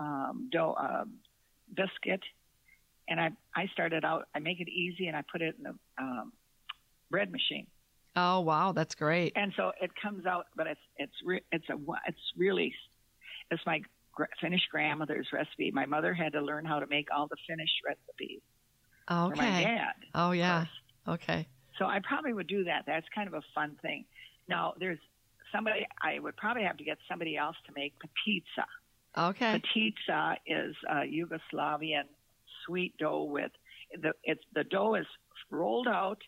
um, 0.00 0.48
dough 0.50 0.74
uh, 0.80 1.04
biscuit. 1.74 2.22
And 3.08 3.20
I, 3.20 3.30
I 3.54 3.66
started 3.72 4.04
out, 4.04 4.26
I 4.34 4.38
make 4.38 4.60
it 4.60 4.68
easy 4.68 5.06
and 5.06 5.16
I 5.16 5.22
put 5.30 5.42
it 5.42 5.54
in 5.58 5.64
the 5.64 5.74
um, 5.98 6.32
bread 7.10 7.30
machine. 7.30 7.66
Oh 8.16 8.40
wow, 8.40 8.72
that's 8.72 8.94
great. 8.94 9.32
And 9.36 9.52
so 9.56 9.72
it 9.80 9.90
comes 10.00 10.24
out, 10.24 10.46
but 10.56 10.66
it's, 10.66 10.80
it's, 10.96 11.12
re- 11.24 11.44
it's 11.52 11.68
a, 11.68 11.76
it's 12.06 12.18
really, 12.36 12.72
it's 13.50 13.62
my 13.66 13.82
gr- 14.12 14.24
Finnish 14.40 14.62
grandmother's 14.70 15.28
recipe. 15.32 15.70
My 15.70 15.86
mother 15.86 16.14
had 16.14 16.32
to 16.32 16.40
learn 16.40 16.64
how 16.64 16.80
to 16.80 16.86
make 16.86 17.08
all 17.14 17.26
the 17.28 17.36
Finnish 17.46 17.70
recipes 17.86 18.40
for 19.08 19.36
my 19.36 19.62
dad. 19.62 19.94
Oh 20.14 20.32
yeah. 20.32 20.60
first. 20.60 20.72
Okay. 21.08 21.48
So 21.78 21.86
I 21.86 22.00
probably 22.06 22.32
would 22.32 22.48
do 22.48 22.64
that. 22.64 22.84
That's 22.86 23.06
kind 23.14 23.28
of 23.28 23.34
a 23.34 23.42
fun 23.54 23.76
thing. 23.80 24.04
Now, 24.48 24.74
there's 24.78 24.98
somebody, 25.52 25.86
I 26.02 26.18
would 26.18 26.36
probably 26.36 26.64
have 26.64 26.76
to 26.78 26.84
get 26.84 26.98
somebody 27.08 27.36
else 27.36 27.56
to 27.66 27.72
make 27.74 27.94
the 28.00 28.08
potica. 28.08 29.28
Okay. 29.30 29.60
Potica 29.60 30.36
is 30.46 30.74
a 30.88 31.02
Yugoslavian 31.06 32.04
sweet 32.66 32.96
dough 32.98 33.22
with 33.24 33.52
the 34.02 34.12
it's 34.22 34.42
the 34.54 34.64
dough 34.64 34.94
is 34.94 35.06
rolled 35.50 35.88
out 35.88 36.18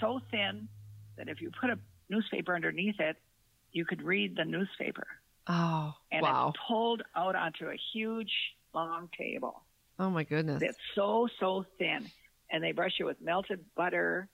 so 0.00 0.20
thin 0.30 0.68
that 1.16 1.28
if 1.28 1.40
you 1.40 1.50
put 1.60 1.70
a 1.70 1.78
newspaper 2.08 2.54
underneath 2.54 2.98
it, 2.98 3.16
you 3.72 3.84
could 3.84 4.02
read 4.02 4.36
the 4.36 4.44
newspaper. 4.44 5.06
Oh 5.46 5.94
And 6.10 6.22
wow. 6.22 6.48
it's 6.54 6.60
pulled 6.66 7.02
out 7.14 7.36
onto 7.36 7.66
a 7.68 7.76
huge 7.92 8.32
long 8.74 9.08
table. 9.16 9.62
Oh 9.98 10.10
my 10.10 10.24
goodness. 10.24 10.62
It's 10.62 10.78
so 10.94 11.28
so 11.38 11.64
thin, 11.78 12.10
and 12.50 12.62
they 12.64 12.72
brush 12.72 12.94
it 12.98 13.04
with 13.04 13.20
melted 13.20 13.60
butter 13.76 14.28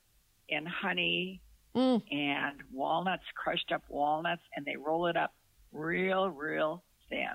and 0.49 0.67
honey 0.67 1.41
Mm. 1.73 2.01
and 2.11 2.57
walnuts, 2.73 3.23
crushed 3.33 3.71
up 3.71 3.81
walnuts, 3.87 4.41
and 4.57 4.65
they 4.65 4.75
roll 4.75 5.07
it 5.07 5.15
up 5.15 5.33
real, 5.71 6.29
real 6.29 6.83
thin. 7.07 7.29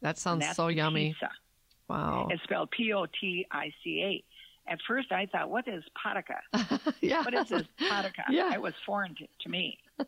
That 0.00 0.16
sounds 0.16 0.46
so 0.54 0.68
yummy. 0.68 1.12
Potica. 1.20 1.30
Wow. 1.88 2.28
It's 2.30 2.40
spelled 2.44 2.70
P 2.70 2.92
O 2.92 3.06
T 3.06 3.44
I 3.50 3.72
C 3.82 4.00
A. 4.68 4.70
At 4.72 4.78
first, 4.86 5.10
I 5.10 5.26
thought, 5.26 5.50
"What 5.50 5.66
is 5.66 5.82
potica? 6.02 6.38
yeah. 7.00 7.24
What 7.24 7.34
is 7.34 7.48
this 7.48 7.64
potica?" 7.80 8.22
Yeah. 8.30 8.54
It 8.54 8.62
was 8.62 8.74
foreign 8.86 9.16
to, 9.16 9.26
to 9.40 9.48
me. 9.48 9.78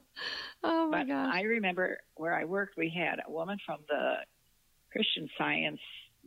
oh 0.63 0.89
my 0.89 1.01
But 1.01 1.09
gosh. 1.09 1.35
I 1.35 1.43
remember 1.43 1.99
where 2.15 2.35
I 2.35 2.45
worked, 2.45 2.77
we 2.77 2.89
had 2.91 3.21
a 3.27 3.31
woman 3.31 3.59
from 3.65 3.79
the 3.89 4.15
Christian 4.93 5.29
Science 5.39 5.81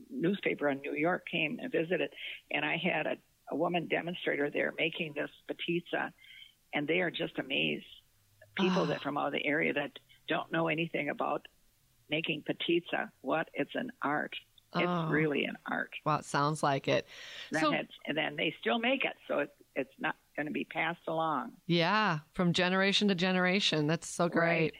newspaper 0.09 0.69
in 0.69 0.79
New 0.81 0.93
York 0.93 1.25
came 1.29 1.59
and 1.61 1.71
visited, 1.71 2.09
and 2.51 2.63
I 2.63 2.77
had 2.77 3.05
a, 3.05 3.15
a 3.51 3.55
woman 3.55 3.87
demonstrator 3.87 4.49
there 4.49 4.73
making 4.77 5.13
this 5.15 5.29
potica, 5.49 6.11
and 6.73 6.87
they 6.87 6.99
are 7.01 7.11
just 7.11 7.37
amazed. 7.39 7.85
People 8.55 8.83
Ah. 8.83 8.85
that 8.85 9.01
from 9.01 9.17
out 9.17 9.27
of 9.27 9.33
the 9.33 9.45
area 9.45 9.73
that 9.73 9.91
don't 10.27 10.51
know 10.51 10.67
anything 10.67 11.09
about 11.09 11.47
making 12.09 12.43
potica, 12.43 13.09
what 13.21 13.49
it's 13.53 13.75
an 13.75 13.91
art. 14.01 14.35
Oh. 14.73 14.79
It's 14.79 15.11
really 15.11 15.45
an 15.45 15.57
art. 15.65 15.91
Well, 16.05 16.19
it 16.19 16.25
sounds 16.25 16.61
like 16.61 16.87
it. 16.87 17.07
Then 17.51 17.61
So 17.61 17.73
and 18.05 18.17
then 18.17 18.35
they 18.35 18.53
still 18.59 18.77
make 18.79 19.03
it, 19.03 19.15
so 19.27 19.39
it's 19.39 19.51
it's 19.75 19.93
not 19.99 20.15
going 20.39 20.47
to 20.47 20.53
be 20.53 20.63
passed 20.63 21.05
along. 21.09 21.51
yeah, 21.67 22.19
from 22.33 22.53
generation 22.53 23.09
to 23.09 23.15
generation. 23.15 23.87
That's 23.87 24.07
so 24.07 24.29
great. 24.29 24.71
Right. 24.71 24.73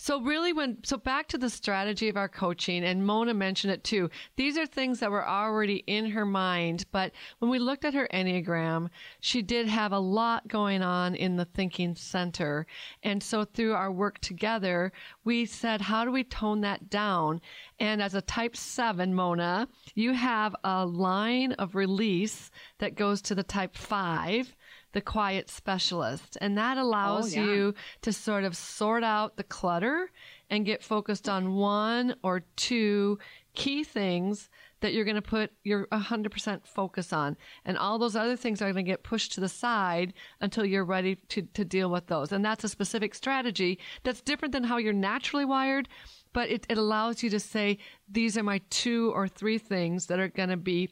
So 0.00 0.20
really 0.20 0.52
when 0.52 0.78
so 0.84 0.96
back 0.96 1.26
to 1.28 1.38
the 1.38 1.50
strategy 1.50 2.08
of 2.08 2.16
our 2.16 2.28
coaching 2.28 2.84
and 2.84 3.04
Mona 3.04 3.34
mentioned 3.34 3.72
it 3.72 3.82
too. 3.82 4.08
These 4.36 4.56
are 4.56 4.64
things 4.64 5.00
that 5.00 5.10
were 5.10 5.26
already 5.26 5.82
in 5.88 6.10
her 6.10 6.24
mind, 6.24 6.86
but 6.92 7.10
when 7.40 7.50
we 7.50 7.58
looked 7.58 7.84
at 7.84 7.94
her 7.94 8.08
Enneagram, 8.14 8.90
she 9.18 9.42
did 9.42 9.66
have 9.66 9.90
a 9.90 9.98
lot 9.98 10.46
going 10.46 10.82
on 10.82 11.16
in 11.16 11.36
the 11.36 11.46
thinking 11.46 11.96
center. 11.96 12.64
And 13.02 13.20
so 13.20 13.44
through 13.44 13.74
our 13.74 13.90
work 13.90 14.20
together, 14.20 14.92
we 15.24 15.44
said 15.46 15.80
how 15.80 16.04
do 16.04 16.12
we 16.12 16.22
tone 16.22 16.60
that 16.60 16.88
down? 16.90 17.40
And 17.80 18.00
as 18.00 18.14
a 18.14 18.22
type 18.22 18.56
7 18.56 19.12
Mona, 19.12 19.68
you 19.96 20.12
have 20.12 20.54
a 20.62 20.86
line 20.86 21.52
of 21.54 21.74
release 21.74 22.52
that 22.78 22.94
goes 22.94 23.20
to 23.22 23.34
the 23.34 23.42
type 23.42 23.76
5 23.76 24.54
the 24.92 25.00
quiet 25.00 25.50
specialist. 25.50 26.38
And 26.40 26.56
that 26.58 26.78
oh, 26.78 26.82
allows 26.82 27.34
yeah. 27.34 27.44
you 27.44 27.74
to 28.02 28.12
sort 28.12 28.44
of 28.44 28.56
sort 28.56 29.04
out 29.04 29.36
the 29.36 29.44
clutter 29.44 30.10
and 30.50 30.64
get 30.64 30.82
focused 30.82 31.28
on 31.28 31.54
one 31.54 32.14
or 32.22 32.40
two 32.56 33.18
key 33.54 33.84
things 33.84 34.48
that 34.80 34.92
you're 34.92 35.04
going 35.04 35.16
to 35.16 35.22
put 35.22 35.50
your 35.64 35.86
100% 35.88 36.66
focus 36.66 37.12
on. 37.12 37.36
And 37.64 37.76
all 37.76 37.98
those 37.98 38.16
other 38.16 38.36
things 38.36 38.62
are 38.62 38.72
going 38.72 38.84
to 38.84 38.90
get 38.90 39.02
pushed 39.02 39.32
to 39.32 39.40
the 39.40 39.48
side 39.48 40.14
until 40.40 40.64
you're 40.64 40.84
ready 40.84 41.16
to, 41.30 41.42
to 41.42 41.64
deal 41.64 41.90
with 41.90 42.06
those. 42.06 42.32
And 42.32 42.44
that's 42.44 42.64
a 42.64 42.68
specific 42.68 43.14
strategy 43.14 43.78
that's 44.04 44.20
different 44.20 44.52
than 44.52 44.64
how 44.64 44.76
you're 44.76 44.92
naturally 44.92 45.44
wired. 45.44 45.88
But 46.32 46.50
it, 46.50 46.66
it 46.68 46.78
allows 46.78 47.22
you 47.22 47.30
to 47.30 47.40
say, 47.40 47.78
these 48.08 48.38
are 48.38 48.42
my 48.42 48.60
two 48.70 49.12
or 49.14 49.26
three 49.26 49.58
things 49.58 50.06
that 50.06 50.20
are 50.20 50.28
going 50.28 50.50
to 50.50 50.56
be 50.56 50.90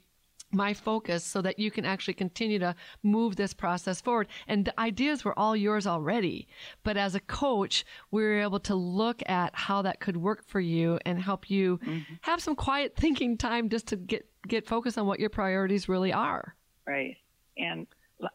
my 0.52 0.72
focus 0.72 1.24
so 1.24 1.42
that 1.42 1.58
you 1.58 1.70
can 1.70 1.84
actually 1.84 2.14
continue 2.14 2.58
to 2.58 2.74
move 3.02 3.36
this 3.36 3.52
process 3.52 4.00
forward. 4.00 4.28
And 4.46 4.64
the 4.64 4.80
ideas 4.80 5.24
were 5.24 5.38
all 5.38 5.56
yours 5.56 5.86
already. 5.86 6.48
But 6.82 6.96
as 6.96 7.14
a 7.14 7.20
coach, 7.20 7.84
we 8.10 8.22
were 8.22 8.40
able 8.40 8.60
to 8.60 8.74
look 8.74 9.22
at 9.26 9.54
how 9.54 9.82
that 9.82 10.00
could 10.00 10.16
work 10.16 10.44
for 10.46 10.60
you 10.60 10.98
and 11.04 11.20
help 11.20 11.50
you 11.50 11.78
mm-hmm. 11.78 12.14
have 12.22 12.42
some 12.42 12.56
quiet 12.56 12.96
thinking 12.96 13.36
time 13.36 13.68
just 13.68 13.88
to 13.88 13.96
get, 13.96 14.26
get 14.46 14.66
focused 14.66 14.98
on 14.98 15.06
what 15.06 15.20
your 15.20 15.30
priorities 15.30 15.88
really 15.88 16.12
are. 16.12 16.54
Right. 16.86 17.16
And 17.58 17.86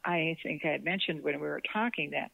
I 0.06 0.38
think 0.44 0.64
I 0.66 0.70
had 0.70 0.84
mentioned 0.84 1.24
when 1.24 1.36
we 1.36 1.48
were 1.48 1.62
talking 1.74 2.12
that 2.12 2.32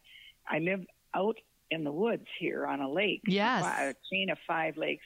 I 0.48 0.60
live 0.60 0.86
out 1.14 1.38
in 1.70 1.84
the 1.84 1.92
woods 1.92 2.26
here 2.40 2.66
on 2.66 2.82
a 2.82 2.90
lake. 2.90 3.22
Yes. 3.28 3.64
A 3.64 3.94
chain 4.12 4.30
of 4.30 4.38
five 4.48 4.78
lakes. 4.78 5.06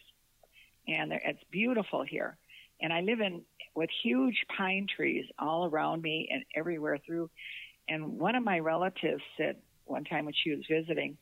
And 0.87 1.11
it's 1.11 1.43
beautiful 1.51 2.03
here. 2.03 2.37
And 2.81 2.91
I 2.91 3.01
live 3.01 3.19
in 3.19 3.41
with 3.75 3.89
huge 4.03 4.45
pine 4.57 4.87
trees 4.93 5.25
all 5.39 5.65
around 5.65 6.01
me 6.01 6.27
and 6.31 6.43
everywhere 6.55 6.97
through. 7.05 7.29
And 7.87 8.19
one 8.19 8.35
of 8.35 8.43
my 8.43 8.59
relatives 8.59 9.23
said 9.37 9.57
one 9.85 10.03
time 10.03 10.25
when 10.25 10.33
she 10.43 10.51
was 10.51 10.59
visiting 10.69 11.17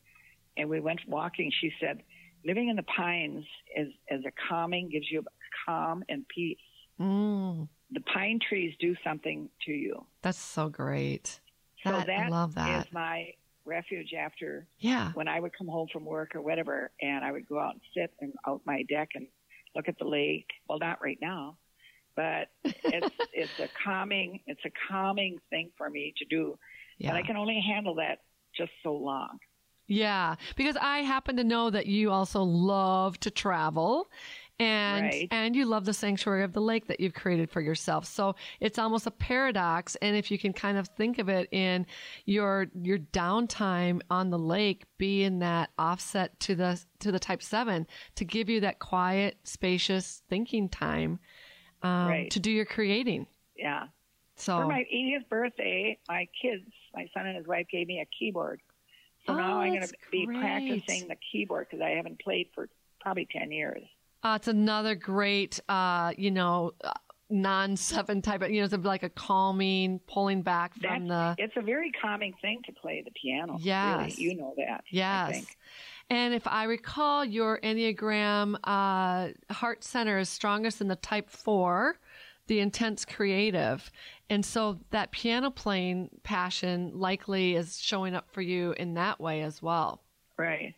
and 0.56 0.68
we 0.68 0.80
went 0.80 1.00
walking, 1.06 1.50
she 1.60 1.72
said, 1.80 2.02
living 2.44 2.68
in 2.68 2.76
the 2.76 2.82
pines 2.84 3.44
is, 3.76 3.88
is 4.10 4.24
a 4.24 4.32
calming, 4.48 4.88
gives 4.90 5.10
you 5.10 5.24
calm 5.66 6.02
and 6.08 6.26
peace. 6.28 6.58
Mm, 7.00 7.68
The 7.92 8.00
pine 8.00 8.38
trees 8.46 8.74
do 8.80 8.94
something 9.04 9.48
to 9.66 9.72
you. 9.72 10.06
that's 10.22 10.38
so 10.38 10.68
great. 10.68 11.40
So 11.84 11.92
That- 11.92 12.06
that 12.08 12.26
I 12.26 12.28
love 12.28 12.54
that. 12.56 12.86
is 12.86 12.92
my 12.92 13.32
refuge 13.64 14.12
after 14.14 14.66
Yeah. 14.78 15.12
when 15.12 15.28
I 15.28 15.38
would 15.40 15.52
come 15.56 15.68
home 15.68 15.88
from 15.92 16.04
work 16.04 16.34
or 16.34 16.42
whatever, 16.42 16.90
and 17.00 17.24
I 17.24 17.30
would 17.32 17.46
go 17.48 17.58
out 17.58 17.72
and 17.74 17.80
sit 17.94 18.12
and 18.20 18.32
out 18.46 18.60
my 18.66 18.82
deck 18.84 19.10
and 19.14 19.26
look 19.74 19.88
at 19.88 19.98
the 19.98 20.04
lake. 20.04 20.48
Well, 20.68 20.78
not 20.78 21.00
right 21.02 21.18
now, 21.20 21.56
but 22.16 22.48
it's 22.64 23.14
it's 23.32 23.58
a 23.60 23.68
calming 23.84 24.40
it's 24.46 24.64
a 24.64 24.70
calming 24.88 25.38
thing 25.50 25.70
for 25.76 25.88
me 25.90 26.12
to 26.18 26.24
do, 26.24 26.58
Yeah. 26.98 27.10
and 27.10 27.18
I 27.18 27.22
can 27.22 27.36
only 27.36 27.60
handle 27.60 27.94
that 27.96 28.18
just 28.56 28.72
so 28.82 28.94
long. 28.94 29.38
Yeah, 29.86 30.36
because 30.56 30.76
I 30.80 30.98
happen 30.98 31.36
to 31.36 31.44
know 31.44 31.68
that 31.70 31.86
you 31.86 32.12
also 32.12 32.42
love 32.42 33.18
to 33.20 33.30
travel 33.30 34.08
and 34.60 35.02
Right. 35.06 35.28
and 35.32 35.56
you 35.56 35.64
love 35.64 35.84
the 35.84 35.92
sanctuary 35.94 36.44
of 36.44 36.52
the 36.52 36.60
lake 36.60 36.86
that 36.86 37.00
you've 37.00 37.14
created 37.14 37.50
for 37.50 37.60
yourself. 37.60 38.04
So 38.04 38.36
it's 38.60 38.78
almost 38.78 39.06
a 39.06 39.10
paradox 39.10 39.96
and 39.96 40.14
if 40.16 40.30
you 40.30 40.38
can 40.38 40.52
kind 40.52 40.78
of 40.78 40.86
think 40.88 41.18
of 41.18 41.28
it 41.28 41.48
in 41.50 41.86
your 42.24 42.68
your 42.82 42.98
downtime 42.98 44.00
on 44.10 44.30
the 44.30 44.38
lake 44.38 44.84
being 44.98 45.40
that 45.40 45.70
offset 45.78 46.38
to 46.40 46.54
the 46.54 46.80
to 47.00 47.10
the 47.10 47.18
type 47.18 47.42
7 47.42 47.86
to 48.14 48.24
give 48.24 48.48
you 48.48 48.60
that 48.60 48.78
quiet, 48.78 49.38
spacious 49.42 50.22
thinking 50.28 50.68
time 50.68 51.18
um, 51.82 52.08
Right. 52.08 52.30
to 52.30 52.40
do 52.40 52.50
your 52.50 52.64
creating. 52.64 53.26
Yeah. 53.56 53.86
So 54.36 54.56
For 54.56 54.66
my 54.66 54.84
80th 54.92 55.28
birthday, 55.28 55.98
my 56.08 56.26
kids, 56.40 56.64
my 56.94 57.08
son 57.12 57.26
and 57.26 57.36
his 57.36 57.46
wife, 57.46 57.66
gave 57.70 57.86
me 57.86 58.00
a 58.00 58.06
keyboard. 58.18 58.60
So 59.26 59.34
Oh, 59.34 59.36
now 59.36 59.60
I'm 59.60 59.68
going 59.74 59.86
to 59.86 59.94
be 60.10 60.24
great. 60.24 60.40
practicing 60.40 61.08
the 61.08 61.16
keyboard 61.30 61.66
because 61.70 61.82
I 61.82 61.90
haven't 61.90 62.20
played 62.20 62.48
for 62.54 62.68
probably 63.00 63.26
10 63.30 63.50
years. 63.52 63.82
Uh, 64.22 64.34
it's 64.36 64.48
another 64.48 64.94
great, 64.94 65.60
uh, 65.68 66.12
you 66.16 66.30
know, 66.30 66.72
uh, 66.82 66.92
non 67.28 67.76
seven 67.76 68.22
type 68.22 68.42
of, 68.42 68.50
you 68.50 68.60
know, 68.60 68.64
it's 68.64 68.74
like 68.84 69.02
a 69.02 69.08
calming, 69.10 69.98
pulling 70.06 70.42
back 70.42 70.74
from 70.74 71.06
That's, 71.06 71.36
the. 71.38 71.44
it's 71.44 71.56
a 71.56 71.62
very 71.62 71.92
calming 71.92 72.34
thing 72.40 72.60
to 72.66 72.72
play 72.72 73.02
the 73.04 73.10
piano. 73.12 73.58
Yes. 73.60 74.00
Really. 74.18 74.30
You 74.30 74.36
know 74.40 74.54
that. 74.56 74.80
I 74.80 74.82
Yes. 74.90 75.46
And 76.10 76.34
if 76.34 76.46
I 76.48 76.64
recall, 76.64 77.24
your 77.24 77.60
Enneagram 77.60 78.56
uh, 78.64 79.28
heart 79.54 79.84
center 79.84 80.18
is 80.18 80.28
strongest 80.28 80.80
in 80.80 80.88
the 80.88 80.96
type 80.96 81.30
four, 81.30 82.00
the 82.48 82.58
intense 82.58 83.04
creative. 83.04 83.92
And 84.28 84.44
so 84.44 84.80
that 84.90 85.12
piano 85.12 85.52
playing 85.52 86.10
passion 86.24 86.90
likely 86.94 87.54
is 87.54 87.80
showing 87.80 88.16
up 88.16 88.28
for 88.32 88.42
you 88.42 88.72
in 88.72 88.94
that 88.94 89.20
way 89.20 89.42
as 89.42 89.62
well. 89.62 90.02
Right. 90.36 90.74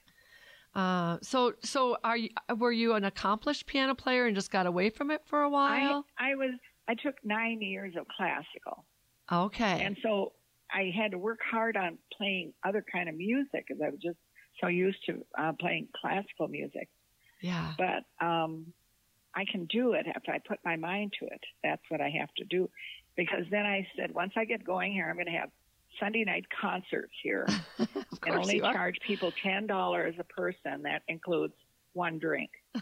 Uh, 0.75 1.19
so 1.23 1.53
so 1.63 1.99
are 2.03 2.17
you 2.17 2.31
were 2.57 2.73
you 2.73 2.95
an 2.95 3.05
accomplished 3.05 3.67
piano 3.67 3.95
player 3.95 4.27
and 4.27 4.35
just 4.35 4.51
got 4.51 4.67
away 4.67 4.89
from 4.89 5.11
it 5.11 5.23
for 5.27 5.43
a 5.43 5.51
while? 5.51 6.07
I, 6.19 6.33
I 6.33 6.35
was. 6.35 6.51
I 6.89 6.95
took 6.95 7.15
nine 7.23 7.61
years 7.61 7.95
of 7.97 8.07
classical, 8.09 8.85
okay. 9.31 9.85
and 9.85 9.97
so 10.03 10.33
I 10.73 10.91
had 10.97 11.13
to 11.13 11.19
work 11.19 11.39
hard 11.49 11.77
on 11.77 11.97
playing 12.17 12.55
other 12.65 12.85
kind 12.91 13.09
of 13.09 13.15
music 13.15 13.65
because 13.69 13.81
I 13.81 13.91
was 13.91 14.01
just 14.03 14.17
so 14.63 14.69
used 14.69 14.99
to 15.07 15.25
uh, 15.39 15.53
playing 15.59 15.89
classical 16.01 16.49
music. 16.49 16.89
yeah. 17.41 17.73
But 17.77 18.25
um, 18.25 18.67
I 19.35 19.45
can 19.51 19.67
do 19.67 19.93
it 19.95 20.07
if 20.07 20.23
I 20.29 20.39
put 20.47 20.59
my 20.65 20.77
mind 20.77 21.15
to 21.21 21.27
it. 21.27 21.41
That's 21.63 21.83
what 21.89 22.01
I 22.01 22.11
have 22.19 22.29
to 22.37 22.45
do, 22.45 22.71
because 23.17 23.45
then 23.51 23.67
I 23.67 23.87
said 23.97 24.13
once 24.15 24.33
I 24.37 24.45
get 24.45 24.65
going 24.65 24.93
here, 24.93 25.09
I'm 25.09 25.17
going 25.17 25.27
to 25.27 25.33
have 25.33 25.51
Sunday 26.01 26.25
night 26.25 26.45
concerts 26.61 27.13
here 27.23 27.47
and 28.27 28.35
only 28.37 28.61
charge 28.61 28.97
people 29.07 29.33
ten 29.43 29.67
dollars 29.67 30.15
a 30.19 30.25
person. 30.25 30.83
That 30.83 31.03
includes 31.09 31.55
one 31.93 32.19
drink. 32.19 32.51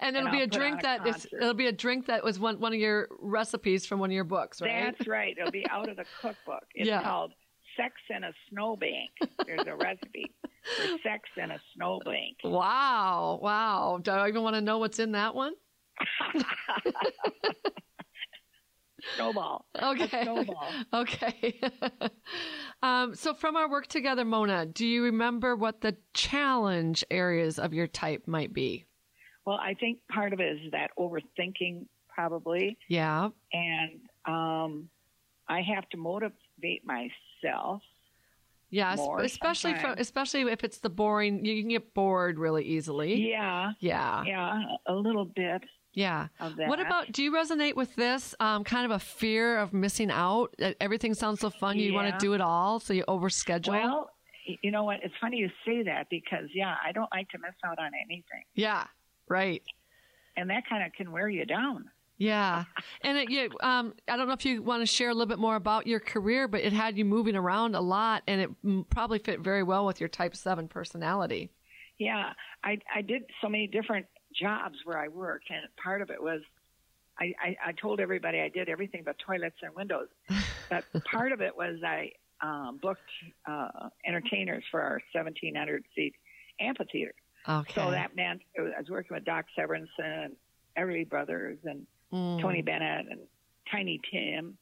And 0.00 0.16
it'll 0.16 0.28
and 0.28 0.36
be 0.36 0.42
a 0.42 0.46
drink 0.46 0.80
a 0.80 0.82
that 0.82 1.06
is 1.06 1.26
it'll 1.32 1.54
be 1.54 1.66
a 1.66 1.72
drink 1.72 2.06
that 2.06 2.22
was 2.22 2.38
one 2.38 2.60
one 2.60 2.72
of 2.72 2.78
your 2.78 3.08
recipes 3.18 3.86
from 3.86 3.98
one 3.98 4.10
of 4.10 4.14
your 4.14 4.24
books, 4.24 4.60
right? 4.60 4.92
That's 4.92 5.06
right. 5.06 5.34
It'll 5.36 5.50
be 5.50 5.66
out 5.70 5.88
of 5.88 5.96
the 5.96 6.04
cookbook. 6.20 6.64
It's 6.74 6.86
Yeah. 6.86 7.02
called 7.02 7.32
Sex 7.76 7.94
in 8.10 8.24
a 8.24 8.32
Snowbank. 8.50 9.10
There's 9.46 9.66
a 9.66 9.74
recipe 9.76 10.32
for 10.76 10.86
sex 11.02 11.28
in 11.36 11.50
a 11.50 11.58
snowbank. 11.74 12.36
Wow, 12.44 13.38
wow. 13.42 13.98
Do 14.02 14.10
I 14.12 14.28
even 14.28 14.42
want 14.42 14.54
to 14.56 14.60
know 14.60 14.78
what's 14.78 14.98
in 14.98 15.12
that 15.12 15.34
one? 15.34 15.52
Snowball. 19.16 19.66
Okay. 19.80 20.22
snowball. 20.22 20.68
Okay. 20.92 21.60
um, 22.82 23.14
so, 23.14 23.34
from 23.34 23.56
our 23.56 23.68
work 23.70 23.86
together, 23.86 24.24
Mona, 24.24 24.64
do 24.66 24.86
you 24.86 25.04
remember 25.04 25.56
what 25.56 25.80
the 25.82 25.96
challenge 26.14 27.04
areas 27.10 27.58
of 27.58 27.74
your 27.74 27.86
type 27.86 28.26
might 28.26 28.52
be? 28.54 28.86
Well, 29.44 29.58
I 29.60 29.74
think 29.74 29.98
part 30.10 30.32
of 30.32 30.40
it 30.40 30.56
is 30.64 30.72
that 30.72 30.90
overthinking, 30.98 31.86
probably, 32.08 32.78
Yeah. 32.88 33.28
and 33.52 34.00
um, 34.26 34.34
have 35.64 35.88
to 35.90 35.96
motivate 35.96 36.84
myself. 36.84 37.82
Yes, 38.70 39.00
especially 39.20 39.74
from, 39.74 39.94
especially 39.98 40.42
if 40.50 40.64
it's 40.64 40.78
the 40.78 40.90
boring, 40.90 41.44
you 41.44 41.62
can 41.62 41.70
get 41.70 41.94
bored 41.94 42.38
really 42.40 42.64
easily. 42.64 43.30
Yeah, 43.30 43.72
Yeah. 43.78 44.24
yeah, 44.26 44.62
a 44.86 44.94
little 44.94 45.26
bit 45.26 45.62
Yeah. 45.92 46.26
What 46.56 46.80
about, 46.80 47.12
do 47.12 47.22
you 47.22 47.30
resonate 47.32 47.76
with 47.76 47.94
this 47.94 48.34
um, 48.40 48.64
kind 48.64 48.84
of 48.84 48.90
a 48.90 48.98
fear 48.98 49.58
of 49.58 49.72
missing 49.72 50.10
out? 50.10 50.56
Everything 50.80 51.14
sounds 51.14 51.38
so 51.38 51.50
fun. 51.50 51.78
You 51.78 51.94
want 51.94 52.12
to 52.12 52.18
do 52.18 52.32
it 52.34 52.40
all, 52.40 52.80
so 52.80 52.92
you 52.92 53.04
overschedule? 53.06 53.68
Well, 53.68 54.10
you 54.62 54.72
know 54.72 54.82
what? 54.82 55.00
It's 55.04 55.14
funny 55.20 55.36
you 55.36 55.50
say 55.64 55.84
that 55.84 56.08
because 56.10 56.48
yeah, 56.52 56.74
I 56.84 56.90
don't 56.90 57.10
like 57.12 57.28
to 57.30 57.38
miss 57.38 57.54
out 57.64 57.78
on 57.78 57.92
anything, 57.94 58.44
yeah, 58.54 58.86
right. 59.28 59.62
and 60.36 60.50
that 60.50 60.68
kind 60.68 60.84
of 60.84 60.92
can 60.92 61.12
wear 61.12 61.28
you 61.28 61.46
down. 61.46 61.88
Yeah, 62.16 62.64
and 63.02 63.18
it, 63.18 63.30
you, 63.30 63.50
um, 63.60 63.94
I 64.06 64.16
don't 64.16 64.28
know 64.28 64.34
if 64.34 64.44
you 64.44 64.62
want 64.62 64.82
to 64.82 64.86
share 64.86 65.10
a 65.10 65.12
little 65.12 65.26
bit 65.26 65.40
more 65.40 65.56
about 65.56 65.86
your 65.86 65.98
career, 65.98 66.46
but 66.46 66.60
it 66.60 66.72
had 66.72 66.96
you 66.96 67.04
moving 67.04 67.34
around 67.34 67.74
a 67.74 67.80
lot, 67.80 68.22
and 68.28 68.40
it 68.40 68.88
probably 68.90 69.18
fit 69.18 69.40
very 69.40 69.64
well 69.64 69.84
with 69.84 69.98
your 69.98 70.08
Type 70.08 70.36
Seven 70.36 70.68
personality. 70.68 71.50
Yeah, 71.98 72.32
I 72.62 72.78
I 72.94 73.02
did 73.02 73.24
so 73.40 73.48
many 73.48 73.66
different 73.66 74.06
jobs 74.32 74.76
where 74.84 74.98
I 74.98 75.08
worked, 75.08 75.50
and 75.50 75.60
part 75.82 76.02
of 76.02 76.10
it 76.10 76.22
was 76.22 76.40
I, 77.18 77.34
I, 77.40 77.56
I 77.68 77.72
told 77.72 78.00
everybody 78.00 78.40
I 78.40 78.48
did 78.48 78.68
everything 78.68 79.02
but 79.04 79.16
toilets 79.18 79.56
and 79.62 79.74
windows. 79.74 80.08
But 80.70 80.84
part 81.04 81.32
of 81.32 81.42
it 81.42 81.54
was 81.54 81.76
I 81.84 82.12
um, 82.40 82.78
booked 82.80 83.00
uh, 83.46 83.90
entertainers 84.06 84.64
for 84.70 84.80
our 84.80 85.00
1,700 85.12 85.84
seat 85.94 86.14
amphitheater. 86.58 87.14
Okay. 87.46 87.74
So 87.74 87.90
that 87.90 88.16
meant 88.16 88.40
I 88.58 88.62
was 88.62 88.88
working 88.88 89.14
with 89.14 89.26
Doc 89.26 89.44
Severinsen, 89.56 90.30
Everly 90.76 91.08
Brothers, 91.08 91.58
and 91.64 91.86
Mm. 92.14 92.40
Tony 92.40 92.62
Bennett 92.62 93.06
and 93.10 93.20
Tiny 93.70 94.00
Tim, 94.10 94.56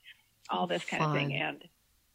all 0.48 0.66
this 0.66 0.84
kind 0.84 1.02
of 1.02 1.12
thing. 1.12 1.34
And 1.34 1.62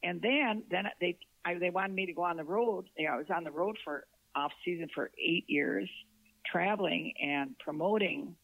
and 0.03 0.21
then 0.21 0.63
then 0.71 0.85
they 0.99 1.17
I, 1.45 1.55
they 1.55 1.69
wanted 1.69 1.93
me 1.95 2.05
to 2.07 2.13
go 2.13 2.23
on 2.23 2.38
the 2.38 2.43
road. 2.43 2.85
You 2.97 3.07
know, 3.07 3.13
I 3.13 3.17
was 3.17 3.27
on 3.33 3.43
the 3.43 3.51
road 3.51 3.77
for 3.83 4.05
off 4.35 4.51
season 4.65 4.89
for 4.93 5.11
eight 5.17 5.45
years, 5.47 5.89
traveling 6.45 7.13
and 7.21 7.57
promoting 7.59 8.35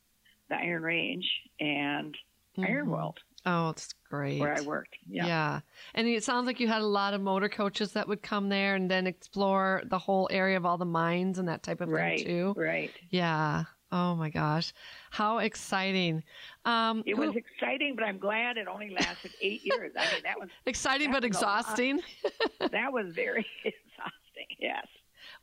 the 0.50 0.56
Iron 0.56 0.84
Range 0.84 1.26
and 1.60 2.16
Iron 2.58 2.86
Mhm. 2.88 2.90
World 2.90 3.20
Oh, 3.46 3.70
it's 3.72 3.94
great. 4.10 4.40
where 4.40 4.56
I 4.56 4.62
worked. 4.62 4.96
Yeah. 5.10 5.26
Yeah. 5.28 5.60
And 5.96 6.08
it 6.08 6.24
sounds 6.24 6.46
like 6.48 6.60
you 6.60 6.68
had 6.68 6.82
a 6.82 6.86
lot 6.88 7.14
of 7.14 7.22
motor 7.22 7.50
coaches 7.50 7.94
that 7.94 8.08
would 8.08 8.22
come 8.22 8.50
there 8.50 8.76
and 8.76 8.90
then 8.90 9.06
explore 9.08 9.82
the 9.86 10.00
whole 10.00 10.28
area 10.32 10.56
of 10.58 10.66
all 10.66 10.78
the 10.78 10.86
mines 10.86 11.40
and 11.40 11.48
that 11.50 11.62
type 11.64 11.82
of 11.82 11.90
Right. 11.90 12.20
thing 12.20 12.28
too. 12.28 12.54
Right. 12.56 12.92
Yeah. 13.10 13.66
Oh 13.94 14.16
my 14.16 14.32
gosh. 14.32 14.74
How 15.12 15.38
exciting. 15.38 16.24
Um, 16.66 17.04
It 17.06 17.16
who- 17.16 17.28
was 17.28 17.36
exciting, 17.36 17.94
but 17.96 18.04
I'm 18.04 18.18
glad 18.18 18.58
it 18.58 18.68
only 18.68 18.90
lasted 18.90 19.32
eight 19.40 19.62
years. 19.64 19.92
I 19.96 20.12
mean, 20.12 20.24
that 20.24 20.40
was 20.40 20.50
exciting 20.66 21.12
that 21.12 21.22
but 21.22 21.30
was 21.30 21.38
exhausting. 21.38 22.02
that 22.72 22.92
was 22.92 23.14
very 23.14 23.46
exhausting. 23.64 24.48
Yes. 24.58 24.88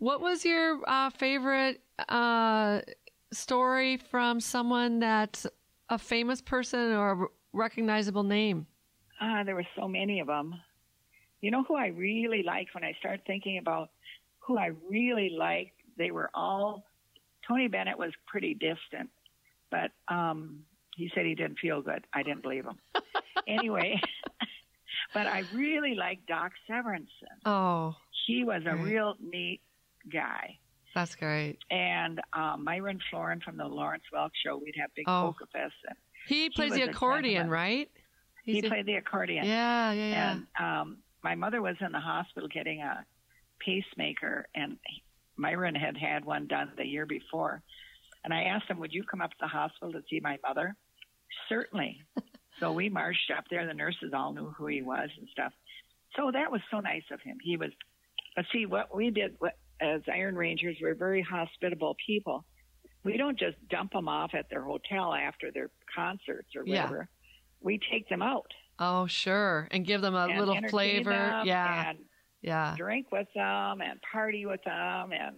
What 0.00 0.20
was 0.20 0.44
your 0.44 0.80
uh, 0.88 1.10
favorite 1.10 1.80
uh, 2.08 2.80
story 3.32 3.98
from 3.98 4.40
someone 4.40 4.98
that's 4.98 5.46
a 5.88 5.96
famous 5.98 6.40
person 6.40 6.92
or 6.92 7.10
a 7.12 7.26
recognizable 7.52 8.24
name? 8.24 8.66
Ah, 9.20 9.44
there 9.44 9.54
were 9.54 9.66
so 9.76 9.86
many 9.86 10.18
of 10.18 10.26
them. 10.26 10.54
You 11.40 11.52
know 11.52 11.62
who 11.62 11.76
I 11.76 11.86
really 11.86 12.42
liked 12.42 12.74
when 12.74 12.82
I 12.82 12.94
started 12.98 13.24
thinking 13.28 13.58
about 13.58 13.90
who 14.40 14.58
I 14.58 14.72
really 14.88 15.30
liked? 15.38 15.76
They 15.96 16.10
were 16.10 16.30
all. 16.34 16.84
Tony 17.50 17.66
Bennett 17.68 17.98
was 17.98 18.12
pretty 18.26 18.54
distant, 18.54 19.10
but 19.70 19.90
um, 20.08 20.60
he 20.96 21.10
said 21.14 21.26
he 21.26 21.34
didn't 21.34 21.58
feel 21.58 21.82
good. 21.82 22.06
I 22.14 22.22
didn't 22.22 22.42
believe 22.42 22.64
him. 22.64 22.78
anyway, 23.48 24.00
but 25.14 25.26
I 25.26 25.42
really 25.52 25.94
liked 25.96 26.26
Doc 26.28 26.52
Severinsen. 26.70 27.06
Oh, 27.44 27.96
He 28.26 28.44
was 28.44 28.62
a 28.66 28.76
real 28.76 29.16
neat 29.20 29.60
guy. 30.12 30.58
that's 30.94 31.14
great. 31.16 31.58
And 31.70 32.20
um, 32.32 32.62
Myron 32.64 33.00
Floren 33.12 33.42
from 33.42 33.56
the 33.56 33.64
Lawrence 33.66 34.04
Welk 34.14 34.30
Show, 34.44 34.56
we'd 34.56 34.74
have 34.80 34.90
big 34.94 35.06
Oh. 35.08 35.34
polka 35.36 35.44
fests. 35.56 35.72
And 35.88 35.96
He 36.28 36.50
plays 36.50 36.70
was 36.70 36.78
the 36.78 36.84
accordion, 36.88 37.50
right? 37.50 37.90
he 38.44 38.60
a- 38.60 38.68
played 38.68 38.86
the 38.86 38.94
accordion. 38.94 39.44
yeah, 39.44 39.90
yeah, 39.92 40.08
yeah. 40.10 40.32
And 40.32 40.46
um, 40.58 40.98
my 41.24 41.34
mother 41.34 41.60
was 41.60 41.76
in 41.80 41.90
the 41.92 42.00
hospital 42.00 42.48
getting 42.48 42.80
a 42.80 43.04
pacemaker, 43.58 44.46
and 44.54 44.78
Myron 45.40 45.74
had 45.74 45.96
had 45.96 46.24
one 46.24 46.46
done 46.46 46.70
the 46.76 46.84
year 46.84 47.06
before. 47.06 47.62
And 48.24 48.34
I 48.34 48.44
asked 48.44 48.68
him, 48.68 48.78
"Would 48.78 48.92
you 48.92 49.02
come 49.04 49.20
up 49.20 49.30
to 49.30 49.36
the 49.40 49.48
hospital 49.48 49.92
to 49.92 50.02
see 50.08 50.20
my 50.20 50.38
mother?" 50.46 50.76
Certainly. 51.48 52.02
so 52.60 52.72
we 52.72 52.88
marched 52.88 53.30
up 53.36 53.44
there. 53.50 53.66
The 53.66 53.74
nurses 53.74 54.12
all 54.14 54.32
knew 54.32 54.50
who 54.50 54.66
he 54.66 54.82
was 54.82 55.08
and 55.18 55.28
stuff. 55.30 55.52
So 56.16 56.30
that 56.32 56.52
was 56.52 56.60
so 56.70 56.80
nice 56.80 57.04
of 57.10 57.20
him. 57.22 57.38
He 57.42 57.56
was. 57.56 57.70
But 58.36 58.44
see, 58.52 58.66
what 58.66 58.94
we 58.94 59.10
did 59.10 59.36
as 59.80 60.02
Iron 60.12 60.36
Rangers, 60.36 60.76
we're 60.80 60.94
very 60.94 61.22
hospitable 61.22 61.96
people. 62.06 62.44
We 63.02 63.16
don't 63.16 63.38
just 63.38 63.56
dump 63.68 63.92
them 63.92 64.08
off 64.08 64.34
at 64.34 64.50
their 64.50 64.62
hotel 64.62 65.14
after 65.14 65.50
their 65.50 65.70
concerts 65.94 66.54
or 66.54 66.64
Yeah. 66.66 66.82
whatever. 66.82 67.08
We 67.62 67.80
take 67.90 68.08
them 68.08 68.20
out 68.20 68.52
oh, 68.80 69.06
sure. 69.06 69.68
And 69.70 69.86
give 69.86 70.00
them 70.00 70.14
a 70.14 70.26
little 70.26 70.58
flavor. 70.68 71.42
Yeah, 71.44 71.90
and 71.90 71.98
yeah. 72.42 72.74
drink 72.76 73.10
with 73.12 73.28
them 73.34 73.80
and 73.80 74.00
party 74.12 74.46
with 74.46 74.62
them. 74.64 75.12
And 75.12 75.36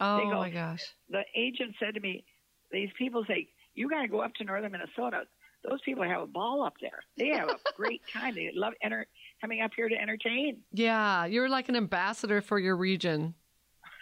Oh 0.00 0.18
go- 0.30 0.38
my 0.40 0.50
gosh. 0.50 0.82
the 1.10 1.22
agent 1.36 1.74
said 1.78 1.94
to 1.94 2.00
me, 2.00 2.24
"These 2.70 2.90
people 2.98 3.24
say 3.28 3.48
you 3.74 3.88
got 3.88 4.02
to 4.02 4.08
go 4.08 4.20
up 4.20 4.34
to 4.34 4.44
northern 4.44 4.72
Minnesota. 4.72 5.22
Those 5.68 5.80
people 5.84 6.02
have 6.02 6.22
a 6.22 6.26
ball 6.26 6.62
up 6.64 6.74
there. 6.80 7.00
They 7.16 7.28
have 7.28 7.48
a 7.48 7.56
great 7.76 8.02
time. 8.12 8.34
They 8.34 8.50
love 8.54 8.72
enter- 8.82 9.06
coming 9.40 9.60
up 9.62 9.70
here 9.76 9.88
to 9.88 9.94
entertain." 9.94 10.62
Yeah, 10.72 11.24
you're 11.26 11.48
like 11.48 11.68
an 11.68 11.76
ambassador 11.76 12.40
for 12.40 12.58
your 12.58 12.76
region. 12.76 13.34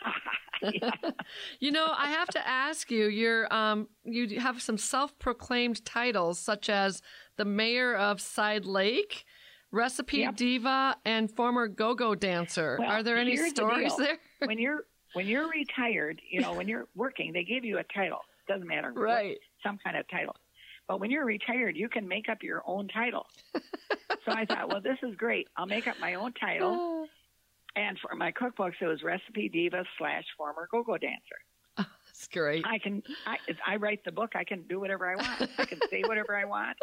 You 1.60 1.70
know, 1.70 1.86
I 1.96 2.10
have 2.10 2.28
to 2.28 2.46
ask 2.48 2.90
you, 2.90 3.06
you're 3.08 3.52
um 3.52 3.88
you 4.04 4.40
have 4.40 4.60
some 4.60 4.76
self-proclaimed 4.78 5.84
titles 5.84 6.38
such 6.38 6.68
as 6.68 7.00
the 7.36 7.44
mayor 7.44 7.94
of 7.94 8.20
Side 8.20 8.64
Lake, 8.66 9.24
recipe 9.72 10.18
Yep. 10.18 10.36
diva, 10.36 10.96
and 11.04 11.30
former 11.30 11.68
go-go 11.68 12.14
dancer. 12.14 12.76
Well, 12.78 12.90
Are 12.90 13.02
there 13.02 13.16
any 13.16 13.32
here's 13.32 13.50
the 13.52 13.56
stories 13.56 13.96
there? 13.96 14.18
when 14.44 14.58
you're 14.58 14.84
when 15.12 15.26
you're 15.26 15.48
retired, 15.48 16.20
you 16.30 16.40
know, 16.40 16.54
when 16.54 16.68
you're 16.68 16.86
working, 16.94 17.32
they 17.32 17.42
give 17.42 17.64
you 17.64 17.78
a 17.78 17.84
title. 17.84 18.20
Doesn't 18.46 18.66
matter, 18.66 18.92
Right. 18.92 19.38
Some 19.62 19.78
kind 19.82 19.96
of 19.96 20.08
title. 20.08 20.36
But 20.86 21.00
when 21.00 21.10
you're 21.10 21.24
retired, 21.24 21.76
you 21.76 21.88
can 21.88 22.06
make 22.08 22.28
up 22.28 22.42
your 22.42 22.62
own 22.66 22.88
title. 22.88 23.26
so 23.54 24.32
I 24.32 24.44
thought, 24.44 24.68
well, 24.68 24.80
this 24.80 24.98
is 25.02 25.14
great. 25.16 25.48
I'll 25.56 25.66
make 25.66 25.86
up 25.86 25.98
my 26.00 26.14
own 26.14 26.32
title. 26.32 27.06
And 27.76 27.96
for 28.00 28.16
my 28.16 28.32
cookbooks, 28.32 28.74
it 28.80 28.86
was 28.86 29.04
recipe 29.04 29.48
diva 29.48 29.84
slash 29.96 30.24
former 30.36 30.68
go-go 30.72 30.98
dancer. 30.98 31.38
That's 31.76 32.26
great. 32.26 32.66
I 32.66 32.80
can, 32.80 33.00
I, 33.24 33.36
I 33.64 33.76
write 33.76 34.04
the 34.04 34.10
book, 34.10 34.32
I 34.34 34.42
can 34.42 34.62
do 34.62 34.80
whatever 34.80 35.08
I 35.08 35.14
want. 35.14 35.48
I 35.56 35.64
can 35.66 35.78
say 35.88 36.02
whatever 36.04 36.36
I 36.36 36.46
want. 36.46 36.76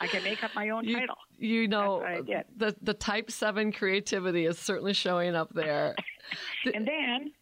I 0.00 0.06
can 0.06 0.22
make 0.24 0.42
up 0.42 0.54
my 0.54 0.70
own 0.70 0.84
You- 0.84 0.96
title. 0.98 1.16
You 1.36 1.68
know, 1.68 2.00
That's 2.00 2.26
what 2.26 2.34
I 2.34 2.38
did. 2.38 2.44
the 2.56 2.76
the 2.82 2.94
type 2.94 3.30
seven 3.30 3.72
creativity 3.72 4.44
is 4.46 4.58
certainly 4.58 4.92
showing 4.92 5.34
up 5.34 5.52
there. 5.54 5.94
And 6.74 6.86
then 6.86 7.32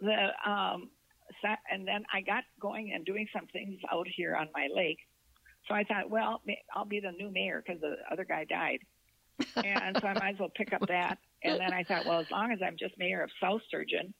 the 0.00 0.28
um, 0.48 0.90
and 1.70 1.88
then 1.88 2.04
I 2.12 2.20
got 2.20 2.44
going 2.60 2.92
and 2.94 3.04
doing 3.04 3.26
some 3.32 3.46
things 3.48 3.80
out 3.92 4.06
here 4.06 4.36
on 4.36 4.48
my 4.54 4.68
lake. 4.72 4.98
So 5.68 5.74
I 5.74 5.82
thought, 5.84 6.08
well, 6.10 6.40
I'll 6.74 6.84
be 6.84 7.00
the 7.00 7.10
new 7.12 7.30
mayor 7.32 7.62
because 7.66 7.80
the 7.80 7.96
other 8.10 8.24
guy 8.24 8.44
died, 8.44 8.78
and 9.56 9.96
so 10.00 10.06
I 10.06 10.12
might 10.14 10.34
as 10.34 10.38
well 10.38 10.50
pick 10.54 10.72
up 10.72 10.86
that. 10.88 11.18
And 11.42 11.58
then 11.58 11.72
I 11.72 11.82
thought, 11.82 12.04
well, 12.06 12.20
as 12.20 12.30
long 12.30 12.52
as 12.52 12.60
I'm 12.64 12.76
just 12.78 12.96
mayor 12.98 13.22
of 13.22 13.30
South 13.40 13.62
Sturgeon, 13.66 14.12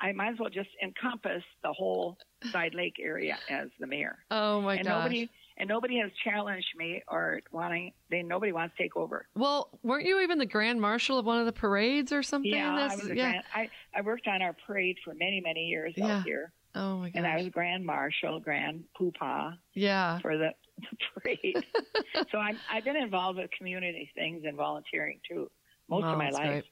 I 0.00 0.12
might 0.12 0.32
as 0.32 0.38
well 0.38 0.50
just 0.50 0.70
encompass 0.82 1.42
the 1.62 1.72
whole 1.72 2.18
Side 2.50 2.74
Lake 2.74 2.96
area 3.00 3.38
as 3.48 3.68
the 3.80 3.86
mayor. 3.86 4.18
Oh 4.30 4.60
my 4.60 4.74
and 4.76 4.84
gosh. 4.84 4.94
nobody 5.04 5.30
and 5.58 5.68
nobody 5.68 5.98
has 6.00 6.10
challenged 6.24 6.68
me 6.76 7.02
or 7.08 7.40
wanting. 7.52 7.92
They 8.10 8.22
nobody 8.22 8.52
wants 8.52 8.76
to 8.76 8.82
take 8.82 8.96
over. 8.96 9.26
well, 9.34 9.70
weren't 9.82 10.06
you 10.06 10.20
even 10.20 10.38
the 10.38 10.46
grand 10.46 10.80
marshal 10.80 11.18
of 11.18 11.24
one 11.26 11.38
of 11.38 11.46
the 11.46 11.52
parades 11.52 12.12
or 12.12 12.22
something? 12.22 12.50
Yeah, 12.52 12.88
I 12.90 12.94
was 12.94 13.04
a 13.06 13.08
yeah. 13.16 13.30
grand. 13.30 13.44
I 13.54 13.70
I 13.94 14.00
worked 14.02 14.26
on 14.28 14.42
our 14.42 14.54
parade 14.66 14.96
for 15.04 15.14
many 15.14 15.40
many 15.40 15.66
years 15.66 15.94
Yeah. 15.96 16.18
out 16.18 16.24
here, 16.24 16.52
oh 16.74 16.98
my 16.98 17.08
gosh. 17.10 17.16
and 17.16 17.26
I 17.26 17.36
was 17.36 17.48
grand 17.48 17.84
marshal, 17.84 18.40
grand 18.40 18.84
poopah 18.96 19.58
yeah. 19.74 20.18
for 20.20 20.36
the, 20.36 20.50
the 20.78 20.96
parade. 21.20 21.64
so 22.30 22.38
I'm 22.38 22.58
I've 22.70 22.84
been 22.84 22.96
involved 22.96 23.38
with 23.38 23.50
community 23.56 24.10
things 24.14 24.42
and 24.46 24.56
volunteering 24.56 25.20
too 25.28 25.50
most 25.88 26.02
Wow, 26.02 26.12
of 26.12 26.18
my 26.18 26.30
life. 26.30 26.48
great. 26.48 26.64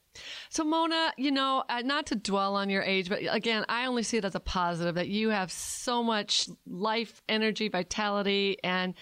So, 0.49 0.65
Mona, 0.65 1.13
you 1.17 1.31
know, 1.31 1.65
uh, 1.69 1.83
not 1.83 2.07
to 2.07 2.15
dwell 2.17 2.55
on 2.57 2.71
your 2.71 2.83
age, 2.83 3.09
but 3.09 3.21
again, 3.29 3.65
I 3.69 3.87
only 3.87 4.03
see 4.03 4.17
it 4.17 4.25
as 4.25 4.35
a 4.35 4.41
positive 4.41 4.95
that 4.95 5.09
you 5.09 5.31
have 5.31 5.51
so 5.51 6.03
much 6.03 6.49
life, 6.67 7.21
energy, 7.29 7.69
vitality, 7.69 8.59
and 8.63 8.95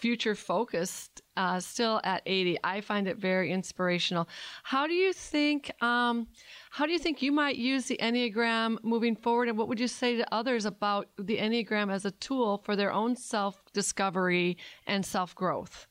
future 0.00 0.34
focused 0.34 1.20
uh, 1.36 1.60
still 1.60 2.00
at 2.04 2.22
80. 2.24 2.58
I 2.64 2.80
find 2.80 3.06
it 3.06 3.18
very 3.18 3.52
inspirational. 3.52 4.28
How 4.62 4.86
do 4.86 4.94
you 4.94 5.12
think? 5.12 5.70
Um, 5.82 6.26
how 6.70 6.86
do 6.86 6.92
you 6.92 6.98
think 6.98 7.20
you 7.20 7.32
might 7.32 7.56
use 7.56 7.86
the 7.86 7.98
Enneagram 8.00 8.82
moving 8.82 9.14
forward? 9.16 9.48
And 9.48 9.58
what 9.58 9.68
would 9.68 9.80
you 9.80 9.88
say 9.88 10.16
to 10.16 10.34
others 10.34 10.64
about 10.64 11.08
the 11.18 11.38
Enneagram 11.38 11.92
as 11.92 12.04
a 12.04 12.12
tool 12.12 12.58
for 12.58 12.76
their 12.76 12.92
own 12.92 13.16
self 13.16 13.62
discovery 13.72 14.56
and 14.86 15.04
self 15.04 15.34
growth? 15.34 15.86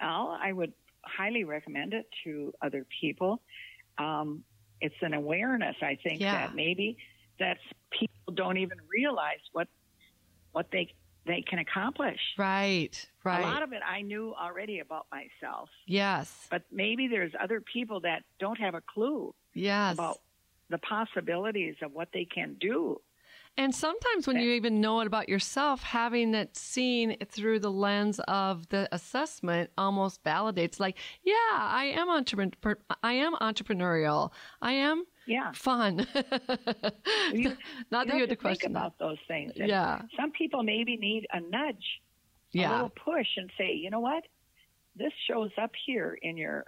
Well, 0.00 0.38
I 0.40 0.52
would 0.52 0.72
highly 1.08 1.44
recommend 1.44 1.94
it 1.94 2.06
to 2.24 2.52
other 2.62 2.86
people. 3.00 3.42
Um, 3.98 4.44
it's 4.80 4.94
an 5.02 5.14
awareness, 5.14 5.76
I 5.82 5.96
think, 6.02 6.20
Yeah. 6.20 6.32
that 6.46 6.54
maybe 6.54 6.98
that 7.38 7.58
people 7.90 8.34
don't 8.34 8.58
even 8.58 8.78
realize 8.88 9.40
what 9.52 9.68
what 10.52 10.70
they 10.70 10.94
they 11.26 11.42
can 11.42 11.58
accomplish. 11.58 12.20
Right, 12.38 13.06
right. 13.22 13.44
A 13.44 13.46
lot 13.46 13.62
of 13.62 13.72
it 13.72 13.82
I 13.86 14.00
knew 14.02 14.34
already 14.34 14.80
about 14.80 15.06
myself, 15.10 15.68
yes, 15.86 16.46
but 16.50 16.62
maybe 16.72 17.08
there's 17.08 17.32
other 17.40 17.60
people 17.60 18.00
that 18.00 18.22
don't 18.38 18.58
have 18.58 18.74
a 18.74 18.80
clue 18.80 19.34
yes. 19.54 19.94
about 19.94 20.18
the 20.70 20.78
possibilities 20.78 21.76
of 21.82 21.92
what 21.92 22.08
they 22.12 22.24
can 22.24 22.54
do. 22.60 23.00
And 23.58 23.74
sometimes 23.74 24.28
when 24.28 24.38
you 24.38 24.52
even 24.52 24.80
know 24.80 25.00
it 25.00 25.08
about 25.08 25.28
yourself, 25.28 25.82
having 25.82 26.32
it 26.32 26.56
seen 26.56 27.16
through 27.26 27.58
the 27.58 27.72
lens 27.72 28.20
of 28.28 28.68
the 28.68 28.88
assessment 28.92 29.70
almost 29.76 30.22
validates 30.22 30.78
like, 30.78 30.96
yeah, 31.24 31.34
I 31.52 31.92
am 31.96 32.08
entrepreneur 32.08 32.78
I 33.02 33.14
am 33.14 33.34
entrepreneurial. 33.34 34.30
I 34.62 34.72
am 34.74 35.04
Yeah. 35.26 35.50
fun. 35.52 36.06
You, 37.32 37.56
Not 37.90 38.06
that 38.06 38.14
you 38.14 38.14
you 38.14 38.20
had 38.20 38.30
to 38.30 38.36
question 38.36 38.72
that. 38.74 38.78
about 38.78 38.98
those 38.98 39.18
things. 39.26 39.52
And 39.58 39.68
Yeah. 39.68 40.02
Some 40.16 40.30
people 40.30 40.62
maybe 40.62 40.96
need 40.96 41.26
a 41.32 41.40
nudge, 41.40 42.00
a 42.54 42.58
Yeah. 42.58 42.70
little 42.72 42.90
push, 42.90 43.26
and 43.36 43.50
say, 43.58 43.74
you 43.74 43.90
know 43.90 44.00
what, 44.00 44.24
this 44.94 45.12
shows 45.28 45.50
up 45.60 45.72
here 45.84 46.16
in 46.22 46.36
your 46.36 46.64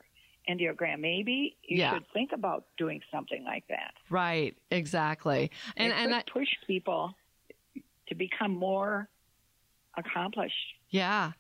enneagram. 0.49 1.01
Maybe 1.01 1.57
you 1.63 1.79
Yeah. 1.79 1.95
should 1.95 2.07
think 2.13 2.33
about 2.33 2.65
doing 2.77 3.01
something 3.11 3.45
like 3.45 3.67
that. 3.69 3.95
Right, 4.09 4.57
exactly. 4.71 5.51
And 5.77 5.93
it 5.93 5.97
and 5.97 6.15
I, 6.15 6.23
push 6.23 6.49
people 6.67 7.15
to 8.09 8.15
become 8.15 8.53
more 8.53 9.09
accomplished. 9.97 10.55
Yeah. 10.89 11.33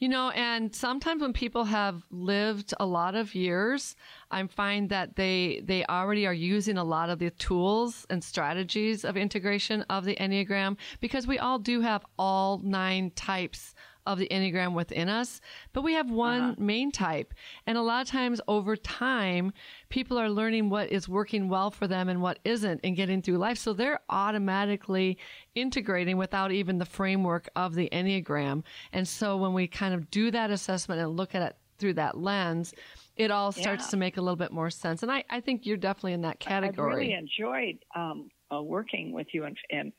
You 0.00 0.08
know, 0.08 0.30
and 0.30 0.74
sometimes 0.74 1.22
when 1.22 1.32
people 1.32 1.64
have 1.64 2.02
lived 2.10 2.74
a 2.80 2.84
lot 2.86 3.14
of 3.14 3.36
years, 3.36 3.94
I 4.28 4.44
find 4.48 4.88
that 4.90 5.14
they 5.14 5.62
they 5.64 5.84
already 5.86 6.26
are 6.26 6.34
using 6.34 6.76
a 6.76 6.82
lot 6.84 7.10
of 7.10 7.20
the 7.20 7.30
tools 7.30 8.04
and 8.10 8.22
strategies 8.24 9.04
of 9.04 9.16
integration 9.16 9.82
of 9.82 10.04
the 10.04 10.16
Enneagram 10.16 10.76
because 11.00 11.28
we 11.28 11.38
all 11.38 11.60
do 11.60 11.80
have 11.80 12.04
all 12.18 12.58
nine 12.58 13.12
types 13.14 13.74
of 14.08 14.18
the 14.18 14.26
Enneagram 14.28 14.72
within 14.72 15.08
us, 15.08 15.40
but 15.72 15.82
we 15.82 15.92
have 15.92 16.10
one 16.10 16.56
main 16.58 16.90
type. 16.90 17.34
And 17.66 17.76
a 17.76 17.82
lot 17.82 18.00
of 18.02 18.08
times 18.08 18.40
over 18.48 18.74
time, 18.74 19.52
people 19.90 20.18
are 20.18 20.30
learning 20.30 20.70
what 20.70 20.90
is 20.90 21.08
working 21.08 21.48
well 21.48 21.70
for 21.70 21.86
them 21.86 22.08
and 22.08 22.22
what 22.22 22.38
isn't 22.44 22.80
and 22.82 22.96
getting 22.96 23.20
through 23.20 23.36
life. 23.36 23.58
So 23.58 23.72
they're 23.74 24.00
automatically 24.08 25.18
integrating 25.54 26.16
without 26.16 26.50
even 26.52 26.78
the 26.78 26.86
framework 26.86 27.48
of 27.54 27.74
the 27.74 27.88
Enneagram. 27.92 28.64
And 28.92 29.06
so 29.06 29.36
when 29.36 29.52
we 29.52 29.68
kind 29.68 29.92
of 29.94 30.10
do 30.10 30.30
that 30.30 30.50
assessment 30.50 31.00
and 31.00 31.16
look 31.16 31.34
at 31.34 31.42
it 31.42 31.56
through 31.78 31.94
that 31.94 32.16
lens, 32.16 32.72
it 33.16 33.30
all 33.30 33.52
starts 33.52 33.84
Yeah. 33.86 33.90
to 33.90 33.96
make 33.98 34.16
a 34.16 34.22
little 34.22 34.36
bit 34.36 34.52
more 34.52 34.70
sense. 34.70 35.02
And 35.02 35.12
I, 35.12 35.24
I 35.28 35.40
think 35.40 35.66
you're 35.66 35.76
definitely 35.76 36.14
in 36.14 36.22
that 36.22 36.40
category. 36.40 36.92
I've 36.92 36.98
really 36.98 37.12
enjoyed 37.12 37.78
um, 37.94 38.30
uh, 38.52 38.62
working 38.62 39.12
with 39.12 39.26
you 39.32 39.44
and, 39.44 39.56
and 39.70 39.92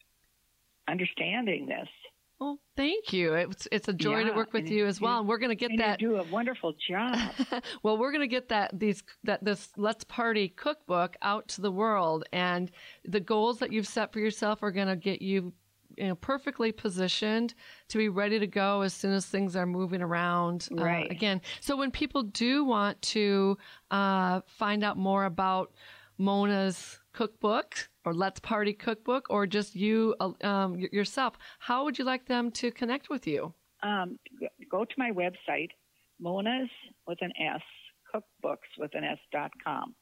understanding 0.88 1.68
this. 1.68 1.88
Well, 2.40 2.58
thank 2.78 3.12
you. 3.12 3.34
It's, 3.34 3.68
it's 3.70 3.90
a 3.90 3.94
joy 3.94 4.24
to 4.24 4.32
work 4.32 4.54
with 4.54 4.70
you 4.70 4.86
as 4.86 5.02
well. 5.02 5.20
And 5.20 5.28
we're 5.28 5.40
going 5.40 5.50
to 5.50 5.56
get 5.56 5.78
that. 5.78 6.00
you 6.00 6.10
do 6.10 6.16
a 6.16 6.24
wonderful 6.24 6.74
job. 6.88 7.18
well, 7.84 7.98
we're 7.98 8.12
going 8.12 8.22
to 8.22 8.28
get 8.28 8.48
that 8.50 8.72
these 8.80 9.04
that 9.26 9.44
this 9.44 9.70
Let's 9.76 10.06
Party 10.06 10.48
cookbook 10.48 11.18
out 11.22 11.50
to 11.50 11.62
the 11.62 11.72
world, 11.72 12.24
and 12.32 12.72
the 13.04 13.20
goals 13.20 13.60
that 13.60 13.74
you've 13.74 13.88
set 13.88 14.14
for 14.14 14.20
yourself 14.20 14.64
are 14.64 14.72
going 14.72 14.88
to 14.88 14.96
get 14.96 15.22
you, 15.22 15.52
you 15.98 16.08
know, 16.08 16.16
perfectly 16.16 16.72
positioned 16.72 17.56
to 17.90 17.98
be 17.98 18.08
ready 18.08 18.40
to 18.40 18.48
go 18.48 18.82
as 18.82 18.94
soon 18.94 19.12
as 19.12 19.26
things 19.26 19.58
are 19.58 19.66
moving 19.66 20.02
around 20.02 20.70
uh, 20.78 20.86
again. 21.10 21.42
So 21.60 21.76
when 21.76 21.92
people 21.92 22.24
do 22.24 22.64
want 22.64 23.02
to 23.02 23.58
uh, 23.92 24.42
find 24.48 24.86
out 24.86 24.98
more 24.98 25.26
about 25.26 25.74
Mona's 26.18 26.99
cookbook 27.14 27.90
or 28.06 28.14
Let's 28.14 28.40
Party 28.40 28.74
cookbook, 28.74 29.28
or 29.30 29.46
just 29.48 29.76
you 29.76 30.16
um, 30.42 30.78
yourself, 30.92 31.38
how 31.60 31.84
would 31.84 32.00
you 32.00 32.06
like 32.06 32.26
them 32.28 32.52
to 32.52 32.72
connect 32.72 33.10
with 33.10 33.28
you? 33.28 33.54
um, 33.84 34.20
go 34.70 34.84
to 34.84 34.94
my 34.98 35.12
website, 35.12 35.70
Mona's 36.20 36.70
with 37.08 37.18
an 37.22 37.32
S, 37.40 37.62
cookbooks 38.14 38.68
with 38.78 38.94
an 38.94 39.04
S 39.06 39.18
dot 39.32 39.52
com. 39.64 39.96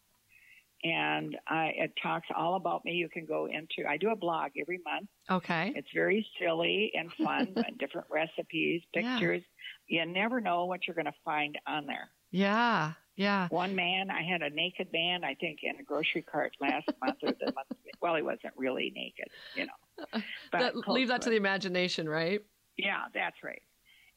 And 0.84 1.36
I, 1.47 1.72
it 1.76 1.91
talks 2.01 2.28
all 2.36 2.55
about 2.55 2.86
me. 2.86 2.91
You 2.93 3.10
can 3.10 3.26
go 3.26 3.47
into, 3.47 3.88
I 3.89 3.97
do 3.97 4.10
a 4.12 4.16
blog 4.16 4.51
every 4.62 4.80
month. 4.86 5.10
Okay. 5.30 5.74
It's 5.76 5.88
very 5.93 6.26
silly 6.39 6.91
and 6.93 7.12
fun, 7.14 7.53
and 7.68 7.78
different 7.80 8.08
recipes, 8.12 8.84
Yeah. 8.93 9.14
pictures. 9.18 9.43
You 9.88 10.05
never 10.05 10.39
know 10.39 10.66
what 10.66 10.82
you're 10.88 10.95
going 10.95 11.05
to 11.05 11.14
find 11.26 11.58
on 11.68 11.88
there. 11.88 12.10
Yeah. 12.32 12.93
Yeah. 13.18 13.47
One 13.49 13.76
man, 13.76 14.09
I 14.11 14.22
had 14.22 14.41
a 14.43 14.49
naked 14.49 14.89
man, 14.93 15.24
I 15.24 15.34
think, 15.34 15.59
in 15.63 15.76
a 15.80 15.84
grocery 15.84 16.22
cart 16.22 16.53
last 16.61 16.88
month 17.03 17.18
or 17.24 17.32
the 17.32 17.47
month. 17.47 17.68
Well, 18.01 18.15
he 18.15 18.22
wasn't 18.22 18.53
really 18.55 18.93
naked, 18.95 19.28
you 19.55 19.65
know. 19.65 20.22
But 20.51 20.59
that, 20.59 20.88
leave 20.88 21.07
that 21.09 21.24
to 21.24 21.30
it. 21.30 21.32
the 21.32 21.38
imagination, 21.38 22.07
right? 22.07 22.41
Yeah, 22.78 23.05
that's 23.13 23.38
right. 23.43 23.61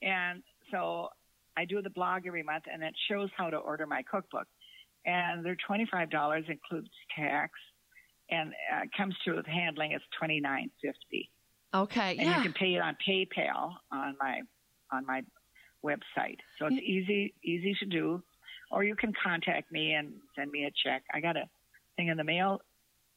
And 0.03 0.43
so 0.71 1.09
I 1.57 1.65
do 1.65 1.81
the 1.81 1.89
blog 1.91 2.27
every 2.27 2.43
month, 2.43 2.65
and 2.71 2.83
it 2.83 2.95
shows 3.11 3.31
how 3.37 3.49
to 3.49 3.57
order 3.57 3.87
my 3.87 4.03
cookbook. 4.03 4.47
And 5.07 5.43
they're 5.45 5.57
twenty 5.67 5.87
five 5.91 6.11
dollars, 6.11 6.45
includes 6.49 6.91
tax, 7.19 7.53
and 8.31 8.53
uh, 8.71 8.83
comes 8.95 9.15
to 9.25 9.37
with 9.37 9.47
handling. 9.47 9.93
It's 9.93 10.05
twenty 10.19 10.41
nine 10.41 10.71
fifty, 10.83 11.31
Okay. 11.73 12.17
and 12.19 12.29
yeah. 12.29 12.37
you 12.37 12.43
can 12.43 12.53
pay 12.53 12.75
it 12.75 12.81
on 12.83 12.95
PayPal 13.09 13.77
on 13.91 14.15
my 14.21 14.43
on 14.93 15.07
my 15.07 15.23
website. 15.83 16.37
So 16.59 16.67
it's 16.67 16.77
easy 16.77 17.33
easy 17.43 17.75
to 17.81 17.87
do, 17.87 18.23
or 18.71 18.85
you 18.85 18.95
can 18.97 19.13
contact 19.23 19.71
me 19.73 19.93
and 19.95 20.13
send 20.37 20.51
me 20.51 20.65
a 20.65 20.71
check. 20.85 21.03
I 21.13 21.21
got 21.21 21.37
a 21.37 21.45
thing 21.97 22.09
in 22.09 22.17
the 22.17 22.25
mail 22.25 22.61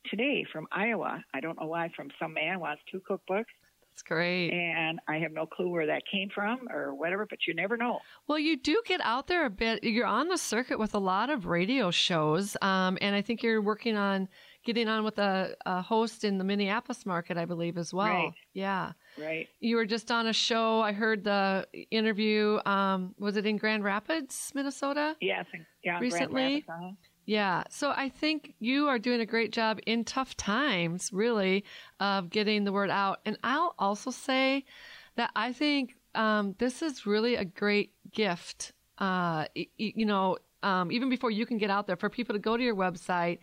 today 0.10 0.46
from 0.52 0.68
Iowa. 0.72 1.24
I 1.34 1.40
don't 1.40 1.60
know 1.60 1.68
why. 1.68 1.90
From 1.96 2.10
some 2.20 2.34
man 2.34 2.60
wants 2.60 2.82
two 2.92 3.02
cookbooks 3.10 3.46
That's 3.90 4.04
great. 4.04 4.52
and 4.52 5.00
I 5.08 5.18
have 5.20 5.32
no 5.32 5.46
clue 5.46 5.70
where 5.70 5.86
that 5.88 6.04
came 6.12 6.30
from 6.34 6.68
or 6.70 6.94
whatever, 6.94 7.26
but 7.30 7.40
you 7.48 7.54
never 7.54 7.78
know. 7.78 8.00
Well, 8.28 8.40
you 8.40 8.58
do 8.58 8.82
get 8.86 9.00
out 9.02 9.28
there 9.28 9.46
a 9.46 9.50
bit. 9.50 9.84
You're 9.84 10.06
on 10.08 10.28
the 10.28 10.38
circuit 10.38 10.80
with 10.80 10.94
a 10.96 11.00
lot 11.00 11.30
of 11.30 11.46
radio 11.46 11.92
shows, 11.92 12.58
um, 12.62 12.98
and 13.02 13.16
I 13.16 13.22
think 13.22 13.44
you're 13.44 13.62
working 13.62 13.96
on 13.96 14.28
getting 14.64 14.88
on 14.88 15.04
with 15.04 15.20
a, 15.20 15.56
a 15.66 15.82
host 15.82 16.24
in 16.24 16.38
the 16.38 16.44
Minneapolis 16.44 17.06
market, 17.06 17.38
I 17.38 17.46
believe, 17.46 17.78
as 17.78 17.94
well. 17.94 18.08
Right. 18.08 18.34
Yeah. 18.54 18.94
Right. 19.20 19.48
You 19.60 19.76
were 19.76 19.86
just 19.86 20.12
on 20.12 20.28
a 20.28 20.34
show. 20.34 20.82
I 20.82 20.92
heard 20.94 21.24
the 21.24 21.68
interview. 21.92 22.60
Um, 22.66 23.14
was 23.20 23.38
it 23.38 23.46
in 23.46 23.58
Grand 23.58 23.84
Rapids, 23.84 24.52
Minnesota? 24.56 25.16
Yes. 25.22 25.46
Yeah. 25.84 26.00
Grand 26.00 26.02
Recently? 26.14 26.66
Uh-huh. 26.68 26.92
Yeah. 27.26 27.64
So 27.70 27.92
I 27.96 28.10
think 28.10 28.54
you 28.60 28.88
are 28.88 29.00
doing 29.00 29.22
a 29.22 29.26
great 29.26 29.52
job 29.54 29.80
in 29.86 30.04
tough 30.04 30.36
times, 30.36 31.12
really, 31.14 31.64
of 32.00 32.30
getting 32.30 32.64
the 32.64 32.72
word 32.72 32.90
out. 32.90 33.20
And 33.26 33.38
I'll 33.44 33.76
also 33.80 34.12
say 34.12 34.66
that 35.16 35.32
I 35.36 35.54
think 35.54 35.96
um, 36.16 36.56
this 36.60 36.82
is 36.82 37.06
really 37.06 37.36
a 37.36 37.46
great 37.46 37.92
gift. 38.12 38.74
Uh, 38.98 39.48
y- 39.56 39.68
y- 39.80 39.94
you 39.96 40.06
know, 40.06 40.38
um, 40.64 40.92
even 40.92 41.10
before 41.10 41.32
you 41.32 41.46
can 41.46 41.58
get 41.58 41.70
out 41.70 41.88
there, 41.88 41.96
for 41.96 42.10
people 42.10 42.34
to 42.36 42.40
go 42.40 42.56
to 42.58 42.64
your 42.64 42.76
website. 42.76 43.40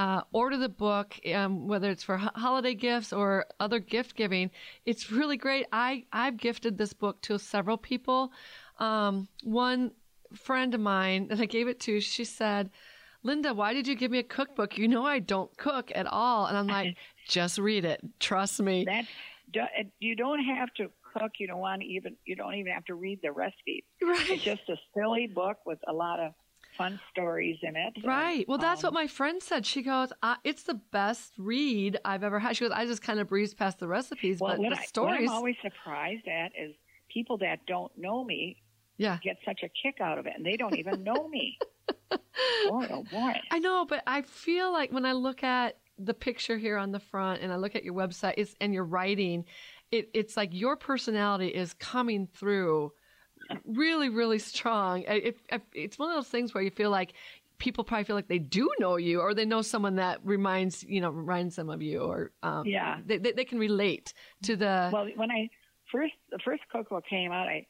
Uh, 0.00 0.22
order 0.32 0.56
the 0.56 0.70
book, 0.70 1.14
um, 1.34 1.68
whether 1.68 1.90
it's 1.90 2.02
for 2.02 2.16
ho- 2.16 2.30
holiday 2.34 2.72
gifts 2.72 3.12
or 3.12 3.44
other 3.60 3.78
gift 3.78 4.16
giving. 4.16 4.50
It's 4.86 5.12
really 5.12 5.36
great. 5.36 5.66
I 5.72 6.04
I've 6.10 6.38
gifted 6.38 6.78
this 6.78 6.94
book 6.94 7.20
to 7.22 7.38
several 7.38 7.76
people. 7.76 8.32
Um, 8.78 9.28
one 9.44 9.90
friend 10.34 10.72
of 10.74 10.80
mine 10.80 11.28
that 11.28 11.38
I 11.38 11.44
gave 11.44 11.68
it 11.68 11.80
to, 11.80 12.00
she 12.00 12.24
said. 12.24 12.70
Linda, 13.22 13.52
why 13.52 13.74
did 13.74 13.86
you 13.86 13.94
give 13.94 14.10
me 14.10 14.18
a 14.18 14.22
cookbook? 14.22 14.78
You 14.78 14.88
know 14.88 15.04
I 15.04 15.18
don't 15.18 15.54
cook 15.58 15.92
at 15.94 16.06
all. 16.06 16.46
And 16.46 16.56
I'm 16.56 16.66
like, 16.66 16.96
just 17.28 17.58
read 17.58 17.84
it. 17.84 18.00
Trust 18.18 18.62
me. 18.62 18.86
That 18.86 19.04
you 19.98 20.16
don't 20.16 20.42
have 20.42 20.72
to 20.78 20.90
cook. 21.12 21.32
You 21.38 21.46
don't 21.46 21.60
want 21.60 21.82
to 21.82 21.86
even. 21.86 22.16
You 22.24 22.36
don't 22.36 22.54
even 22.54 22.72
have 22.72 22.86
to 22.86 22.94
read 22.94 23.20
the 23.22 23.32
recipes. 23.32 23.84
Right. 24.02 24.30
It's 24.30 24.44
just 24.44 24.66
a 24.70 24.76
silly 24.96 25.26
book 25.26 25.58
with 25.66 25.78
a 25.86 25.92
lot 25.92 26.20
of 26.20 26.32
fun 26.80 27.00
stories 27.10 27.58
in 27.62 27.76
it. 27.76 27.94
Right. 28.04 28.48
Well, 28.48 28.58
that's 28.58 28.82
Um, 28.82 28.88
what 28.88 28.94
my 28.94 29.06
friend 29.06 29.42
said. 29.42 29.66
She 29.66 29.82
goes, 29.82 30.12
"It's 30.44 30.62
the 30.62 30.74
best 30.74 31.34
read 31.38 31.98
I've 32.04 32.24
ever 32.24 32.38
had." 32.38 32.56
She 32.56 32.64
goes, 32.64 32.72
"I 32.72 32.86
just 32.86 33.02
kind 33.02 33.20
of 33.20 33.28
breezed 33.28 33.56
past 33.58 33.78
the 33.78 33.88
recipes, 33.88 34.40
Well, 34.40 34.52
but 34.52 34.60
what, 34.60 34.70
the 34.70 34.76
I, 34.76 34.86
what 35.04 35.14
I'm 35.14 35.28
always 35.28 35.56
surprised 35.62 36.26
at 36.26 36.52
is 36.58 36.74
people 37.08 37.38
that 37.38 37.66
don't 37.66 37.92
know 37.98 38.24
me 38.24 38.56
yeah, 38.96 39.18
get 39.22 39.36
such 39.44 39.62
a 39.62 39.68
kick 39.68 40.00
out 40.00 40.18
of 40.18 40.26
it, 40.26 40.32
and 40.36 40.44
they 40.44 40.56
don't 40.56 40.76
even 40.76 41.02
know 41.04 41.28
me. 41.28 41.58
boy, 42.62 42.86
oh 42.90 43.02
boy. 43.04 43.32
I 43.50 43.58
know, 43.58 43.84
but 43.84 44.02
I 44.06 44.22
feel 44.22 44.72
like 44.72 44.92
when 44.92 45.04
I 45.06 45.12
look 45.12 45.42
at 45.42 45.78
the 45.98 46.14
picture 46.14 46.56
here 46.56 46.78
on 46.78 46.92
the 46.92 47.00
front 47.00 47.42
and 47.42 47.52
I 47.52 47.56
look 47.56 47.74
at 47.76 47.84
your 47.84 47.94
website 47.94 48.34
it's, 48.38 48.54
and 48.60 48.72
your 48.72 48.84
writing, 48.84 49.44
it, 49.90 50.08
it's 50.14 50.36
like 50.36 50.50
your 50.52 50.76
personality 50.76 51.48
is 51.48 51.74
coming 51.74 52.26
through 52.26 52.92
really, 53.64 54.08
really 54.08 54.38
strong. 54.38 55.02
It, 55.02 55.36
it, 55.50 55.62
it's 55.72 55.98
one 55.98 56.10
of 56.10 56.16
those 56.16 56.28
things 56.28 56.54
where 56.54 56.62
you 56.62 56.70
feel 56.70 56.90
like 56.90 57.12
people 57.58 57.84
probably 57.84 58.04
feel 58.04 58.16
like 58.16 58.28
they 58.28 58.38
do 58.38 58.70
know 58.78 58.96
you 58.96 59.20
or 59.20 59.34
they 59.34 59.44
know 59.44 59.62
someone 59.62 59.96
that 59.96 60.18
reminds, 60.24 60.82
you 60.82 61.00
know, 61.00 61.10
reminds 61.10 61.56
them 61.56 61.68
of 61.70 61.82
you 61.82 62.00
or 62.00 62.32
um, 62.42 62.66
Yeah. 62.66 62.98
they, 63.04 63.18
they, 63.18 63.32
they 63.32 63.44
can 63.44 63.58
relate 63.58 64.14
to 64.44 64.56
the, 64.56 64.90
Well, 64.92 65.06
when 65.16 65.30
I 65.30 65.48
first 65.92 66.14
the 66.30 66.38
first 66.44 66.62
cookbook 66.72 67.04
came 67.08 67.32
out, 67.32 67.48
I 67.48 67.66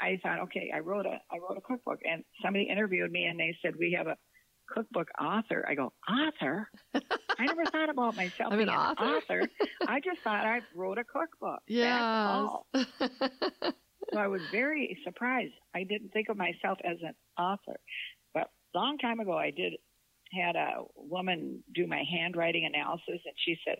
I 0.00 0.18
thought, 0.22 0.40
okay, 0.44 0.70
I 0.74 0.78
wrote 0.78 1.04
a 1.06 1.18
I 1.30 1.38
wrote 1.38 1.58
a 1.58 1.60
cookbook, 1.60 2.00
and 2.04 2.24
somebody 2.42 2.68
interviewed 2.70 3.10
me, 3.10 3.24
and 3.24 3.38
they 3.38 3.56
said 3.60 3.74
we 3.76 3.94
have 3.98 4.06
a 4.06 4.16
cookbook 4.72 5.08
author. 5.20 5.66
I 5.68 5.74
go 5.74 5.92
author. 6.08 6.70
I 6.94 7.44
never 7.46 7.64
thought 7.66 7.90
about 7.90 8.16
myself 8.16 8.32
I'm 8.52 8.60
an 8.60 8.66
being 8.66 8.78
author. 8.78 9.48
I 9.86 10.00
just 10.00 10.20
thought 10.22 10.46
I 10.46 10.60
wrote 10.74 10.98
a 10.98 11.04
cookbook. 11.04 11.60
All. 12.28 12.66
So 14.12 14.18
I 14.18 14.26
was 14.26 14.42
very 14.50 14.98
surprised. 15.04 15.52
I 15.74 15.84
didn't 15.84 16.12
think 16.12 16.28
of 16.28 16.36
myself 16.36 16.78
as 16.84 16.96
an 17.02 17.14
author, 17.38 17.78
but 18.34 18.50
long 18.74 18.98
time 18.98 19.20
ago, 19.20 19.36
I 19.36 19.50
did 19.50 19.74
had 20.32 20.54
a 20.56 20.82
woman 20.96 21.62
do 21.74 21.86
my 21.86 22.04
handwriting 22.10 22.64
analysis, 22.64 23.20
and 23.24 23.34
she 23.44 23.56
said 23.64 23.78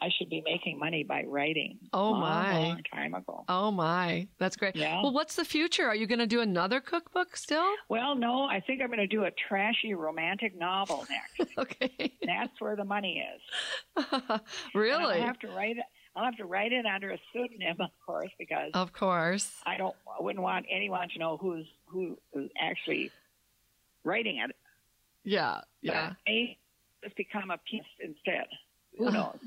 I 0.00 0.08
should 0.16 0.30
be 0.30 0.42
making 0.44 0.78
money 0.78 1.02
by 1.02 1.24
writing. 1.26 1.78
Oh, 1.92 2.10
long, 2.10 2.20
my. 2.20 2.58
long 2.58 2.82
time 2.92 3.14
ago. 3.14 3.44
oh 3.48 3.70
my, 3.70 4.28
that's 4.38 4.56
great. 4.56 4.76
Yeah. 4.76 5.02
Well, 5.02 5.12
what's 5.12 5.34
the 5.34 5.44
future? 5.44 5.86
Are 5.86 5.94
you 5.94 6.06
going 6.06 6.20
to 6.20 6.26
do 6.26 6.40
another 6.40 6.80
cookbook 6.80 7.36
still? 7.36 7.66
Well, 7.88 8.14
no, 8.14 8.44
I 8.44 8.60
think 8.60 8.80
I'm 8.80 8.88
going 8.88 8.98
to 8.98 9.06
do 9.06 9.24
a 9.24 9.30
trashy 9.48 9.94
romantic 9.94 10.56
novel 10.56 11.06
next. 11.10 11.52
Okay. 11.58 12.12
That's 12.24 12.52
where 12.60 12.76
the 12.76 12.84
money 12.84 13.24
is. 13.34 14.04
And 14.30 14.40
really? 14.74 15.16
I'll 15.16 15.26
have 15.26 15.38
to 15.40 15.48
write 15.48 15.76
it. 15.76 15.84
I'll 16.18 16.24
have 16.24 16.36
to 16.38 16.46
write 16.46 16.72
it 16.72 16.84
under 16.84 17.12
a 17.12 17.18
pseudonym, 17.32 17.76
of 17.80 17.90
course, 18.04 18.30
because 18.40 18.72
Of 18.74 18.92
course. 18.92 19.52
I 19.64 19.76
don't. 19.76 19.94
I 20.18 20.20
wouldn't 20.20 20.42
want 20.42 20.66
anyone 20.68 21.08
to 21.10 21.18
know 21.20 21.36
who's 21.36 21.64
who 21.86 22.18
is 22.34 22.50
actually 22.60 23.12
writing 24.02 24.38
it. 24.38 24.56
Yeah. 25.22 25.60
But 25.84 25.92
Yeah. 25.94 26.12
I 26.26 26.30
may 26.30 26.58
just 27.04 27.16
become 27.16 27.52
a 27.52 27.58
piece 27.58 27.82
instead. 28.00 28.46
Who 28.98 29.10
knows? 29.12 29.38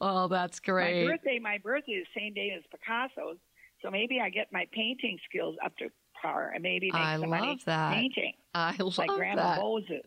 oh, 0.00 0.28
that's 0.28 0.58
great. 0.60 1.04
my 1.04 1.12
birthday. 1.12 1.38
My 1.38 1.58
birthday 1.58 1.92
is 1.92 2.06
the 2.14 2.20
same 2.20 2.32
day 2.32 2.54
as 2.56 2.62
Picasso's, 2.70 3.36
so 3.82 3.90
maybe 3.90 4.20
I 4.20 4.30
get 4.30 4.50
my 4.52 4.66
painting 4.72 5.18
skills 5.28 5.56
up 5.62 5.76
to 5.78 5.90
par 6.24 6.50
and 6.54 6.62
maybe 6.62 6.90
make 6.90 7.00
I 7.00 7.18
some 7.18 7.30
money 7.30 7.48
love 7.48 7.64
that. 7.66 7.94
painting 7.94 8.32
I 8.54 8.74
love 8.78 8.96
like 8.98 9.10
Grandma 9.10 9.42
that. 9.56 9.60
Moses, 9.62 10.02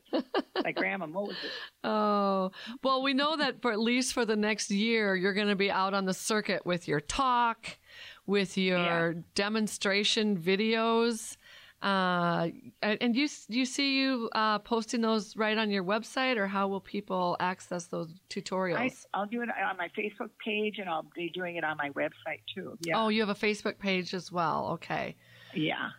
like 0.63 0.75
Grandma 0.75 1.05
Moses. 1.05 1.35
Oh, 1.83 2.51
well, 2.83 3.03
we 3.03 3.13
know 3.13 3.35
that 3.37 3.61
for 3.61 3.71
at 3.71 3.79
least 3.79 4.13
for 4.13 4.25
the 4.25 4.35
next 4.37 4.71
year, 4.71 5.15
you're 5.15 5.33
going 5.33 5.49
to 5.49 5.55
be 5.55 5.69
out 5.69 5.93
on 5.93 6.05
the 6.05 6.13
circuit 6.13 6.65
with 6.65 6.87
your 6.87 7.01
talk, 7.01 7.77
with 8.25 8.57
your 8.57 9.15
demonstration 9.35 10.37
videos. 10.37 11.35
Uh, 11.81 12.47
and 12.81 13.15
you 13.15 13.27
you 13.49 13.63
see 13.65 13.99
you 13.99 14.29
uh, 14.33 14.57
posting 14.59 15.01
those 15.01 15.35
right 15.37 15.57
on 15.59 15.69
your 15.69 15.83
website, 15.83 16.37
or 16.37 16.47
how 16.47 16.67
will 16.67 16.81
people 16.81 17.37
access 17.39 17.85
those 17.85 18.09
tutorials? 18.31 18.77
I, 18.77 18.91
I'll 19.13 19.27
do 19.27 19.41
it 19.43 19.49
on 19.49 19.77
my 19.77 19.89
Facebook 19.89 20.31
page, 20.43 20.79
and 20.79 20.89
I'll 20.89 21.05
be 21.15 21.29
doing 21.29 21.57
it 21.57 21.63
on 21.63 21.77
my 21.77 21.89
website 21.91 22.39
too. 22.55 22.77
Yeah, 22.81 23.03
Oh, 23.03 23.09
you 23.09 23.19
have 23.21 23.29
a 23.29 23.35
Facebook 23.35 23.77
page 23.77 24.15
as 24.15 24.31
well. 24.31 24.69
Okay. 24.73 25.15
yeah. 25.53 25.89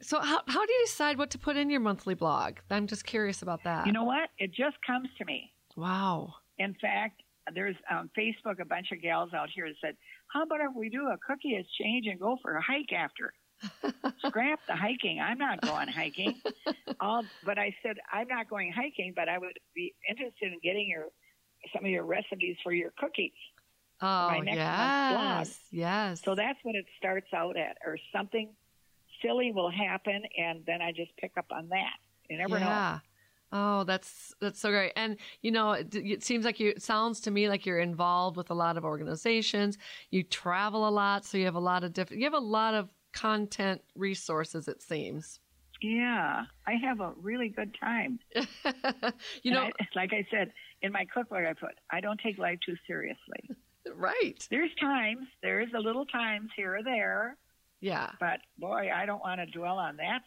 So 0.00 0.20
how 0.20 0.40
how 0.46 0.66
do 0.66 0.72
you 0.72 0.86
decide 0.86 1.18
what 1.18 1.30
to 1.30 1.38
put 1.38 1.56
in 1.56 1.70
your 1.70 1.80
monthly 1.80 2.14
blog? 2.14 2.58
I'm 2.70 2.86
just 2.86 3.04
curious 3.04 3.42
about 3.42 3.64
that. 3.64 3.86
You 3.86 3.92
know 3.92 4.04
what? 4.04 4.30
It 4.38 4.52
just 4.52 4.76
comes 4.86 5.08
to 5.18 5.24
me. 5.24 5.52
wow. 5.76 6.34
In 6.58 6.74
fact, 6.80 7.22
there's 7.54 7.76
on 7.90 8.10
Facebook 8.18 8.60
a 8.60 8.64
bunch 8.64 8.90
of 8.92 9.00
gals 9.00 9.32
out 9.32 9.48
here 9.50 9.68
that 9.68 9.76
said, 9.80 9.96
"How 10.32 10.42
about 10.42 10.60
if 10.60 10.74
we 10.74 10.88
do 10.88 11.08
a 11.08 11.16
cookie 11.18 11.56
exchange 11.56 12.06
and 12.06 12.18
go 12.18 12.38
for 12.42 12.56
a 12.56 12.62
hike 12.62 12.92
after?" 12.92 13.32
Scrap 14.26 14.60
the 14.68 14.76
hiking. 14.76 15.20
I'm 15.20 15.38
not 15.38 15.60
going 15.60 15.88
hiking. 15.88 16.40
I'll, 17.00 17.24
but 17.44 17.58
I 17.58 17.74
said 17.82 17.96
I'm 18.12 18.28
not 18.28 18.48
going 18.48 18.72
hiking, 18.72 19.12
but 19.16 19.28
I 19.28 19.38
would 19.38 19.58
be 19.74 19.94
interested 20.08 20.52
in 20.52 20.58
getting 20.62 20.88
your 20.88 21.06
some 21.74 21.84
of 21.84 21.90
your 21.90 22.04
recipes 22.04 22.56
for 22.62 22.72
your 22.72 22.92
cookies. 22.98 23.32
Oh 24.00 24.28
my 24.28 24.38
next 24.40 24.56
yes, 24.56 25.60
yes. 25.72 26.22
So 26.24 26.36
that's 26.36 26.58
what 26.62 26.76
it 26.76 26.86
starts 26.98 27.26
out 27.34 27.56
at, 27.56 27.78
or 27.84 27.98
something 28.14 28.50
silly 29.22 29.52
will 29.52 29.70
happen, 29.70 30.22
and 30.36 30.64
then 30.66 30.82
I 30.82 30.92
just 30.92 31.16
pick 31.16 31.32
up 31.36 31.46
on 31.50 31.68
that. 31.70 31.96
You 32.28 32.38
never 32.38 32.60
know. 32.60 32.84
Oh, 33.50 33.84
that's 33.84 34.34
that's 34.40 34.60
so 34.60 34.70
great. 34.70 34.92
And 34.94 35.16
you 35.40 35.50
know, 35.50 35.72
it, 35.72 35.94
it 35.94 36.22
seems 36.22 36.44
like 36.44 36.60
you. 36.60 36.70
It 36.70 36.82
sounds 36.82 37.20
to 37.22 37.30
me 37.30 37.48
like 37.48 37.64
you're 37.64 37.78
involved 37.78 38.36
with 38.36 38.50
a 38.50 38.54
lot 38.54 38.76
of 38.76 38.84
organizations. 38.84 39.78
You 40.10 40.22
travel 40.22 40.86
a 40.86 40.90
lot, 40.90 41.24
so 41.24 41.38
you 41.38 41.46
have 41.46 41.54
a 41.54 41.60
lot 41.60 41.82
of 41.82 41.92
different. 41.94 42.20
You 42.20 42.26
have 42.26 42.34
a 42.34 42.38
lot 42.38 42.74
of 42.74 42.92
content 43.12 43.82
resources. 43.94 44.68
It 44.68 44.82
seems. 44.82 45.40
Yeah, 45.80 46.44
I 46.66 46.72
have 46.74 47.00
a 47.00 47.12
really 47.20 47.48
good 47.48 47.76
time. 47.78 48.18
you 49.42 49.50
And 49.50 49.54
know, 49.54 49.60
I, 49.60 49.72
like 49.94 50.12
I 50.12 50.26
said 50.30 50.52
in 50.82 50.92
my 50.92 51.04
cookbook, 51.12 51.38
I 51.44 51.52
put 51.54 51.74
I 51.90 52.00
don't 52.00 52.20
take 52.20 52.38
life 52.38 52.58
too 52.64 52.76
seriously. 52.86 53.50
right? 53.94 54.48
There's 54.50 54.74
times, 54.80 55.26
there's 55.42 55.72
a 55.74 55.80
little 55.80 56.06
times 56.06 56.50
here 56.56 56.76
or 56.76 56.82
there, 56.82 57.36
Yeah. 57.80 58.10
but 58.20 58.40
boy, 58.58 58.90
I 58.94 59.06
don't 59.06 59.20
want 59.20 59.40
to 59.40 59.46
dwell 59.46 59.78
on 59.78 59.96
that 59.98 60.22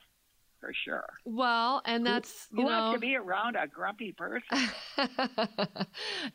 for 0.60 0.72
sure. 0.86 1.06
Well, 1.26 1.82
and 1.86 2.06
that's 2.06 2.48
Who 2.52 2.60
you 2.62 2.66
wants 2.66 2.90
know. 2.90 2.94
to 2.94 3.00
be 3.00 3.16
around 3.16 3.56
a 3.56 3.66
grumpy 3.68 4.12
person? 4.12 4.70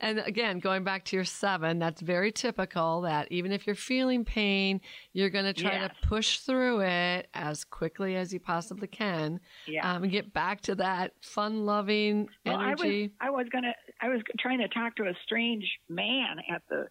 and 0.01 0.19
again, 0.19 0.59
going 0.59 0.85
back 0.85 1.05
to 1.07 1.17
your 1.17 1.25
seven, 1.25 1.79
that's 1.79 2.01
very 2.01 2.33
typical 2.33 3.03
that 3.03 3.29
even 3.31 3.53
if 3.53 3.67
you're 3.67 3.77
feeling 3.77 4.25
pain, 4.25 4.81
you're 5.13 5.31
going 5.31 5.45
to 5.45 5.53
try 5.53 5.73
Yes. 5.75 5.93
to 6.03 6.09
push 6.09 6.39
through 6.41 6.81
it 6.83 7.29
as 7.35 7.65
quickly 7.65 8.17
as 8.17 8.33
you 8.33 8.41
possibly 8.41 8.89
can 8.89 9.41
Yeah. 9.67 9.89
um, 9.95 10.03
and 10.03 10.11
get 10.13 10.33
back 10.33 10.61
to 10.63 10.75
that 10.77 11.13
fun 11.23 11.65
loving 11.65 12.29
well, 12.45 12.57
I 12.57 12.71
was 12.73 12.81
energy. 12.81 13.13
I 13.21 13.31
was 13.31 13.47
gonna 13.51 13.75
I 14.01 14.09
was 14.09 14.21
trying 14.41 14.59
to 14.59 14.69
talk 14.69 14.97
to 14.97 15.05
a 15.05 15.15
strange 15.25 15.65
man 15.89 16.39
at 16.51 16.63
the 16.69 16.89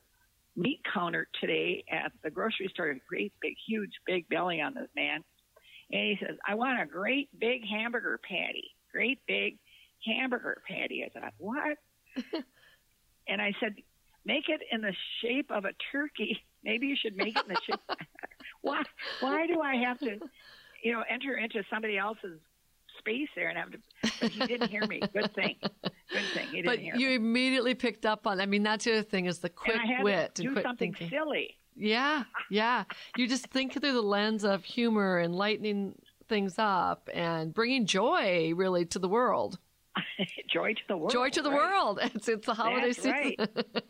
meat 0.56 0.82
counter 0.94 1.28
today 1.40 1.84
at 1.92 2.12
the 2.24 2.30
grocery 2.30 2.70
store. 2.74 2.90
A 2.90 3.00
great 3.08 3.34
big, 3.42 3.56
huge, 3.68 3.92
big 4.06 4.28
belly 4.30 4.62
on 4.62 4.74
this 4.74 4.90
man, 4.96 5.24
and 5.92 6.02
he 6.02 6.18
says, 6.20 6.38
"I 6.48 6.56
want 6.56 6.82
a 6.82 6.86
great 6.86 7.30
big 7.38 7.66
hamburger 7.66 8.20
patty, 8.24 8.76
great 8.92 9.20
big 9.28 9.58
hamburger 10.06 10.62
patty." 10.68 11.04
I 11.06 11.20
thought, 11.20 11.34
what? 11.38 11.78
and 13.28 13.42
I 13.42 13.54
said, 13.60 13.76
"Make 14.26 14.50
it 14.50 14.62
in 14.72 14.82
the 14.82 14.96
shape 15.22 15.52
of 15.52 15.66
a 15.66 15.74
turkey. 15.92 16.44
Maybe 16.64 16.88
you 16.88 16.96
should 16.96 17.16
make 17.16 17.38
it 17.38 17.46
in 17.48 17.54
the 17.54 17.62
shape." 17.66 17.80
why? 18.62 18.84
Why 19.20 19.48
do 19.48 19.62
I 19.62 19.76
have 19.76 20.00
to, 20.00 20.20
you 20.84 20.94
know, 20.94 21.04
enter 21.10 21.36
into 21.36 21.64
somebody 21.70 21.98
else's 21.98 22.40
space 23.06 23.30
there 23.36 23.50
and 23.50 23.58
have 23.58 23.72
to? 23.72 23.78
But 24.20 24.32
he 24.32 24.46
didn't 24.48 24.70
hear 24.70 24.86
me. 24.88 25.00
Good 25.14 25.34
thing. 25.36 25.56
Good 25.62 26.24
thing 26.34 26.48
he 26.50 26.62
didn't 26.62 26.66
but 26.66 26.80
hear 26.80 26.96
you 26.96 27.08
me. 27.10 27.16
immediately 27.16 27.76
picked 27.76 28.06
up 28.06 28.26
on. 28.28 28.42
I 28.42 28.46
mean, 28.46 28.64
that's 28.64 28.86
the 28.86 28.94
other 28.94 29.04
thing 29.04 29.26
is 29.26 29.40
the 29.40 29.50
quick 29.50 29.78
and 29.84 30.04
wit 30.04 30.36
to 30.36 30.42
and 30.42 30.50
do 30.50 30.54
quick 30.54 30.66
something 30.66 30.94
thinking. 30.94 31.10
silly. 31.10 31.58
Yeah, 31.76 32.24
yeah. 32.50 32.86
You 33.18 33.28
just 33.28 33.48
think 33.48 33.74
through 33.74 33.94
the 33.94 34.02
lens 34.02 34.44
of 34.46 34.64
humor 34.64 35.18
and 35.20 35.36
lightening 35.36 35.96
things 36.28 36.56
up 36.58 37.10
and 37.14 37.54
bringing 37.54 37.86
joy 37.86 38.54
really 38.56 38.86
to 38.86 39.00
the 39.00 39.10
world. 39.10 39.60
Joy 40.50 40.74
to 40.74 40.82
the 40.88 40.98
world. 40.98 41.12
Joy 41.12 41.30
to 41.30 41.42
the 41.42 41.50
right? 41.52 41.58
world. 41.58 42.00
It's 42.02 42.28
it's 42.28 42.46
the 42.46 42.54
holiday 42.54 42.88
That's 42.94 42.98
season. 43.02 43.14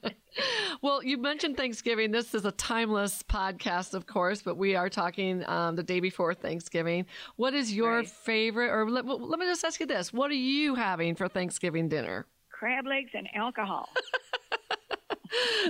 right. 0.04 0.16
well, 0.82 1.04
you 1.04 1.18
mentioned 1.18 1.58
Thanksgiving. 1.58 2.12
This 2.12 2.34
is 2.34 2.46
a 2.46 2.52
timeless 2.52 3.24
podcast, 3.24 3.94
of 3.94 4.06
course, 4.06 4.42
but 4.42 4.58
we 4.58 4.76
are 4.76 4.90
talking 4.90 5.44
um, 5.48 5.76
the 5.76 5.84
day 5.84 6.00
before 6.00 6.34
Thanksgiving. 6.34 7.06
What 7.36 7.54
is 7.54 7.74
your 7.74 7.98
Right. 7.98 8.08
favorite? 8.10 8.70
Or 8.70 8.90
let, 8.90 9.06
let 9.06 9.40
me 9.40 9.46
just 9.46 9.64
ask 9.64 9.80
you 9.80 9.86
this: 9.86 10.12
What 10.14 10.32
are 10.32 10.36
you 10.36 10.76
having 10.76 11.16
for 11.16 11.28
Thanksgiving 11.28 11.90
dinner? 11.90 12.26
Crab 12.52 12.86
legs 12.86 13.12
and 13.14 13.28
alcohol. 13.36 13.90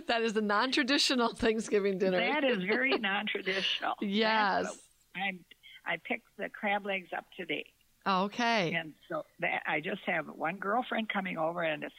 That 0.08 0.22
is 0.22 0.34
the 0.34 0.42
non-traditional 0.42 1.34
Thanksgiving 1.34 1.98
dinner. 1.98 2.20
That 2.20 2.44
is 2.44 2.58
very 2.64 2.92
non-traditional. 3.00 3.96
Yes. 4.02 4.78
I'm. 5.16 5.40
I 5.88 5.98
picked 6.04 6.28
the 6.38 6.50
crab 6.50 6.86
legs 6.86 7.10
up 7.16 7.26
today, 7.38 7.66
okay. 8.08 8.74
and 8.74 8.93
so 9.10 9.24
that 9.39 9.62
I 9.68 9.80
just 9.82 10.01
have 10.06 10.26
one 10.28 10.58
girlfriend 10.58 11.10
coming 11.10 11.38
over, 11.38 11.62
and 11.64 11.84
it's. 11.84 11.93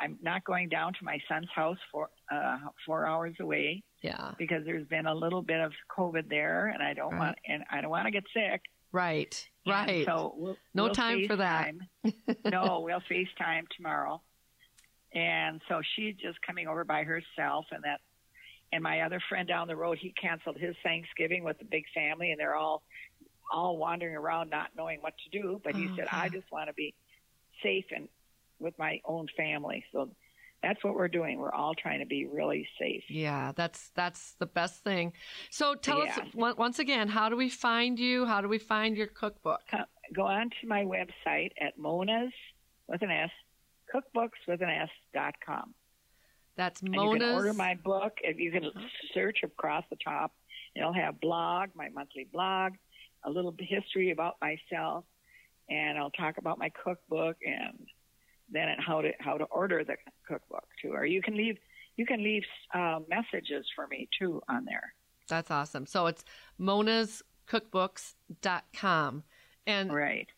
I'm 0.00 0.16
not 0.22 0.44
going 0.44 0.68
down 0.68 0.92
to 0.92 0.98
my 1.04 1.18
son's 1.28 1.48
house 1.52 1.76
for 1.90 2.08
uh, 2.30 2.58
four 2.86 3.04
hours 3.04 3.34
away 3.40 3.82
Yeah. 4.00 4.30
because 4.38 4.64
there's 4.64 4.86
been 4.86 5.06
a 5.06 5.14
little 5.14 5.42
bit 5.42 5.58
of 5.60 5.72
COVID 5.90 6.28
there, 6.30 6.68
and 6.68 6.80
I 6.80 6.94
don't 6.94 7.14
Right. 7.14 7.18
want 7.18 7.38
and 7.48 7.64
I 7.68 7.80
don't 7.80 7.90
want 7.90 8.04
to 8.06 8.12
get 8.12 8.22
sick. 8.32 8.60
Right. 8.92 9.48
And 9.66 9.74
Right. 9.74 10.06
So 10.06 10.34
we'll, 10.36 10.56
No 10.72 10.84
we'll 10.84 10.94
time 10.94 11.26
for 11.26 11.34
that. 11.34 11.72
No, 12.44 12.80
we'll 12.84 13.00
FaceTime 13.10 13.64
tomorrow. 13.76 14.22
And 15.12 15.60
so 15.68 15.80
she's 15.96 16.14
just 16.14 16.40
coming 16.46 16.68
over 16.68 16.84
by 16.84 17.02
herself, 17.02 17.66
and 17.72 17.82
that, 17.82 17.98
and 18.72 18.84
my 18.84 19.00
other 19.00 19.20
friend 19.28 19.48
down 19.48 19.66
the 19.66 19.74
road, 19.74 19.98
he 20.00 20.12
canceled 20.12 20.58
his 20.58 20.76
Thanksgiving 20.84 21.42
with 21.42 21.58
the 21.58 21.64
big 21.64 21.82
family, 21.92 22.30
and 22.30 22.38
they're 22.38 22.54
all, 22.54 22.84
all 23.50 23.76
wandering 23.76 24.14
around 24.16 24.50
not 24.50 24.70
knowing 24.76 25.00
what 25.00 25.14
to 25.24 25.30
do. 25.42 25.60
But 25.64 25.74
he 25.76 25.88
Oh, 25.90 25.96
said. 25.96 26.06
I 26.10 26.26
uh-huh. 26.26 26.28
just 26.30 26.50
want 26.52 26.68
to 26.68 26.74
be 26.74 26.94
safe 27.62 27.86
and 27.94 28.08
with 28.60 28.78
my 28.78 29.00
own 29.04 29.28
family. 29.36 29.84
So 29.92 30.10
that's 30.62 30.82
what 30.82 30.94
we're 30.94 31.08
doing. 31.08 31.38
We're 31.38 31.52
all 31.52 31.74
trying 31.74 32.00
to 32.00 32.06
be 32.06 32.26
really 32.26 32.68
safe. 32.80 33.04
Yeah, 33.08 33.52
that's 33.54 33.90
that's 33.94 34.32
the 34.34 34.46
best 34.46 34.82
thing. 34.82 35.12
So 35.50 35.74
tell 35.74 36.02
us 36.02 36.10
Yeah. 36.16 36.42
on- 36.44 36.56
once 36.56 36.78
again, 36.80 37.08
how 37.08 37.28
do 37.28 37.36
we 37.36 37.48
find 37.48 37.98
you? 37.98 38.26
How 38.26 38.40
do 38.40 38.48
we 38.48 38.58
find 38.58 38.96
your 38.96 39.06
cookbook? 39.06 39.60
co- 39.70 39.84
go 40.12 40.22
on 40.22 40.50
to 40.60 40.66
my 40.66 40.84
website 40.84 41.52
at 41.60 41.78
Mona's 41.78 42.32
with 42.88 43.02
an 43.02 43.10
S, 43.10 43.30
cookbooks 43.94 44.38
with 44.48 44.60
an 44.62 44.70
S 44.70 44.90
dot 45.14 45.34
com. 45.44 45.74
That's 46.56 46.80
And 46.82 46.92
you 46.92 47.00
can 47.12 47.22
order 47.22 47.52
my 47.54 47.76
book. 47.76 48.18
If 48.22 48.38
you 48.38 48.50
can 48.50 48.64
uh-huh. 48.64 48.80
search 49.14 49.44
across 49.44 49.84
the 49.90 49.96
top, 49.96 50.32
it'll 50.74 50.92
have 50.92 51.20
blog, 51.20 51.70
my 51.76 51.88
monthly 51.90 52.24
blog, 52.32 52.72
a 53.24 53.30
little 53.30 53.54
history 53.58 54.10
about 54.10 54.36
myself, 54.40 55.04
and 55.68 55.98
I'll 55.98 56.10
talk 56.10 56.38
about 56.38 56.58
my 56.58 56.70
cookbook 56.82 57.36
and 57.44 57.86
then 58.50 58.68
how 58.78 59.02
to 59.02 59.12
how 59.20 59.36
to 59.36 59.44
order 59.44 59.84
the 59.84 59.96
cookbook 60.26 60.66
too. 60.80 60.92
Or 60.92 61.04
you 61.04 61.20
can 61.22 61.36
leave 61.36 61.58
you 61.96 62.06
can 62.06 62.22
leave 62.22 62.44
uh, 62.74 63.00
messages 63.08 63.66
for 63.74 63.86
me 63.88 64.08
too 64.18 64.40
on 64.48 64.64
there. 64.64 64.94
That's 65.28 65.50
awesome. 65.50 65.86
So 65.86 66.06
it's 66.06 66.24
monascookbooks.com. 66.60 69.24
And 69.66 69.92
Right. 69.92 70.28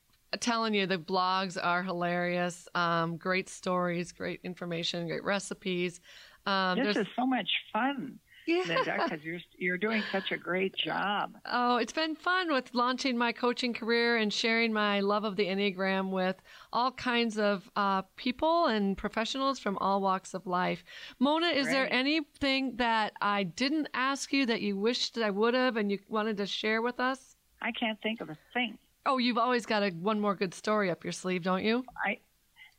telling 0.40 0.74
you 0.74 0.86
the 0.86 0.98
blogs 0.98 1.56
are 1.62 1.82
hilarious. 1.82 2.66
Um, 2.74 3.16
great 3.16 3.48
stories, 3.48 4.12
great 4.12 4.40
information, 4.42 5.06
great 5.06 5.24
recipes. 5.24 6.00
Um, 6.46 6.78
This 6.78 6.96
is 6.96 7.06
so 7.16 7.26
much 7.26 7.48
fun. 7.72 8.18
Linda, 8.46 9.00
because 9.04 9.24
you're 9.24 9.38
you're 9.58 9.78
doing 9.78 10.02
such 10.10 10.32
a 10.32 10.36
great 10.36 10.74
job. 10.74 11.34
Oh, 11.46 11.76
it's 11.76 11.92
been 11.92 12.14
fun 12.16 12.52
with 12.52 12.74
launching 12.74 13.16
my 13.16 13.32
coaching 13.32 13.72
career 13.72 14.16
and 14.16 14.32
sharing 14.32 14.72
my 14.72 15.00
love 15.00 15.24
of 15.24 15.36
the 15.36 15.46
Enneagram 15.46 16.10
with 16.10 16.36
all 16.72 16.90
kinds 16.92 17.38
of 17.38 17.70
uh, 17.76 18.02
people 18.16 18.66
and 18.66 18.96
professionals 18.96 19.58
from 19.58 19.78
all 19.78 20.00
walks 20.00 20.34
of 20.34 20.46
life. 20.46 20.82
Mona, 21.18 21.48
is 21.48 21.68
there 21.68 21.92
anything 21.92 22.76
that 22.76 23.12
I 23.20 23.44
didn't 23.44 23.88
ask 23.94 24.32
you 24.32 24.46
that 24.46 24.60
you 24.62 24.76
wished 24.76 25.14
that 25.14 25.24
I 25.24 25.30
would 25.30 25.54
have 25.54 25.76
and 25.76 25.90
you 25.90 25.98
wanted 26.08 26.36
to 26.38 26.46
share 26.46 26.82
with 26.82 27.00
us? 27.00 27.36
I 27.62 27.72
can't 27.72 28.00
think 28.02 28.20
of 28.20 28.30
a 28.30 28.38
thing. 28.54 28.78
Oh, 29.06 29.18
you've 29.18 29.38
always 29.38 29.66
got 29.66 29.82
a 29.82 29.90
one 29.90 30.20
more 30.20 30.34
good 30.34 30.54
story 30.54 30.90
up 30.90 31.04
your 31.04 31.12
sleeve, 31.12 31.42
don't 31.42 31.64
you? 31.64 31.84
I 32.04 32.18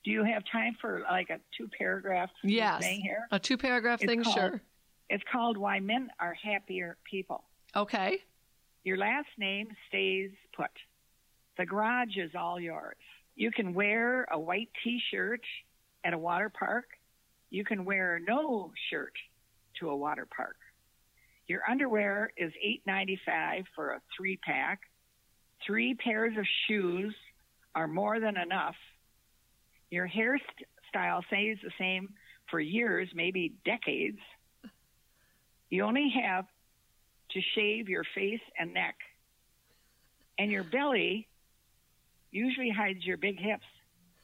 Do 0.03 0.11
you 0.11 0.23
have 0.23 0.43
time 0.51 0.75
for 0.81 1.03
like 1.09 1.29
a 1.29 1.39
two 1.55 1.67
paragraph 1.77 2.29
Yes. 2.43 2.81
thing 2.81 3.01
here? 3.01 3.27
A 3.31 3.39
two 3.39 3.57
paragraph 3.57 3.99
thing, 4.01 4.23
called- 4.23 4.35
sure. 4.35 4.61
It's 5.11 5.23
called 5.29 5.57
Why 5.57 5.81
Men 5.81 6.09
Are 6.21 6.33
Happier 6.33 6.95
People. 7.03 7.43
Okay. 7.75 8.19
Your 8.85 8.95
last 8.95 9.27
name 9.37 9.67
stays 9.89 10.31
put. 10.55 10.71
The 11.57 11.65
garage 11.65 12.15
is 12.15 12.31
all 12.33 12.61
yours. 12.61 12.95
You 13.35 13.51
can 13.51 13.73
wear 13.73 14.25
a 14.31 14.39
white 14.39 14.69
t-shirt 14.85 15.41
at 16.05 16.13
a 16.13 16.17
water 16.17 16.47
park. 16.47 16.85
You 17.49 17.65
can 17.65 17.83
wear 17.83 18.21
no 18.25 18.71
shirt 18.89 19.11
to 19.81 19.89
a 19.89 19.95
water 19.97 20.25
park. 20.33 20.55
Your 21.45 21.59
underwear 21.69 22.31
is 22.37 22.53
$8.95 22.87 23.65
for 23.75 23.91
a 23.91 24.01
three 24.15 24.37
pack. 24.37 24.79
Three 25.67 25.93
pairs 25.93 26.37
of 26.37 26.45
shoes 26.69 27.13
are 27.75 27.89
more 27.89 28.21
than 28.21 28.37
enough. 28.37 28.75
Your 29.89 30.07
hairstyle 30.07 31.25
stays 31.27 31.57
the 31.61 31.71
same 31.77 32.13
for 32.49 32.61
years, 32.61 33.09
maybe 33.13 33.55
decades. 33.65 34.19
You 35.71 35.85
only 35.85 36.13
have 36.21 36.45
to 37.31 37.41
shave 37.55 37.89
your 37.89 38.03
face 38.13 38.41
and 38.59 38.73
neck. 38.73 38.95
And 40.37 40.51
your 40.51 40.63
belly 40.65 41.27
usually 42.29 42.69
hides 42.69 43.03
your 43.05 43.17
big 43.17 43.39
hips. 43.39 43.63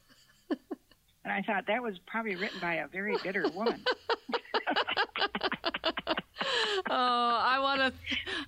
and 0.50 1.32
I 1.32 1.42
thought 1.42 1.66
that 1.66 1.82
was 1.82 1.94
probably 2.06 2.36
written 2.36 2.60
by 2.60 2.74
a 2.74 2.86
very 2.86 3.16
bitter 3.24 3.48
woman. 3.54 3.84
Oh, 6.90 7.40
I 7.42 7.58
want 7.60 7.77
to 7.77 7.77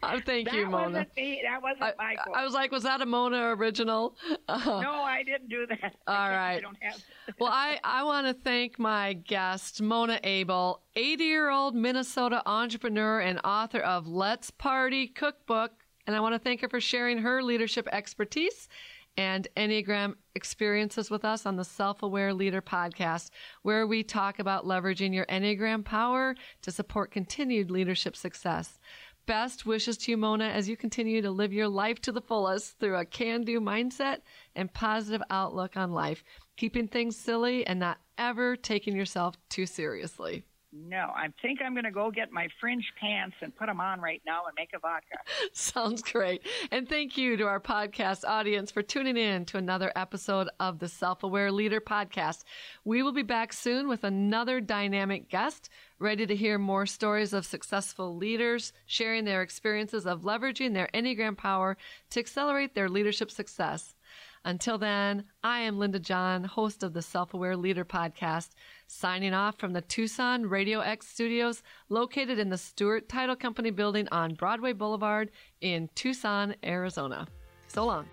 uh, 0.03 0.21
thank 0.27 0.49
that 0.49 0.55
you, 0.55 0.67
Mona. 0.67 0.89
wasn't 0.89 1.17
me. 1.17 1.43
That 1.45 1.63
wasn't 1.63 1.83
I, 1.83 1.93
my. 1.99 2.17
I 2.35 2.45
was 2.45 2.55
like, 2.55 2.73
was 2.73 2.83
that 2.85 3.01
a 3.01 3.07
Mona 3.07 3.55
original? 3.57 4.17
Uh, 4.49 4.81
no, 4.83 4.93
I 5.03 5.23
didn't 5.23 5.49
do 5.49 5.65
that. 5.67 5.95
All 6.09 6.29
right. 6.29 6.61
I 6.65 6.85
have. 6.87 7.03
well, 7.39 7.53
I, 7.53 7.79
I 7.85 8.03
want 8.03 8.27
to 8.27 8.35
thank 8.35 8.81
my 8.81 9.13
guest, 9.13 9.81
Mona 9.81 10.19
Abel, 10.25 10.83
80 10.97 11.25
year 11.25 11.51
old 11.51 11.75
Minnesota 11.77 12.43
entrepreneur 12.47 13.21
and 13.21 13.39
author 13.45 13.79
of 13.81 14.09
Let's 14.09 14.51
Party 14.51 15.07
Cookbook. 15.07 15.71
And 16.07 16.17
I 16.17 16.21
want 16.21 16.35
to 16.35 16.39
thank 16.41 16.63
her 16.63 16.69
for 16.69 16.81
sharing 16.81 17.19
her 17.19 17.43
leadership 17.43 17.87
expertise 17.93 18.69
and 19.17 19.49
Enneagram 19.57 20.15
experiences 20.35 21.11
with 21.11 21.25
us 21.25 21.47
on 21.47 21.57
the 21.57 21.65
Self 21.65 22.03
Aware 22.03 22.33
Leader 22.33 22.63
podcast, 22.63 23.31
where 23.63 23.87
we 23.87 24.03
talk 24.03 24.39
about 24.39 24.65
leveraging 24.65 25.15
your 25.15 25.27
Enneagram 25.27 25.85
power 25.85 26.35
to 26.63 26.71
support 26.71 27.11
continued 27.11 27.71
leadership 27.71 28.17
success. 28.17 28.79
Best 29.27 29.65
wishes 29.67 29.97
to 29.99 30.11
you, 30.11 30.17
Mona, 30.17 30.47
as 30.47 30.69
you 30.69 30.77
continue 30.77 31.23
to 31.23 31.31
live 31.31 31.53
your 31.53 31.69
life 31.69 32.01
to 32.03 32.13
the 32.13 32.21
fullest 32.21 32.79
through 32.79 32.97
a 32.97 33.05
can 33.05 33.43
do 33.43 33.61
mindset 33.61 34.19
and 34.57 34.73
positive 34.73 35.23
outlook 35.31 35.77
on 35.77 35.93
life, 35.93 36.25
keeping 36.57 36.89
things 36.89 37.17
silly 37.17 37.67
and 37.67 37.79
not 37.79 37.99
ever 38.19 38.57
taking 38.57 38.97
yourself 38.97 39.37
too 39.49 39.67
seriously. 39.67 40.45
No, 40.73 41.11
I 41.17 41.29
think 41.43 41.59
I'm 41.61 41.75
going 41.75 41.85
to 41.85 41.91
go 41.91 42.13
get 42.13 42.31
my 42.31 42.47
fringe 42.61 42.93
pants 43.01 43.35
and 43.41 43.55
put 43.57 43.67
them 43.67 43.81
on 43.81 44.01
right 44.01 44.23
now 44.25 44.43
and 44.47 44.55
make 44.57 44.71
a 44.73 44.79
vodka. 44.79 45.17
Sounds 45.53 46.01
great. 46.01 46.47
And 46.71 46.89
thank 46.89 47.17
you 47.17 47.37
to 47.37 47.47
our 47.49 47.59
podcast 47.59 48.25
audience 48.25 48.71
for 48.71 48.81
tuning 48.81 49.17
in 49.17 49.45
to 49.47 49.59
another 49.59 49.91
episode 49.97 50.49
of 50.61 50.79
the 50.79 50.87
Self 50.87 51.25
Aware 51.25 51.51
Leader 51.51 51.81
Podcast. 51.81 52.45
We 52.85 53.03
will 53.03 53.13
be 53.13 53.25
back 53.25 53.53
soon 53.53 53.89
with 53.89 54.05
another 54.05 54.61
dynamic 54.61 55.29
guest, 55.29 55.71
ready 55.99 56.25
to 56.25 56.37
hear 56.37 56.57
more 56.57 56.87
stories 56.87 57.33
of 57.33 57.45
successful 57.45 58.17
leaders 58.17 58.73
sharing 58.87 59.25
their 59.25 59.43
experiences 59.43 60.07
of 60.07 60.23
leveraging 60.23 60.75
their 60.75 60.89
Enneagram 60.95 61.37
power 61.37 61.77
to 62.11 62.21
accelerate 62.21 62.77
their 62.77 62.89
leadership 62.89 63.33
success. 63.33 63.97
Until 64.45 64.79
then, 64.79 65.25
I 65.43 65.61
am 65.61 65.79
Linda 65.79 65.99
John, 65.99 66.45
host 66.45 66.83
of 66.83 66.95
the 66.95 67.03
Self 67.03 67.35
Aware 67.35 67.57
Leader 67.57 67.85
Podcast, 67.85 68.51
signing 68.91 69.33
off 69.33 69.57
from 69.59 69.73
the 69.73 69.81
Tucson 69.81 70.47
Radio 70.47 70.81
X 70.81 71.07
studios 71.07 71.63
located 71.89 72.39
in 72.39 72.51
the 72.51 72.59
Stewart 72.59 73.09
Title 73.09 73.37
Company 73.37 73.71
building 73.71 74.09
on 74.11 74.35
Broadway 74.35 74.73
Boulevard 74.73 75.31
in 75.61 75.89
Tucson, 75.95 76.55
Arizona. 76.65 77.27
So 77.69 77.87
long. 77.87 78.07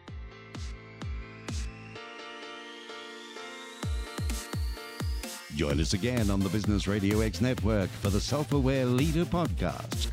Join 5.55 5.81
us 5.81 5.93
again 5.93 6.29
on 6.29 6.39
the 6.39 6.49
Business 6.49 6.87
Radio 6.87 7.21
X 7.21 7.41
network 7.41 7.89
for 7.89 8.09
the 8.09 8.21
Self 8.21 8.53
Aware 8.53 8.85
Leader 8.85 9.25
podcast 9.25 10.11